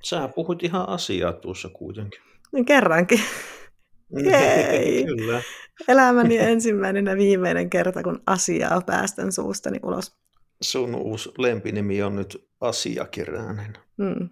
Sä 0.03 0.27
puhut 0.27 0.63
ihan 0.63 0.89
asiaa 0.89 1.33
tuossa 1.33 1.69
kuitenkin. 1.69 2.21
Niin 2.51 2.65
kerrankin. 2.65 3.19
Jei. 4.23 5.05
Kyllä. 5.17 5.41
Elämäni 5.87 6.37
ensimmäinen 6.37 7.05
ja 7.05 7.17
viimeinen 7.17 7.69
kerta, 7.69 8.03
kun 8.03 8.21
asiaa 8.27 8.81
päästän 8.81 9.31
suustani 9.31 9.79
ulos. 9.83 10.15
Sun 10.61 10.95
uusi 10.95 11.29
lempinimi 11.37 12.03
on 12.03 12.15
nyt 12.15 12.47
Asiakeräinen. 12.61 13.73
Mm. 13.97 14.29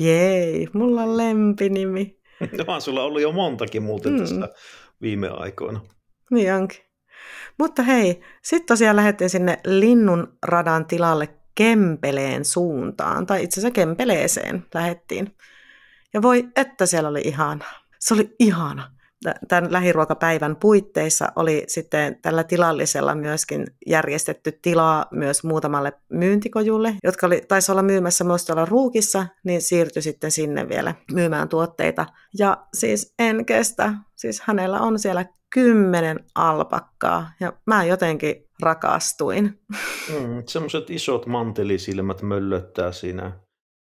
Jei, 0.00 0.68
mulla 0.72 1.02
on 1.02 1.16
lempinimi. 1.16 2.18
Vaan 2.66 2.80
sulla 2.80 3.02
ollut 3.02 3.22
jo 3.22 3.32
montakin 3.32 3.82
muuten 3.82 4.12
Mm. 4.12 4.18
tässä 4.18 4.48
viime 5.02 5.28
aikoina. 5.28 5.80
Niin 6.30 6.52
onkin. 6.54 6.80
Mutta 7.58 7.82
hei, 7.82 8.20
sitten 8.44 8.66
tosiaan 8.66 8.96
lähdettiin 8.96 9.30
sinne 9.30 9.58
Linnun 9.66 10.38
radan 10.46 10.86
tilalle 10.86 11.28
Kempeleen 11.54 12.44
suuntaan, 12.44 13.26
tai 13.26 13.44
itse 13.44 13.60
asiassa 13.60 13.74
Kempeleeseen 13.74 14.66
lähettiin. 14.74 15.36
Ja 16.14 16.22
voi, 16.22 16.48
että 16.56 16.86
siellä 16.86 17.08
oli 17.08 17.20
ihana. 17.24 17.64
Se 17.98 18.14
oli 18.14 18.34
ihana. 18.38 18.90
Tä- 19.24 19.34
Tämän 19.48 19.72
lähiruokapäivän 19.72 20.56
puitteissa 20.56 21.32
oli 21.36 21.64
sitten 21.66 22.18
tällä 22.22 22.44
tilallisella 22.44 23.14
myöskin 23.14 23.66
järjestetty 23.86 24.52
tilaa 24.62 25.06
myös 25.10 25.44
muutamalle 25.44 25.92
myyntikojulle, 26.12 26.94
jotka 27.04 27.26
oli, 27.26 27.42
taisi 27.48 27.72
olla 27.72 27.82
myymässä 27.82 28.24
myös 28.24 28.46
tuolla 28.46 28.64
Ruukissa, 28.64 29.26
niin 29.44 29.62
siirtyi 29.62 30.02
sitten 30.02 30.30
sinne 30.30 30.68
vielä 30.68 30.94
myymään 31.12 31.48
tuotteita. 31.48 32.06
Ja 32.38 32.56
siis 32.74 33.14
en 33.18 33.46
kestä, 33.46 33.94
siis 34.16 34.40
hänellä 34.40 34.80
on 34.80 34.98
siellä 34.98 35.24
kymmenen 35.54 36.24
alpakkaa 36.34 37.30
ja 37.40 37.52
mä 37.66 37.84
jotenkin 37.84 38.44
rakastuin. 38.62 39.60
Mm, 40.08 40.42
Semmoiset 40.46 40.90
isot 40.90 41.26
mantelisilmät 41.26 42.22
möllöttää 42.22 42.92
siinä 42.92 43.32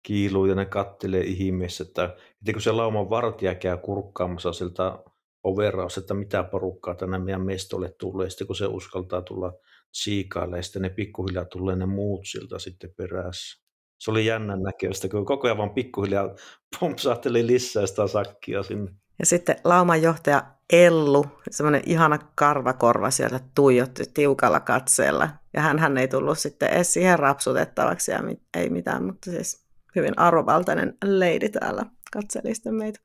kiiluu 0.07 0.45
ja 0.45 0.55
ne 0.55 0.65
kattelee 0.65 1.21
ihmeessä, 1.21 1.83
että 1.87 2.15
kun 2.53 2.61
se 2.61 2.71
lauman 2.71 3.09
vartija 3.09 3.55
käy 3.55 3.77
kurkkaamassa 3.77 4.53
siltä 4.53 4.99
overaus, 5.43 5.97
että 5.97 6.13
mitä 6.13 6.43
porukkaa 6.43 6.95
tänne 6.95 7.19
meidän 7.19 7.45
mestolle 7.45 7.95
tulee, 7.97 8.29
sitten 8.29 8.47
kun 8.47 8.55
se 8.55 8.65
uskaltaa 8.65 9.21
tulla 9.21 9.53
siikaille, 9.91 10.57
ja 10.57 10.63
sitten 10.63 10.81
ne 10.81 10.89
pikkuhiljaa 10.89 11.45
tulee 11.45 11.75
ne 11.75 11.85
muut 11.85 12.21
siltä 12.25 12.59
sitten 12.59 12.93
perässä. 12.97 13.63
Se 13.99 14.11
oli 14.11 14.25
jännän 14.25 14.63
näköistä, 14.63 15.09
kun 15.09 15.25
koko 15.25 15.47
ajan 15.47 15.57
vaan 15.57 15.73
pikkuhiljaa 15.73 16.35
pompsahteli 16.79 17.47
lisää 17.47 17.85
sitä 17.85 18.07
sakkia 18.07 18.63
sinne. 18.63 18.91
Ja 19.19 19.25
sitten 19.25 19.55
laumanjohtaja 19.63 20.43
Ellu, 20.73 21.25
semmoinen 21.51 21.81
ihana 21.85 22.19
karvakorva 22.35 23.11
sieltä 23.11 23.39
tuijotti 23.55 24.03
tiukalla 24.13 24.59
katseella. 24.59 25.29
Ja 25.53 25.61
hän, 25.61 25.97
ei 25.97 26.07
tullut 26.07 26.39
sitten 26.39 26.69
edes 26.69 26.93
siihen 26.93 27.19
rapsutettavaksi 27.19 28.11
ja 28.11 28.19
ei 28.57 28.69
mitään, 28.69 29.03
mutta 29.03 29.31
siis 29.31 29.65
hyvin 29.95 30.19
arvovaltainen 30.19 30.97
lady 31.03 31.49
täällä 31.49 31.85
katseli 32.13 32.55
sitten 32.55 32.75
meitä. 32.75 32.99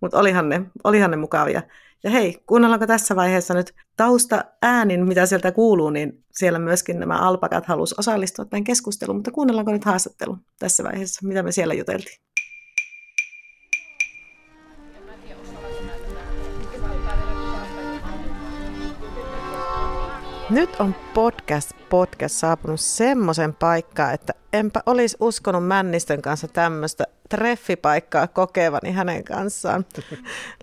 Mutta 0.00 0.18
olihan 0.18 0.48
ne, 0.48 0.62
olihan 0.84 1.10
ne 1.10 1.16
mukavia. 1.16 1.62
Ja 2.04 2.10
hei, 2.10 2.42
kuunnellaanko 2.46 2.86
tässä 2.86 3.16
vaiheessa 3.16 3.54
nyt 3.54 3.74
tausta 3.96 4.44
äänin, 4.62 5.08
mitä 5.08 5.26
sieltä 5.26 5.52
kuuluu, 5.52 5.90
niin 5.90 6.24
siellä 6.30 6.58
myöskin 6.58 7.00
nämä 7.00 7.18
alpakat 7.18 7.66
halusi 7.66 7.94
osallistua 7.98 8.44
tämän 8.44 8.64
keskusteluun, 8.64 9.16
mutta 9.16 9.30
kuunnellaanko 9.30 9.72
nyt 9.72 9.84
haastattelu 9.84 10.38
tässä 10.58 10.84
vaiheessa, 10.84 11.26
mitä 11.26 11.42
me 11.42 11.52
siellä 11.52 11.74
juteltiin? 11.74 12.18
Nyt 20.50 20.70
on 20.78 20.94
podcast 21.14 21.70
podcast 21.88 22.34
saapunut 22.34 22.80
semmoisen 22.80 23.54
paikkaan, 23.54 24.14
että 24.14 24.32
enpä 24.52 24.80
olisi 24.86 25.16
uskonut 25.20 25.66
Männistön 25.66 26.22
kanssa 26.22 26.48
tämmöistä 26.48 27.04
treffipaikkaa 27.28 28.26
kokevani 28.26 28.92
hänen 28.92 29.24
kanssaan. 29.24 29.84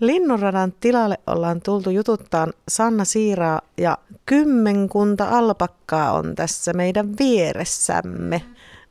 Linnunradan 0.00 0.72
tilalle 0.80 1.18
ollaan 1.26 1.60
tultu 1.60 1.90
jututtaan 1.90 2.52
Sanna 2.68 3.04
Siiraa 3.04 3.60
ja 3.78 3.98
kymmenkunta 4.26 5.28
alpakkaa 5.28 6.12
on 6.12 6.34
tässä 6.34 6.72
meidän 6.72 7.08
vieressämme. 7.18 8.42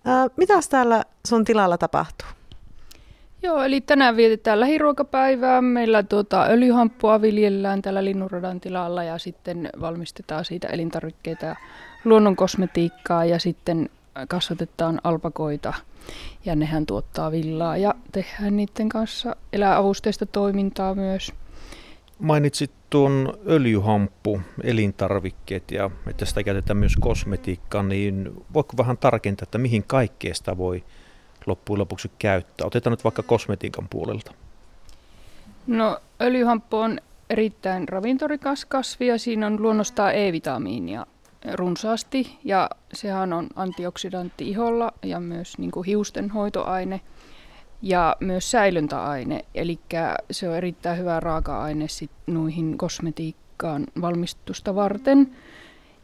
Ää, 0.05 0.27
mitäs 0.37 0.69
täällä 0.69 1.03
sun 1.27 1.45
tilalla 1.45 1.77
tapahtuu? 1.77 2.27
Joo, 3.43 3.63
eli 3.63 3.81
tänään 3.81 4.17
vietetään 4.17 4.59
lähiruokapäivää. 4.59 5.61
Meillä 5.61 6.03
tuota, 6.03 6.45
öljyhamppua 6.49 7.21
viljellään 7.21 7.81
täällä 7.81 8.03
Linnunradan 8.05 8.59
tilalla 8.59 9.03
ja 9.03 9.17
sitten 9.17 9.69
valmistetaan 9.81 10.45
siitä 10.45 10.67
elintarvikkeita 10.67 11.45
ja 11.45 11.55
luonnonkosmetiikkaa 12.05 13.25
ja 13.25 13.39
sitten 13.39 13.89
kasvatetaan 14.27 15.01
alpakoita 15.03 15.73
ja 16.45 16.55
nehän 16.55 16.85
tuottaa 16.85 17.31
villaa 17.31 17.77
ja 17.77 17.95
tehdään 18.11 18.57
niiden 18.57 18.89
kanssa 18.89 19.35
eläavusteista 19.53 20.25
toimintaa 20.25 20.95
myös. 20.95 21.33
Mainitsit 22.19 22.71
tuon 22.89 23.33
öljyhamppu, 23.47 24.41
elintarvikkeet 24.63 25.71
ja 25.71 25.89
että 26.07 26.25
sitä 26.25 26.43
käytetään 26.43 26.77
myös 26.77 26.95
kosmetiikkaan, 26.99 27.89
niin 27.89 28.31
voiko 28.53 28.73
vähän 28.77 28.97
tarkentaa, 28.97 29.43
että 29.43 29.57
mihin 29.57 29.83
kaikkea 29.83 30.33
sitä 30.33 30.57
voi 30.57 30.83
loppujen 31.45 31.79
lopuksi 31.79 32.11
käyttää? 32.19 32.67
Otetaan 32.67 32.91
nyt 32.91 33.03
vaikka 33.03 33.23
kosmetiikan 33.23 33.87
puolelta. 33.89 34.33
No 35.67 35.99
öljyhamppu 36.21 36.77
on 36.77 36.99
erittäin 37.29 37.89
ravintorikas 37.89 38.65
kasvi 38.65 39.07
ja 39.07 39.19
siinä 39.19 39.47
on 39.47 39.61
luonnostaan 39.61 40.15
E-vitamiinia 40.15 41.05
runsaasti 41.53 42.39
ja 42.43 42.69
sehän 42.93 43.33
on 43.33 43.47
antioksidantti 43.55 44.49
iholla 44.49 44.93
ja 45.03 45.19
myös 45.19 45.57
niin 45.57 45.71
kuin 45.71 45.85
hiusten 45.85 46.29
hoitoaine 46.29 47.01
ja 47.81 48.15
myös 48.19 48.51
säilöntäaine. 48.51 49.45
Eli 49.55 49.79
se 50.31 50.49
on 50.49 50.55
erittäin 50.55 50.97
hyvä 50.97 51.19
raaka-aine 51.19 51.87
sit 51.87 52.11
noihin 52.27 52.77
kosmetiikkaan 52.77 53.83
valmistusta 54.01 54.75
varten. 54.75 55.31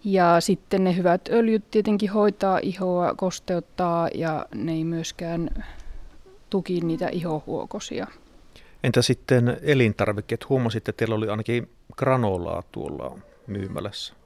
Ja 0.03 0.41
sitten 0.41 0.83
ne 0.83 0.95
hyvät 0.95 1.21
öljyt 1.29 1.71
tietenkin 1.71 2.11
hoitaa 2.11 2.59
ihoa, 2.61 3.15
kosteuttaa 3.15 4.09
ja 4.13 4.45
ne 4.55 4.71
ei 4.71 4.83
myöskään 4.83 5.49
tuki 6.49 6.81
niitä 6.81 7.09
ihohuokosia. 7.09 8.07
Entä 8.83 9.01
sitten 9.01 9.57
elintarvikkeet? 9.61 10.49
Huomasitte, 10.49 10.91
että 10.91 10.99
teillä 10.99 11.15
oli 11.15 11.29
ainakin 11.29 11.69
granolaa 11.97 12.63
tuolla 12.71 13.17
myymälässä. 13.47 14.16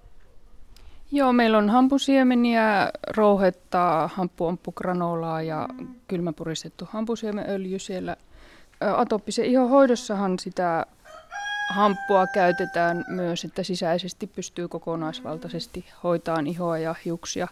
Joo, 1.13 1.33
meillä 1.33 1.57
on 1.57 1.69
hampusiemeniä, 1.69 2.91
rouhetta, 3.17 4.09
hampuompugranolaa 4.13 5.41
ja 5.41 5.67
kylmäpuristettu 6.07 6.87
hampusiemenöljy 6.91 7.79
siellä. 7.79 8.15
Atooppisen 8.97 9.45
ihon 9.45 9.69
hoidossahan 9.69 10.39
sitä 10.39 10.85
hamppua 11.73 12.27
käytetään 12.27 13.05
myös, 13.07 13.45
että 13.45 13.63
sisäisesti 13.63 14.27
pystyy 14.27 14.67
kokonaisvaltaisesti 14.67 15.85
hoitaan 16.03 16.47
ihoa 16.47 16.77
ja 16.77 16.95
hiuksia. 17.05 17.47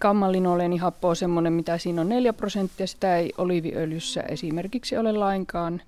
Gammalinoleenihappo 0.00 1.08
on 1.08 1.16
semmoinen, 1.16 1.52
mitä 1.52 1.78
siinä 1.78 2.00
on 2.00 2.08
4 2.08 2.32
prosenttia, 2.32 2.86
sitä 2.86 3.16
ei 3.16 3.32
oliiviöljyssä 3.38 4.20
esimerkiksi 4.20 4.96
ole 4.96 5.12
lainkaan, 5.12 5.82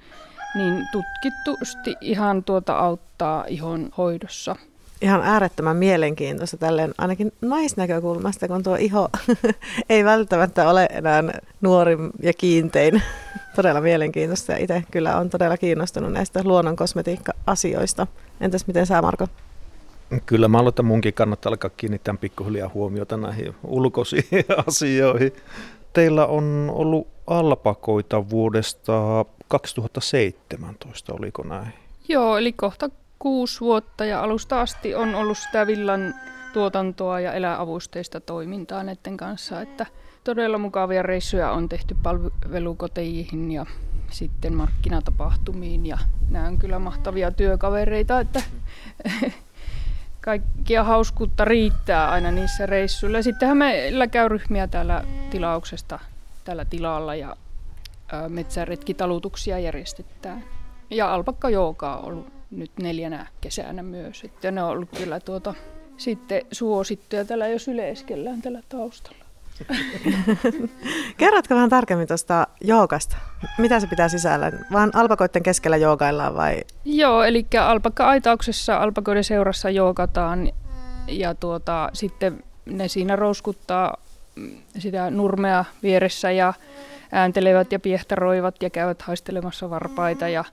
niin 0.54 0.88
tutkitusti 0.92 1.96
ihan 2.00 2.44
tuota 2.44 2.78
auttaa 2.78 3.44
ihon 3.48 3.90
hoidossa. 3.96 4.56
Ihan 5.02 5.20
äärettömän 5.22 5.76
mielenkiintoista 5.76 6.56
tälleen 6.56 6.94
ainakin 6.98 7.32
naisnäkökulmasta, 7.40 8.48
kun 8.48 8.62
tuo 8.62 8.76
iho 8.76 9.08
ei 9.88 10.04
välttämättä 10.04 10.70
ole 10.70 10.88
enää 10.90 11.22
nuorin 11.60 12.10
ja 12.22 12.32
kiintein. 12.32 13.02
Todella 13.56 13.80
mielenkiintoista 13.80 14.52
ja 14.52 14.58
itse 14.58 14.82
kyllä 14.90 15.16
on 15.16 15.30
todella 15.30 15.56
kiinnostunut 15.56 16.12
näistä 16.12 16.40
luonnon 16.44 16.76
kosmetiikka-asioista. 16.76 18.06
Entäs 18.40 18.66
miten 18.66 18.86
sä 18.86 19.02
Marko? 19.02 19.26
Kyllä 20.26 20.48
mä 20.48 20.58
aloitan, 20.58 20.72
että 20.72 20.82
munkin 20.82 21.14
kannattaa 21.14 21.50
alkaa 21.50 21.70
kiinnittää 21.76 22.14
pikkuhiljaa 22.20 22.70
huomiota 22.74 23.16
näihin 23.16 23.54
ulkoisiin 23.64 24.24
asioihin. 24.66 25.32
Teillä 25.92 26.26
on 26.26 26.70
ollut 26.74 27.08
alpakoita 27.26 28.30
vuodesta 28.30 29.24
2017, 29.48 31.14
oliko 31.14 31.42
näin? 31.42 31.72
Joo, 32.08 32.36
eli 32.36 32.52
kohta 32.52 32.90
kuusi 33.18 33.60
vuotta 33.60 34.04
ja 34.04 34.22
alusta 34.22 34.60
asti 34.60 34.94
on 34.94 35.14
ollut 35.14 35.38
sitä 35.38 35.66
villan 35.66 36.14
tuotantoa 36.52 37.20
ja 37.20 37.32
eläavusteista 37.32 38.20
toimintaa 38.20 38.82
näiden 38.82 39.16
kanssa, 39.16 39.60
että 39.60 39.86
todella 40.24 40.58
mukavia 40.58 41.02
reissuja 41.02 41.50
on 41.50 41.68
tehty 41.68 41.96
palvelukoteihin 42.02 43.50
ja 43.52 43.66
sitten 44.10 44.54
markkinatapahtumiin 44.54 45.86
ja 45.86 45.98
nämä 46.30 46.46
on 46.48 46.58
kyllä 46.58 46.78
mahtavia 46.78 47.30
työkavereita, 47.30 48.20
että 48.20 48.42
kaikkia 50.20 50.84
hauskuutta 50.84 51.44
riittää 51.44 52.10
aina 52.10 52.30
niissä 52.30 52.66
reissuilla. 52.66 53.22
Sittenhän 53.22 53.56
meillä 53.56 54.06
käy 54.06 54.28
ryhmiä 54.28 54.66
täällä 54.66 55.04
tilauksesta 55.30 55.98
tällä 56.44 56.64
tilalla 56.64 57.14
ja 57.14 57.36
metsäretkitalutuksia 58.28 59.58
järjestetään. 59.58 60.44
Ja 60.90 61.14
alpakka 61.14 61.50
joogaa 61.50 61.98
on 61.98 62.04
ollut 62.04 62.37
nyt 62.50 62.70
neljänä 62.82 63.26
kesänä 63.40 63.82
myös. 63.82 64.24
Että 64.24 64.50
ne 64.50 64.62
on 64.62 64.70
ollut 64.70 64.88
kyllä 64.96 65.20
tuota, 65.20 65.54
sitten 65.96 66.42
suosittuja. 66.52 67.24
Täällä 67.24 67.48
jos 67.48 67.68
yleiskellään 67.68 68.42
tällä 68.42 68.62
taustalla. 68.68 69.24
Kerrotko 71.16 71.54
vähän 71.54 71.70
tarkemmin 71.70 72.08
tuosta 72.08 72.46
joogasta? 72.60 73.16
Mitä 73.58 73.80
se 73.80 73.86
pitää 73.86 74.08
sisällä? 74.08 74.52
Vaan 74.72 74.90
alpakoiden 74.94 75.42
keskellä 75.42 75.76
joogaillaan 75.76 76.36
vai? 76.36 76.64
Joo, 76.84 77.22
eli 77.22 77.46
alpakka-aitauksessa 77.60 78.76
alpakoiden 78.76 79.24
seurassa 79.24 79.70
joogataan 79.70 80.52
ja 81.08 81.34
tuota, 81.34 81.90
sitten 81.92 82.44
ne 82.66 82.88
siinä 82.88 83.16
rouskuttaa 83.16 83.96
sitä 84.78 85.10
nurmea 85.10 85.64
vieressä 85.82 86.30
ja 86.30 86.52
ääntelevät 87.12 87.72
ja 87.72 87.78
piehtaroivat 87.78 88.62
ja 88.62 88.70
käyvät 88.70 89.02
haistelemassa 89.02 89.70
varpaita 89.70 90.28
ja 90.28 90.44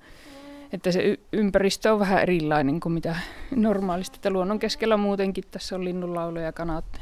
että 0.75 0.91
se 0.91 1.17
ympäristö 1.33 1.93
on 1.93 1.99
vähän 1.99 2.21
erilainen 2.21 2.79
kuin 2.79 2.93
mitä 2.93 3.15
normaalisti. 3.55 4.17
Että 4.17 4.29
luonnon 4.29 4.59
keskellä 4.59 4.97
muutenkin 4.97 5.43
tässä 5.51 5.75
on 5.75 5.85
linnunlaulu 5.85 6.39
ja 6.39 6.51
kanat, 6.51 7.01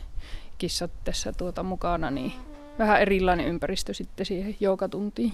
kissat 0.58 0.92
tässä 1.04 1.34
tuota 1.38 1.64
mukana, 1.64 2.12
niin 2.12 2.34
vähän 2.80 3.02
erilainen 3.02 3.48
ympäristö 3.48 3.94
sitten 3.94 4.26
siihen 4.26 4.56
joukatuntiin. 4.60 5.34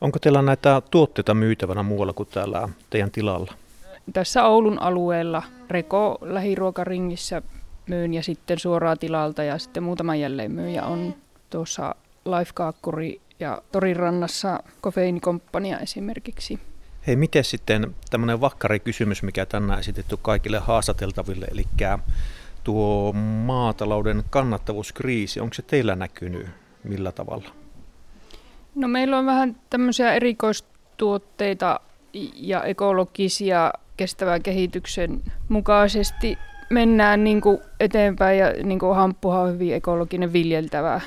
Onko 0.00 0.18
teillä 0.18 0.42
näitä 0.42 0.82
tuotteita 0.90 1.34
myytävänä 1.34 1.82
muualla 1.82 2.12
kuin 2.12 2.28
täällä 2.32 2.68
teidän 2.90 3.10
tilalla? 3.10 3.52
Tässä 4.12 4.44
Oulun 4.44 4.82
alueella 4.82 5.42
Reko 5.70 6.18
lähiruokaringissä 6.20 7.42
myyn 7.86 8.14
ja 8.14 8.22
sitten 8.22 8.58
suoraan 8.58 8.98
tilalta 8.98 9.42
ja 9.42 9.58
sitten 9.58 9.82
muutama 9.82 10.12
myyjä 10.48 10.84
on 10.84 11.14
tuossa 11.50 11.94
Lifekaakkuri 12.24 13.20
ja 13.40 13.62
Torin 13.72 13.96
rannassa 13.96 14.60
Kofeiinikomppania 14.80 15.78
esimerkiksi. 15.78 16.60
Hei, 17.06 17.16
miten 17.16 17.44
sitten 17.44 17.94
tämmöinen 18.10 18.40
vakkari 18.40 18.80
kysymys, 18.80 19.22
mikä 19.22 19.46
tänään 19.46 19.80
esitetty 19.80 20.16
kaikille 20.22 20.58
haastateltaville, 20.58 21.46
eli 21.52 21.64
tuo 22.64 23.12
maatalouden 23.44 24.24
kannattavuuskriisi, 24.30 25.40
onko 25.40 25.54
se 25.54 25.62
teillä 25.62 25.96
näkynyt 25.96 26.46
millä 26.84 27.12
tavalla? 27.12 27.50
No 28.74 28.88
meillä 28.88 29.18
on 29.18 29.26
vähän 29.26 29.56
tämmöisiä 29.70 30.14
erikoistuotteita 30.14 31.80
ja 32.34 32.62
ekologisia 32.62 33.72
kestävän 33.96 34.42
kehityksen 34.42 35.22
mukaisesti 35.48 36.38
mennään 36.70 37.24
niin 37.24 37.40
kuin 37.40 37.58
eteenpäin 37.80 38.38
ja 38.38 38.52
niin 38.62 38.78
kuin 38.78 38.96
hamppuhan 38.96 39.40
on 39.40 39.52
hyvin 39.52 39.74
ekologinen 39.74 40.32
viljeltävä 40.32 41.00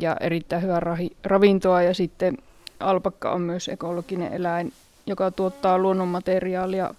ja 0.00 0.16
erittäin 0.20 0.62
hyvää 0.62 0.80
ravintoa 1.24 1.82
ja 1.82 1.94
sitten 1.94 2.38
alpakka 2.80 3.30
on 3.30 3.40
myös 3.40 3.68
ekologinen 3.68 4.32
eläin, 4.32 4.72
joka 5.08 5.30
tuottaa 5.30 5.78
luonnonmateriaalia. 5.78 6.94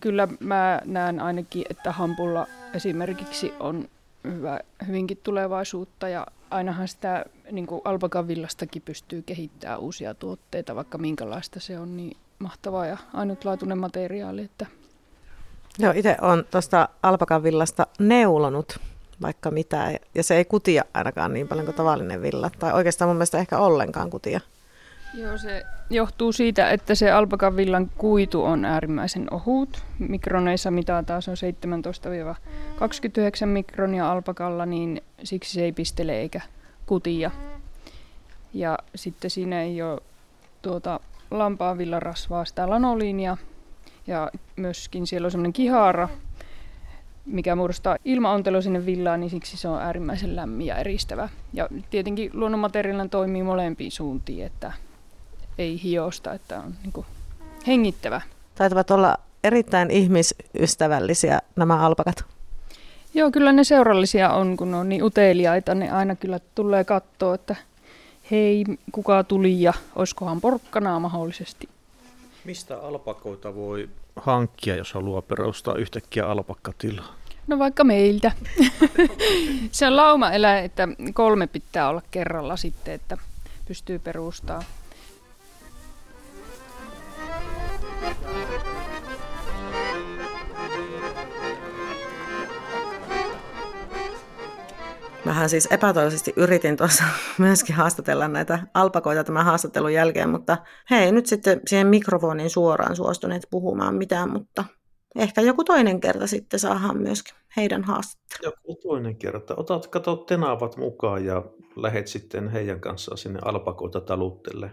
Kyllä 0.00 0.28
mä 0.40 0.80
näen 0.84 1.20
ainakin, 1.20 1.64
että 1.70 1.92
hampulla 1.92 2.46
esimerkiksi 2.74 3.52
on 3.60 3.88
hyvä, 4.24 4.60
hyvinkin 4.86 5.20
tulevaisuutta 5.22 6.08
ja 6.08 6.26
ainahan 6.50 6.88
sitä 6.88 7.24
niin 7.50 7.66
kuin 7.66 7.80
alpakan 7.84 8.28
villastakin 8.28 8.82
pystyy 8.82 9.22
kehittämään 9.22 9.80
uusia 9.80 10.14
tuotteita, 10.14 10.74
vaikka 10.74 10.98
minkälaista 10.98 11.60
se 11.60 11.78
on, 11.78 11.96
niin 11.96 12.16
mahtava 12.38 12.86
ja 12.86 12.96
ainutlaatuinen 13.12 13.78
materiaali. 13.78 14.42
Että 14.42 14.66
Joo, 15.78 15.92
itse 15.96 16.16
olen 16.20 16.44
tuosta 16.50 16.88
alpakan 17.02 17.42
villasta 17.42 17.86
neulonut 17.98 18.78
vaikka 19.22 19.50
mitä, 19.50 19.98
ja 20.14 20.22
se 20.22 20.36
ei 20.36 20.44
kutia 20.44 20.84
ainakaan 20.94 21.32
niin 21.32 21.48
paljon 21.48 21.66
kuin 21.66 21.76
tavallinen 21.76 22.22
villa, 22.22 22.50
tai 22.58 22.72
oikeastaan 22.72 23.08
mun 23.08 23.16
mielestä 23.16 23.38
ehkä 23.38 23.58
ollenkaan 23.58 24.10
kutia. 24.10 24.40
Joo, 25.14 25.38
se 25.38 25.66
johtuu 25.90 26.32
siitä, 26.32 26.70
että 26.70 26.94
se 26.94 27.10
alpakan 27.10 27.56
villan 27.56 27.90
kuitu 27.98 28.44
on 28.44 28.64
äärimmäisen 28.64 29.34
ohut. 29.34 29.84
Mikroneissa 29.98 30.70
mitataan, 30.70 31.22
se 31.22 31.30
on 31.30 31.36
17-29 33.44 33.46
mikronia 33.46 34.12
alpakalla, 34.12 34.66
niin 34.66 35.02
siksi 35.24 35.52
se 35.52 35.64
ei 35.64 35.72
pistele 35.72 36.12
eikä 36.12 36.40
kutia. 36.86 37.30
Ja 38.54 38.78
sitten 38.94 39.30
siinä 39.30 39.62
ei 39.62 39.82
ole 39.82 40.00
tuota, 40.62 41.00
lampaan 41.30 41.78
villarasvaa, 41.78 42.44
sitä 42.44 42.70
lanoliinia, 42.70 43.36
ja 44.06 44.30
myöskin 44.56 45.06
siellä 45.06 45.26
on 45.26 45.30
semmoinen 45.30 45.52
kihara, 45.52 46.08
mikä 47.26 47.56
muodostaa 47.56 47.96
ilmaontelo 48.04 48.60
sinne 48.60 48.86
villaan, 48.86 49.20
niin 49.20 49.30
siksi 49.30 49.56
se 49.56 49.68
on 49.68 49.82
äärimmäisen 49.82 50.36
lämmin 50.36 50.66
ja 50.66 50.76
eristävä. 50.76 51.28
Ja 51.52 51.68
tietenkin 51.90 52.30
luonnonmateriaalina 52.34 53.08
toimii 53.08 53.42
molempiin 53.42 53.92
suuntiin, 53.92 54.46
että 54.46 54.72
ei 55.58 55.82
hiosta, 55.82 56.32
että 56.32 56.58
on 56.58 56.74
niin 56.82 56.92
kuin 56.92 57.06
hengittävä. 57.66 58.20
Taitavat 58.54 58.90
olla 58.90 59.16
erittäin 59.44 59.90
ihmisystävällisiä 59.90 61.40
nämä 61.56 61.78
alpakat. 61.78 62.24
Joo, 63.14 63.30
kyllä 63.30 63.52
ne 63.52 63.64
seurallisia 63.64 64.30
on, 64.30 64.56
kun 64.56 64.70
ne 64.70 64.76
on 64.76 64.88
niin 64.88 65.02
uteliaita, 65.02 65.74
ne 65.74 65.90
aina 65.90 66.16
kyllä 66.16 66.40
tulee 66.54 66.84
katsoa, 66.84 67.34
että 67.34 67.56
hei, 68.30 68.64
kuka 68.92 69.24
tuli 69.24 69.62
ja 69.62 69.72
olisikohan 69.96 70.40
porkkanaa 70.40 71.00
mahdollisesti. 71.00 71.68
Mistä 72.44 72.80
alpakoita 72.80 73.54
voi 73.54 73.88
hankkia, 74.16 74.76
jos 74.76 74.92
haluaa 74.92 75.22
perustaa 75.22 75.74
yhtäkkiä 75.74 76.26
alpakkatilaa? 76.26 77.14
No 77.46 77.58
vaikka 77.58 77.84
meiltä. 77.84 78.32
se 79.72 79.86
on 79.86 79.96
laumaeläin, 79.96 80.64
että 80.64 80.88
kolme 81.14 81.46
pitää 81.46 81.88
olla 81.88 82.02
kerralla 82.10 82.56
sitten, 82.56 82.94
että 82.94 83.18
pystyy 83.68 83.98
perustamaan. 83.98 84.64
Mähän 95.24 95.48
siis 95.48 95.68
epätoivoisesti 95.70 96.32
yritin 96.36 96.76
tuossa 96.76 97.04
myöskin 97.38 97.74
haastatella 97.74 98.28
näitä 98.28 98.58
alpakoita 98.74 99.24
tämän 99.24 99.44
haastattelun 99.44 99.92
jälkeen, 99.92 100.28
mutta 100.28 100.56
hei 100.90 101.12
nyt 101.12 101.26
sitten 101.26 101.60
siihen 101.66 101.86
mikrofoniin 101.86 102.50
suoraan 102.50 102.96
suostuneet 102.96 103.46
puhumaan 103.50 103.94
mitään, 103.94 104.30
mutta 104.30 104.64
ehkä 105.16 105.40
joku 105.40 105.64
toinen 105.64 106.00
kerta 106.00 106.26
sitten 106.26 106.60
saadaan 106.60 106.98
myöskin 106.98 107.34
heidän 107.56 107.84
haastattelun. 107.84 108.54
Joku 108.66 108.80
toinen 108.88 109.16
kerta. 109.16 109.54
Otat, 109.56 109.86
kato 109.86 110.16
tenavat 110.16 110.76
mukaan 110.76 111.24
ja 111.24 111.42
lähet 111.76 112.08
sitten 112.08 112.48
heidän 112.48 112.80
kanssaan 112.80 113.18
sinne 113.18 113.38
alpakoita 113.44 114.00
taluttelle. 114.00 114.70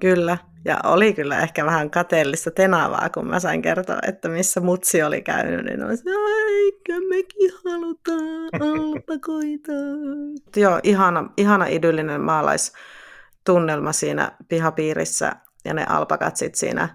Kyllä, 0.00 0.38
ja 0.64 0.78
oli 0.84 1.12
kyllä 1.14 1.40
ehkä 1.40 1.64
vähän 1.64 1.90
kateellista 1.90 2.50
tenavaa, 2.50 3.08
kun 3.14 3.26
mä 3.26 3.40
sain 3.40 3.62
kertoa, 3.62 3.98
että 4.08 4.28
missä 4.28 4.60
mutsi 4.60 5.02
oli 5.02 5.22
käynyt, 5.22 5.64
niin 5.64 5.82
on 5.84 5.96
se, 5.96 6.02
eikä 6.48 7.00
mekin 7.08 7.50
halutaan 7.64 8.48
alpakoita. 8.60 9.72
Joo, 10.56 10.80
ihana, 10.82 11.30
ihana 11.36 11.66
idyllinen 11.66 12.20
maalaistunnelma 12.20 13.92
siinä 13.92 14.32
pihapiirissä 14.48 15.32
ja 15.64 15.74
ne 15.74 15.84
alpakat 15.88 16.36
sitten 16.36 16.58
siinä 16.58 16.88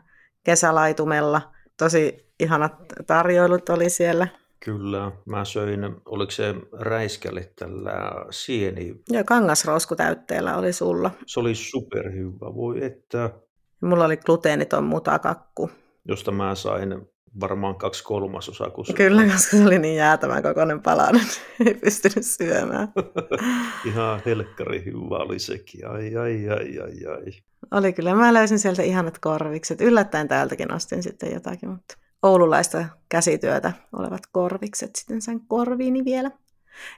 kesälaitumella. 0.43 1.41
Tosi 1.77 2.25
ihanat 2.39 2.73
tarjoilut 3.07 3.69
oli 3.69 3.89
siellä. 3.89 4.27
Kyllä, 4.65 5.11
mä 5.25 5.45
söin, 5.45 5.95
oliko 6.05 6.31
se 6.31 6.55
räiskälle 6.71 7.51
tällä 7.59 8.25
sieni? 8.29 8.95
Joo, 9.09 9.23
kangasrouskutäytteellä 9.25 10.57
oli 10.57 10.73
sulla. 10.73 11.11
Se 11.25 11.39
oli 11.39 11.55
superhyvä, 11.55 12.55
voi 12.55 12.85
että. 12.85 13.29
Mulla 13.81 14.05
oli 14.05 14.17
gluteeniton 14.17 14.83
mutakakku. 14.83 15.69
Josta 16.07 16.31
mä 16.31 16.55
sain 16.55 17.01
varmaan 17.39 17.75
kaksi 17.75 18.03
kolmasosaa. 18.03 18.69
Kun 18.69 18.85
Kyllä, 18.95 19.23
koska 19.23 19.57
se 19.57 19.65
oli 19.65 19.79
niin 19.79 19.95
jäätävän 19.95 20.43
kokoinen 20.43 20.81
palanen, 20.81 21.27
ei 21.65 21.73
pystynyt 21.73 22.25
syömään. 22.25 22.87
Ihan 23.87 24.21
helkkari 24.25 24.85
hyvä 24.85 25.17
oli 25.17 25.39
sekin, 25.39 25.87
ai 25.87 26.15
ai 26.15 26.49
ai 26.49 26.79
ai 26.79 27.13
ai. 27.13 27.31
Oli 27.71 27.93
kyllä, 27.93 28.15
mä 28.15 28.33
löysin 28.33 28.59
sieltä 28.59 28.83
ihanat 28.83 29.19
korvikset. 29.19 29.81
Yllättäen 29.81 30.27
täältäkin 30.27 30.73
ostin 30.73 31.03
sitten 31.03 31.33
jotakin, 31.33 31.69
mutta 31.69 31.97
oululaista 32.25 32.85
käsityötä 33.09 33.71
olevat 33.93 34.21
korvikset 34.31 34.95
sitten 34.95 35.21
sen 35.21 35.39
korviini 35.47 36.05
vielä. 36.05 36.31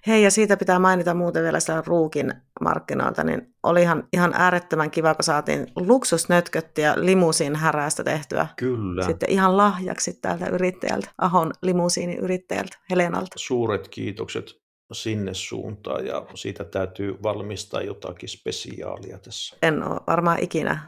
Hei, 0.07 0.23
ja 0.23 0.31
siitä 0.31 0.57
pitää 0.57 0.79
mainita 0.79 1.13
muuten 1.13 1.43
vielä 1.43 1.59
siellä 1.59 1.83
Ruukin 1.85 2.33
markkinoilta, 2.61 3.23
niin 3.23 3.55
olihan 3.63 4.07
ihan 4.13 4.33
äärettömän 4.35 4.91
kiva, 4.91 5.15
kun 5.15 5.23
saatiin 5.23 5.67
luksusnötköttiä 5.75 6.93
limusiin 6.97 7.55
härästä 7.55 8.03
tehtyä. 8.03 8.47
Kyllä. 8.55 9.05
Sitten 9.05 9.29
ihan 9.29 9.57
lahjaksi 9.57 10.13
täältä 10.13 10.47
yrittäjältä, 10.49 11.09
Ahon 11.17 11.51
limusiinin 11.61 12.19
yrittäjältä, 12.19 12.77
Helenalta. 12.89 13.35
Suuret 13.35 13.87
kiitokset 13.87 14.45
sinne 14.93 15.33
suuntaan 15.33 16.05
ja 16.05 16.25
siitä 16.35 16.63
täytyy 16.63 17.23
valmistaa 17.23 17.81
jotakin 17.81 18.29
spesiaalia 18.29 19.17
tässä. 19.19 19.57
En 19.61 19.83
ole 19.83 19.99
varmaan 20.07 20.39
ikinä 20.43 20.79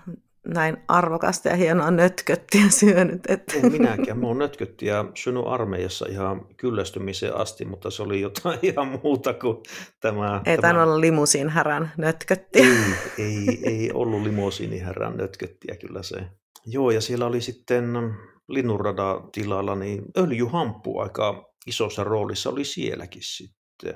näin 0.53 0.77
arvokasta 0.87 1.49
ja 1.49 1.55
hienoa 1.55 1.91
nötköttiä 1.91 2.69
syönyt. 2.69 3.21
Että. 3.27 3.53
En 3.57 3.71
minäkään. 3.71 4.19
Mä 4.19 4.27
oon 4.27 4.37
nötköttiä 4.37 5.05
syönyt 5.15 5.43
armeijassa 5.47 6.05
ihan 6.09 6.45
kyllästymiseen 6.57 7.35
asti, 7.35 7.65
mutta 7.65 7.91
se 7.91 8.03
oli 8.03 8.21
jotain 8.21 8.59
ihan 8.69 8.99
muuta 9.03 9.33
kuin 9.33 9.57
tämä... 10.01 10.41
Ei 10.45 10.57
tämä... 10.57 10.83
olla 10.83 11.01
limusiin 11.01 11.49
härän 11.49 11.91
nötköttiä. 11.97 12.65
Ei, 12.65 13.25
ei, 13.25 13.59
ei 13.63 13.91
ollut 13.93 14.21
limusiin 14.21 14.83
härän 14.83 15.17
nötköttiä 15.17 15.75
kyllä 15.75 16.03
se. 16.03 16.17
Joo, 16.65 16.91
ja 16.91 17.01
siellä 17.01 17.25
oli 17.25 17.41
sitten 17.41 17.93
linnunradatilalla 18.47 19.75
niin 19.75 20.01
öljyhamppu 20.17 20.99
aika 20.99 21.53
isossa 21.67 22.03
roolissa 22.03 22.49
oli 22.49 22.63
sielläkin 22.63 23.21
sitten. 23.23 23.95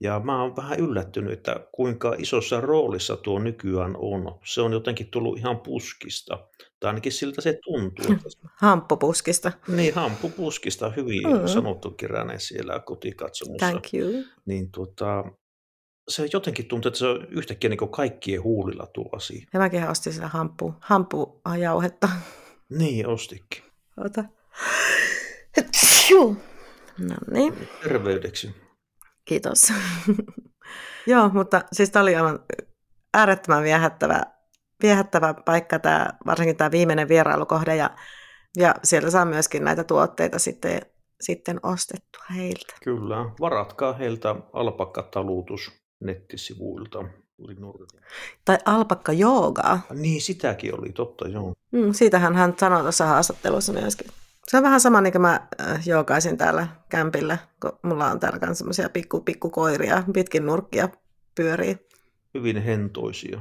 Ja 0.00 0.20
mä 0.20 0.42
oon 0.42 0.56
vähän 0.56 0.80
yllättynyt, 0.80 1.32
että 1.32 1.66
kuinka 1.72 2.14
isossa 2.18 2.60
roolissa 2.60 3.16
tuo 3.16 3.38
nykyään 3.38 3.94
on. 3.98 4.38
Se 4.44 4.60
on 4.60 4.72
jotenkin 4.72 5.10
tullut 5.10 5.38
ihan 5.38 5.60
puskista. 5.60 6.48
Tai 6.80 6.88
ainakin 6.88 7.12
siltä 7.12 7.40
se 7.40 7.58
tuntuu. 7.64 8.16
Hamppupuskista. 8.60 9.52
Niin, 9.68 9.94
hamppupuskista. 9.94 10.90
Hyvin 10.90 11.22
mm. 11.22 11.46
sanottu 11.46 11.90
Kiränen 11.90 12.40
siellä 12.40 12.80
kotikatsomussa. 12.80 13.66
Thank 13.66 13.84
you. 13.94 14.24
Niin 14.46 14.70
tuota, 14.70 15.24
se 16.08 16.28
jotenkin 16.32 16.66
tuntuu, 16.66 16.88
että 16.88 16.98
se 16.98 17.06
on 17.06 17.26
yhtäkkiä 17.30 17.70
niin 17.70 17.90
kaikkien 17.90 18.42
huulilla 18.42 18.86
tuo 18.86 19.08
asia. 19.12 19.46
Ja 19.52 19.60
mäkin 19.60 19.88
ostin 19.88 20.12
sitä 20.12 20.28
hamppu, 20.28 20.74
hampujauhetta. 20.80 22.08
Niin, 22.68 23.06
ostikin. 23.06 23.62
Ota. 24.04 24.24
No 26.98 27.14
niin. 27.30 27.54
Terveydeksi. 27.82 28.65
Kiitos. 29.26 29.72
Joo, 31.06 31.28
mutta 31.28 31.62
siis 31.72 31.90
tämä 31.90 32.02
oli 32.02 32.16
aivan 32.16 32.38
äärettömän 33.14 33.62
viehättävä, 33.62 34.22
viehättävä 34.82 35.34
paikka, 35.34 35.78
tämä, 35.78 36.10
varsinkin 36.26 36.56
tämä 36.56 36.70
viimeinen 36.70 37.08
vierailukohde, 37.08 37.76
ja, 37.76 37.90
ja 38.56 38.74
siellä 38.84 39.10
saa 39.10 39.24
myöskin 39.24 39.64
näitä 39.64 39.84
tuotteita 39.84 40.38
sitten, 40.38 40.80
sitten 41.20 41.60
ostettua 41.62 42.24
heiltä. 42.34 42.74
Kyllä, 42.84 43.16
varatkaa 43.40 43.92
heiltä 43.92 44.36
alpakkataluutus 44.52 45.72
nettisivuilta. 46.00 47.04
Tai 48.44 48.58
alpakka 48.64 49.12
joogaa. 49.12 49.80
Niin, 49.94 50.22
sitäkin 50.22 50.80
oli, 50.80 50.92
totta 50.92 51.28
joo. 51.28 51.54
Mm, 51.72 51.92
siitähän 51.92 52.34
hän 52.34 52.54
sanoi 52.58 52.82
tuossa 52.82 53.06
haastattelussa 53.06 53.72
myöskin. 53.72 54.06
Se 54.50 54.56
on 54.56 54.62
vähän 54.62 54.80
sama 54.80 55.00
niin 55.00 55.12
kuin 55.12 55.22
mä 55.22 55.48
äh, 55.60 55.86
jookaisin 55.86 56.36
täällä 56.36 56.68
kämpillä, 56.88 57.38
kun 57.62 57.78
mulla 57.82 58.10
on 58.10 58.20
täällä 58.20 58.38
myös 58.46 58.58
semmoisia 58.58 58.88
pikku, 58.88 59.20
pikku 59.20 59.50
koiria, 59.50 60.02
pitkin 60.12 60.46
nurkkia 60.46 60.88
pyörii. 61.34 61.76
Hyvin 62.34 62.62
hentoisia. 62.62 63.40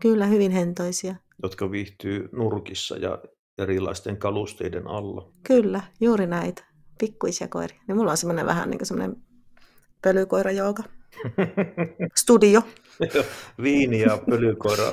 Kyllä, 0.00 0.26
hyvin 0.26 0.50
hentoisia. 0.50 1.14
Jotka 1.42 1.70
viihtyy 1.70 2.28
nurkissa 2.32 2.96
ja 2.96 3.18
erilaisten 3.58 4.16
kalusteiden 4.16 4.86
alla. 4.86 5.30
Kyllä, 5.42 5.80
juuri 6.00 6.26
näitä. 6.26 6.64
Pikkuisia 6.98 7.48
koiria. 7.48 7.80
Niin 7.88 7.96
mulla 7.96 8.10
on 8.10 8.16
semmoinen 8.16 8.46
vähän 8.46 8.70
niin 8.70 8.78
kuin 8.78 8.86
semmoinen 8.86 9.16
pölykoirajooga. 10.02 10.82
Studio. 12.20 12.62
Viini 13.62 14.00
ja 14.00 14.18
pölykoira 14.30 14.92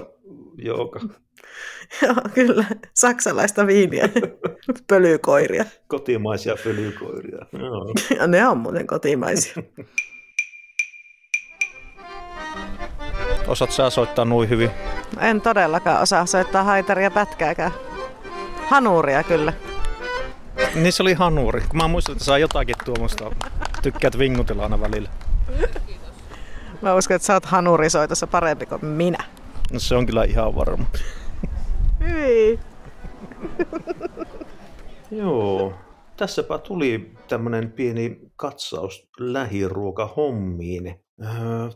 jooga. 0.57 0.99
Joo, 2.01 2.15
kyllä. 2.33 2.65
Saksalaista 2.93 3.67
viiniä. 3.67 4.09
Pölykoiria. 4.87 5.65
Kotimaisia 5.87 6.55
pölykoiria. 6.63 7.45
Joo. 7.59 7.93
Ja 8.19 8.27
ne 8.27 8.47
on 8.47 8.57
muuten 8.57 8.87
kotimaisia. 8.87 9.63
Osaat 13.47 13.71
sä 13.71 13.89
soittaa 13.89 14.25
noin 14.25 14.49
hyvin? 14.49 14.71
En 15.19 15.41
todellakaan 15.41 16.01
osaa 16.01 16.25
soittaa 16.25 16.63
haitaria 16.63 17.11
pätkääkään. 17.11 17.71
Hanuuria 18.67 19.23
kyllä. 19.23 19.53
Niin 20.75 20.93
se 20.93 21.03
oli 21.03 21.13
hanuuri. 21.13 21.63
Mä 21.73 21.87
muistan, 21.87 22.13
että 22.13 22.25
saa 22.25 22.37
jotakin 22.37 22.75
tuommoista. 22.85 23.31
Tykkäät 23.81 24.17
vingutella 24.17 24.63
aina 24.63 24.81
välillä. 24.81 25.09
Mä 26.81 26.95
uskon, 26.95 27.15
että 27.15 27.25
sä 27.25 27.33
oot 27.33 27.45
hanurisoitossa 27.45 28.27
parempi 28.27 28.65
kuin 28.65 28.85
minä. 28.85 29.23
No 29.71 29.79
se 29.79 29.95
on 29.95 30.05
kyllä 30.05 30.23
ihan 30.23 30.55
varma. 30.55 30.85
Hyi. 32.09 32.59
Joo, 35.11 35.73
tässäpä 36.17 36.57
tuli 36.57 37.11
tämmöinen 37.27 37.71
pieni 37.71 38.19
katsaus 38.35 39.09
lähiruokahommiin. 39.19 41.03
Öö, 41.21 41.29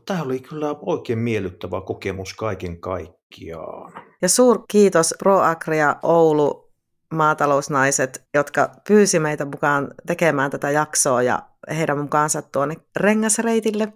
Tämä 0.06 0.22
oli 0.22 0.40
kyllä 0.40 0.76
oikein 0.82 1.20
miellyttävä 1.20 1.82
kokemus 1.82 2.34
kaiken 2.34 2.82
kaikkiaan. 2.82 3.94
Ja 4.22 4.30
suur 4.30 4.64
kiitos 4.72 5.16
ProAgria 5.20 5.96
Oulu 6.04 6.72
maatalousnaiset, 7.14 8.24
jotka 8.34 8.70
pyysi 8.88 9.20
meitä 9.20 9.46
mukaan 9.46 9.88
tekemään 10.08 10.52
tätä 10.52 10.72
jaksoa 10.72 11.22
ja 11.22 11.40
heidän 11.78 11.98
mukaansa 11.98 12.42
tuonne 12.42 12.76
rengasreitille. 12.96 13.94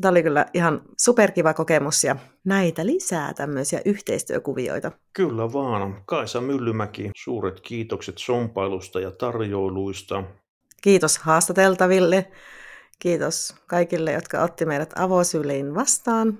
Tämä 0.00 0.10
oli 0.10 0.22
kyllä 0.22 0.46
ihan 0.54 0.82
superkiva 0.98 1.54
kokemus 1.54 2.04
ja 2.04 2.16
näitä 2.44 2.86
lisää 2.86 3.34
tämmöisiä 3.34 3.80
yhteistyökuvioita. 3.84 4.92
Kyllä 5.12 5.52
vaan. 5.52 6.02
Kaisa 6.06 6.40
Myllymäki, 6.40 7.10
suuret 7.16 7.60
kiitokset 7.60 8.18
sompailusta 8.18 9.00
ja 9.00 9.10
tarjoiluista. 9.10 10.24
Kiitos 10.82 11.18
haastateltaville. 11.18 12.30
Kiitos 12.98 13.54
kaikille, 13.66 14.12
jotka 14.12 14.42
otti 14.42 14.66
meidät 14.66 14.92
avosylein 14.96 15.74
vastaan. 15.74 16.38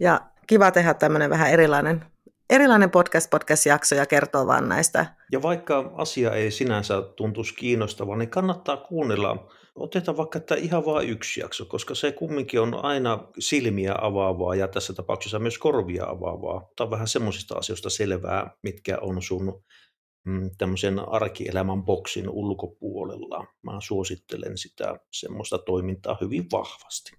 Ja 0.00 0.20
kiva 0.46 0.70
tehdä 0.70 0.94
tämmöinen 0.94 1.30
vähän 1.30 1.50
erilainen, 1.50 2.04
erilainen 2.50 2.90
podcast-podcast-jakso 2.90 3.94
ja 3.94 4.06
kertoa 4.06 4.46
vaan 4.46 4.68
näistä. 4.68 5.06
Ja 5.32 5.42
vaikka 5.42 5.92
asia 5.96 6.32
ei 6.32 6.50
sinänsä 6.50 7.02
tuntuisi 7.02 7.54
kiinnostavan, 7.54 8.18
niin 8.18 8.30
kannattaa 8.30 8.76
kuunnella 8.76 9.48
otetaan 9.80 10.16
vaikka 10.16 10.38
että 10.38 10.54
ihan 10.54 10.84
vain 10.84 11.08
yksi 11.08 11.40
jakso, 11.40 11.64
koska 11.64 11.94
se 11.94 12.12
kumminkin 12.12 12.60
on 12.60 12.84
aina 12.84 13.28
silmiä 13.38 13.94
avaavaa 14.00 14.54
ja 14.54 14.68
tässä 14.68 14.92
tapauksessa 14.92 15.38
myös 15.38 15.58
korvia 15.58 16.04
avaavaa. 16.04 16.70
Tämä 16.76 16.86
on 16.86 16.90
vähän 16.90 17.08
semmoisista 17.08 17.54
asioista 17.54 17.90
selvää, 17.90 18.50
mitkä 18.62 18.98
on 19.00 19.22
sun 19.22 19.62
mm, 20.24 20.50
tämmöisen 20.58 21.08
arkielämän 21.08 21.82
boksin 21.82 22.30
ulkopuolella. 22.30 23.46
Mä 23.62 23.72
suosittelen 23.80 24.58
sitä 24.58 24.98
semmoista 25.12 25.58
toimintaa 25.58 26.18
hyvin 26.20 26.46
vahvasti. 26.52 27.12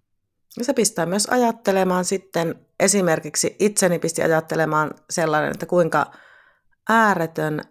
Ja 0.57 0.63
se 0.63 0.73
pistää 0.73 1.05
myös 1.05 1.25
ajattelemaan 1.25 2.05
sitten, 2.05 2.67
esimerkiksi 2.79 3.55
itseni 3.59 3.99
pisti 3.99 4.21
ajattelemaan 4.21 4.91
sellainen, 5.09 5.51
että 5.51 5.65
kuinka 5.65 6.11
ääretön 6.89 7.61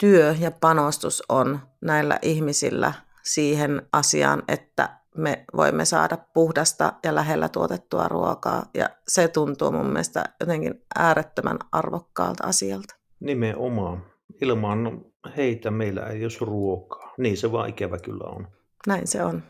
työ 0.00 0.34
ja 0.40 0.50
panostus 0.50 1.22
on 1.28 1.60
näillä 1.80 2.18
ihmisillä– 2.22 2.92
siihen 3.34 3.82
asiaan, 3.92 4.42
että 4.48 5.00
me 5.16 5.44
voimme 5.56 5.84
saada 5.84 6.18
puhdasta 6.34 6.92
ja 7.04 7.14
lähellä 7.14 7.48
tuotettua 7.48 8.08
ruokaa. 8.08 8.66
Ja 8.74 8.90
se 9.08 9.28
tuntuu 9.28 9.72
mun 9.72 9.86
mielestä 9.86 10.24
jotenkin 10.40 10.82
äärettömän 10.98 11.58
arvokkaalta 11.72 12.46
asialta. 12.46 12.94
Nimenomaan. 13.20 14.04
Ilman 14.40 15.04
heitä 15.36 15.70
meillä 15.70 16.06
ei 16.06 16.22
olisi 16.22 16.44
ruokaa. 16.44 17.12
Niin 17.18 17.36
se 17.36 17.52
vaan 17.52 17.68
ikävä 17.68 17.98
kyllä 17.98 18.24
on. 18.24 18.48
Näin 18.86 19.06
se 19.06 19.24
on. 19.24 19.42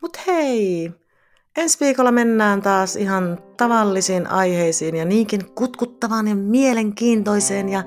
Mutta 0.00 0.20
hei, 0.26 0.90
ensi 1.56 1.80
viikolla 1.80 2.12
mennään 2.12 2.62
taas 2.62 2.96
ihan 2.96 3.38
tavallisiin 3.56 4.26
aiheisiin 4.26 4.96
ja 4.96 5.04
niinkin 5.04 5.54
kutkuttavaan 5.54 6.28
ja 6.28 6.34
mielenkiintoiseen 6.34 7.68
ja 7.68 7.84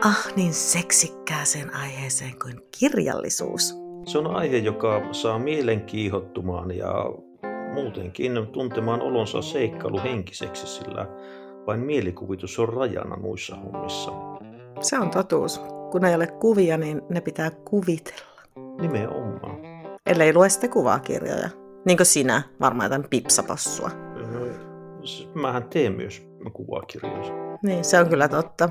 ah 0.00 0.26
niin 0.36 0.54
seksikkääseen 0.54 1.74
aiheeseen 1.74 2.38
kuin 2.42 2.60
kirjallisuus. 2.78 3.85
Se 4.06 4.18
on 4.18 4.26
aihe, 4.26 4.56
joka 4.56 5.02
saa 5.12 5.38
mielen 5.38 5.80
kiihottumaan 5.80 6.76
ja 6.76 6.94
muutenkin 7.74 8.46
tuntemaan 8.52 9.00
olonsa 9.00 9.38
henkiseksi, 10.04 10.66
sillä 10.66 11.06
vain 11.66 11.80
mielikuvitus 11.80 12.58
on 12.58 12.68
rajana 12.68 13.16
muissa 13.16 13.56
hommissa. 13.56 14.12
Se 14.80 14.98
on 14.98 15.10
totuus. 15.10 15.60
Kun 15.90 16.04
ei 16.04 16.14
ole 16.14 16.26
kuvia, 16.26 16.76
niin 16.76 17.02
ne 17.08 17.20
pitää 17.20 17.50
kuvitella. 17.50 18.42
Nimenomaan. 18.80 19.56
Ellei 20.06 20.34
lue 20.34 20.48
sitten 20.48 20.70
kuvakirjoja. 20.70 21.48
Niin 21.84 21.96
kuin 21.96 22.06
sinä, 22.06 22.42
varmaan 22.60 22.86
jotain 22.86 23.08
pipsapassua. 23.10 23.90
Mähän 25.34 25.64
teen 25.64 25.92
myös 25.92 26.28
kuvakirjoja. 26.52 27.58
Niin, 27.62 27.84
se 27.84 28.00
on 28.00 28.08
kyllä 28.08 28.28
totta. 28.28 28.68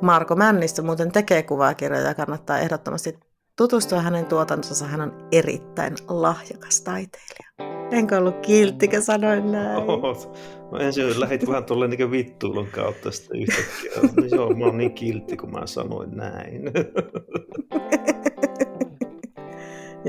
Marko 0.00 0.36
Männistö 0.36 0.82
muuten 0.82 1.12
tekee 1.12 1.42
kuvakirjoja 1.42 2.06
ja 2.06 2.14
kannattaa 2.14 2.58
ehdottomasti 2.58 3.18
tutustua 3.60 4.00
hänen 4.00 4.26
tuotantonsa. 4.26 4.86
Hän 4.86 5.00
on 5.00 5.28
erittäin 5.32 5.94
lahjakas 6.08 6.80
taiteilija. 6.80 7.50
Enkö 7.90 8.18
ollut 8.18 8.40
kiltti, 8.40 8.88
kun 8.88 9.02
sanoin 9.02 9.52
näin? 9.52 9.90
Oot. 9.90 10.38
Mä 10.72 10.78
ensin 10.78 11.20
lähdit 11.20 11.48
vähän 11.48 11.64
tuolle 11.64 11.88
niin 11.88 12.10
vittuulun 12.10 12.66
kautta 12.66 13.10
sitten 13.10 13.40
yhtäkkiä. 13.40 13.92
No 14.16 14.24
joo, 14.36 14.54
mä 14.54 14.64
oon 14.64 14.78
niin 14.78 14.94
kiltti, 14.94 15.36
kun 15.36 15.52
mä 15.52 15.66
sanoin 15.66 16.16
näin. 16.16 16.62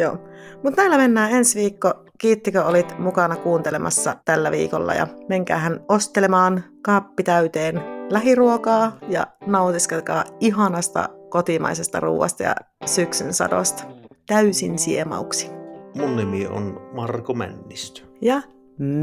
joo. 0.02 0.18
Mutta 0.64 0.82
näillä 0.82 0.98
mennään 0.98 1.32
ensi 1.32 1.60
viikko. 1.60 1.94
Kiittikö 2.18 2.64
olit 2.64 3.00
mukana 3.00 3.36
kuuntelemassa 3.36 4.16
tällä 4.26 4.52
viikolla 4.52 4.94
ja 4.94 5.08
menkäähän 5.30 5.80
ostelemaan 5.90 6.64
kaappi 6.82 7.24
täyteen 7.24 7.82
lähiruokaa 8.10 8.98
ja 9.10 9.28
nautiskelkaa 9.46 10.24
ihanasta 10.40 11.10
kotimaisesta 11.32 12.00
ruuasta 12.00 12.44
ja 12.44 12.56
syksyn 12.86 13.34
sadosta. 13.34 13.84
Täysin 14.28 14.80
siemauksi. 14.80 15.50
Mun 15.96 16.16
nimi 16.16 16.48
on 16.48 16.82
Marko 16.94 17.34
Männistö. 17.34 18.02
Ja 18.22 18.42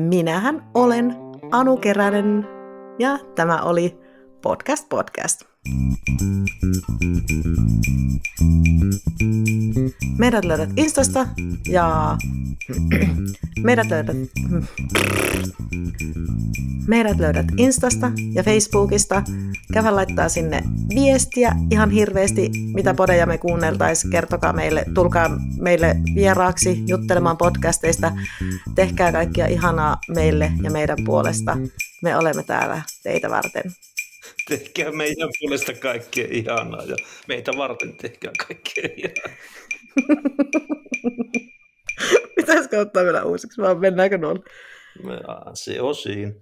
minähän 0.08 0.70
olen 0.74 1.16
Anu 1.50 1.76
Keränen 1.76 2.46
ja 2.98 3.18
tämä 3.34 3.62
oli 3.62 3.98
Podcast 4.42 4.88
Podcast. 4.88 5.42
Meidät 10.18 10.44
löydät 10.44 10.70
Instasta 10.76 11.26
ja 11.68 12.16
meidät 13.62 13.86
löydät, 13.90 14.16
meidät 16.88 17.18
löydät 17.18 17.46
Instasta 17.56 18.10
ja 18.32 18.42
Facebookista. 18.42 19.22
Kävä 19.72 19.96
laittaa 19.96 20.28
sinne 20.28 20.62
viestiä 20.94 21.56
ihan 21.70 21.90
hirveästi, 21.90 22.50
mitä 22.74 22.94
podeja 22.94 23.26
me 23.26 23.38
kuunneltaisiin. 23.38 24.10
Kertokaa 24.10 24.52
meille, 24.52 24.84
tulkaa 24.94 25.30
meille 25.60 25.96
vieraaksi 26.14 26.84
juttelemaan 26.86 27.36
podcasteista. 27.36 28.12
Tehkää 28.74 29.12
kaikkia 29.12 29.46
ihanaa 29.46 29.96
meille 30.14 30.52
ja 30.62 30.70
meidän 30.70 30.98
puolesta. 31.04 31.56
Me 32.02 32.16
olemme 32.16 32.42
täällä 32.42 32.82
teitä 33.02 33.30
varten. 33.30 33.62
Tehkää 34.48 34.92
meidän 34.92 35.28
puolesta 35.40 35.72
kaikkea 35.72 36.26
ihanaa 36.30 36.84
ja 36.84 36.96
meitä 37.28 37.52
varten 37.56 37.96
tehkää 37.96 38.32
kaikkea 38.46 38.88
ihanaa. 38.96 39.38
Pitäisikö 42.36 42.80
ottaa 42.80 43.04
vielä 43.04 43.24
uusiksi 43.24 43.62
vai 43.62 43.74
mennäänkö 43.74 44.18
noin? 44.18 44.38
Se 45.54 45.80
on 45.80 45.94
siinä. 45.94 46.32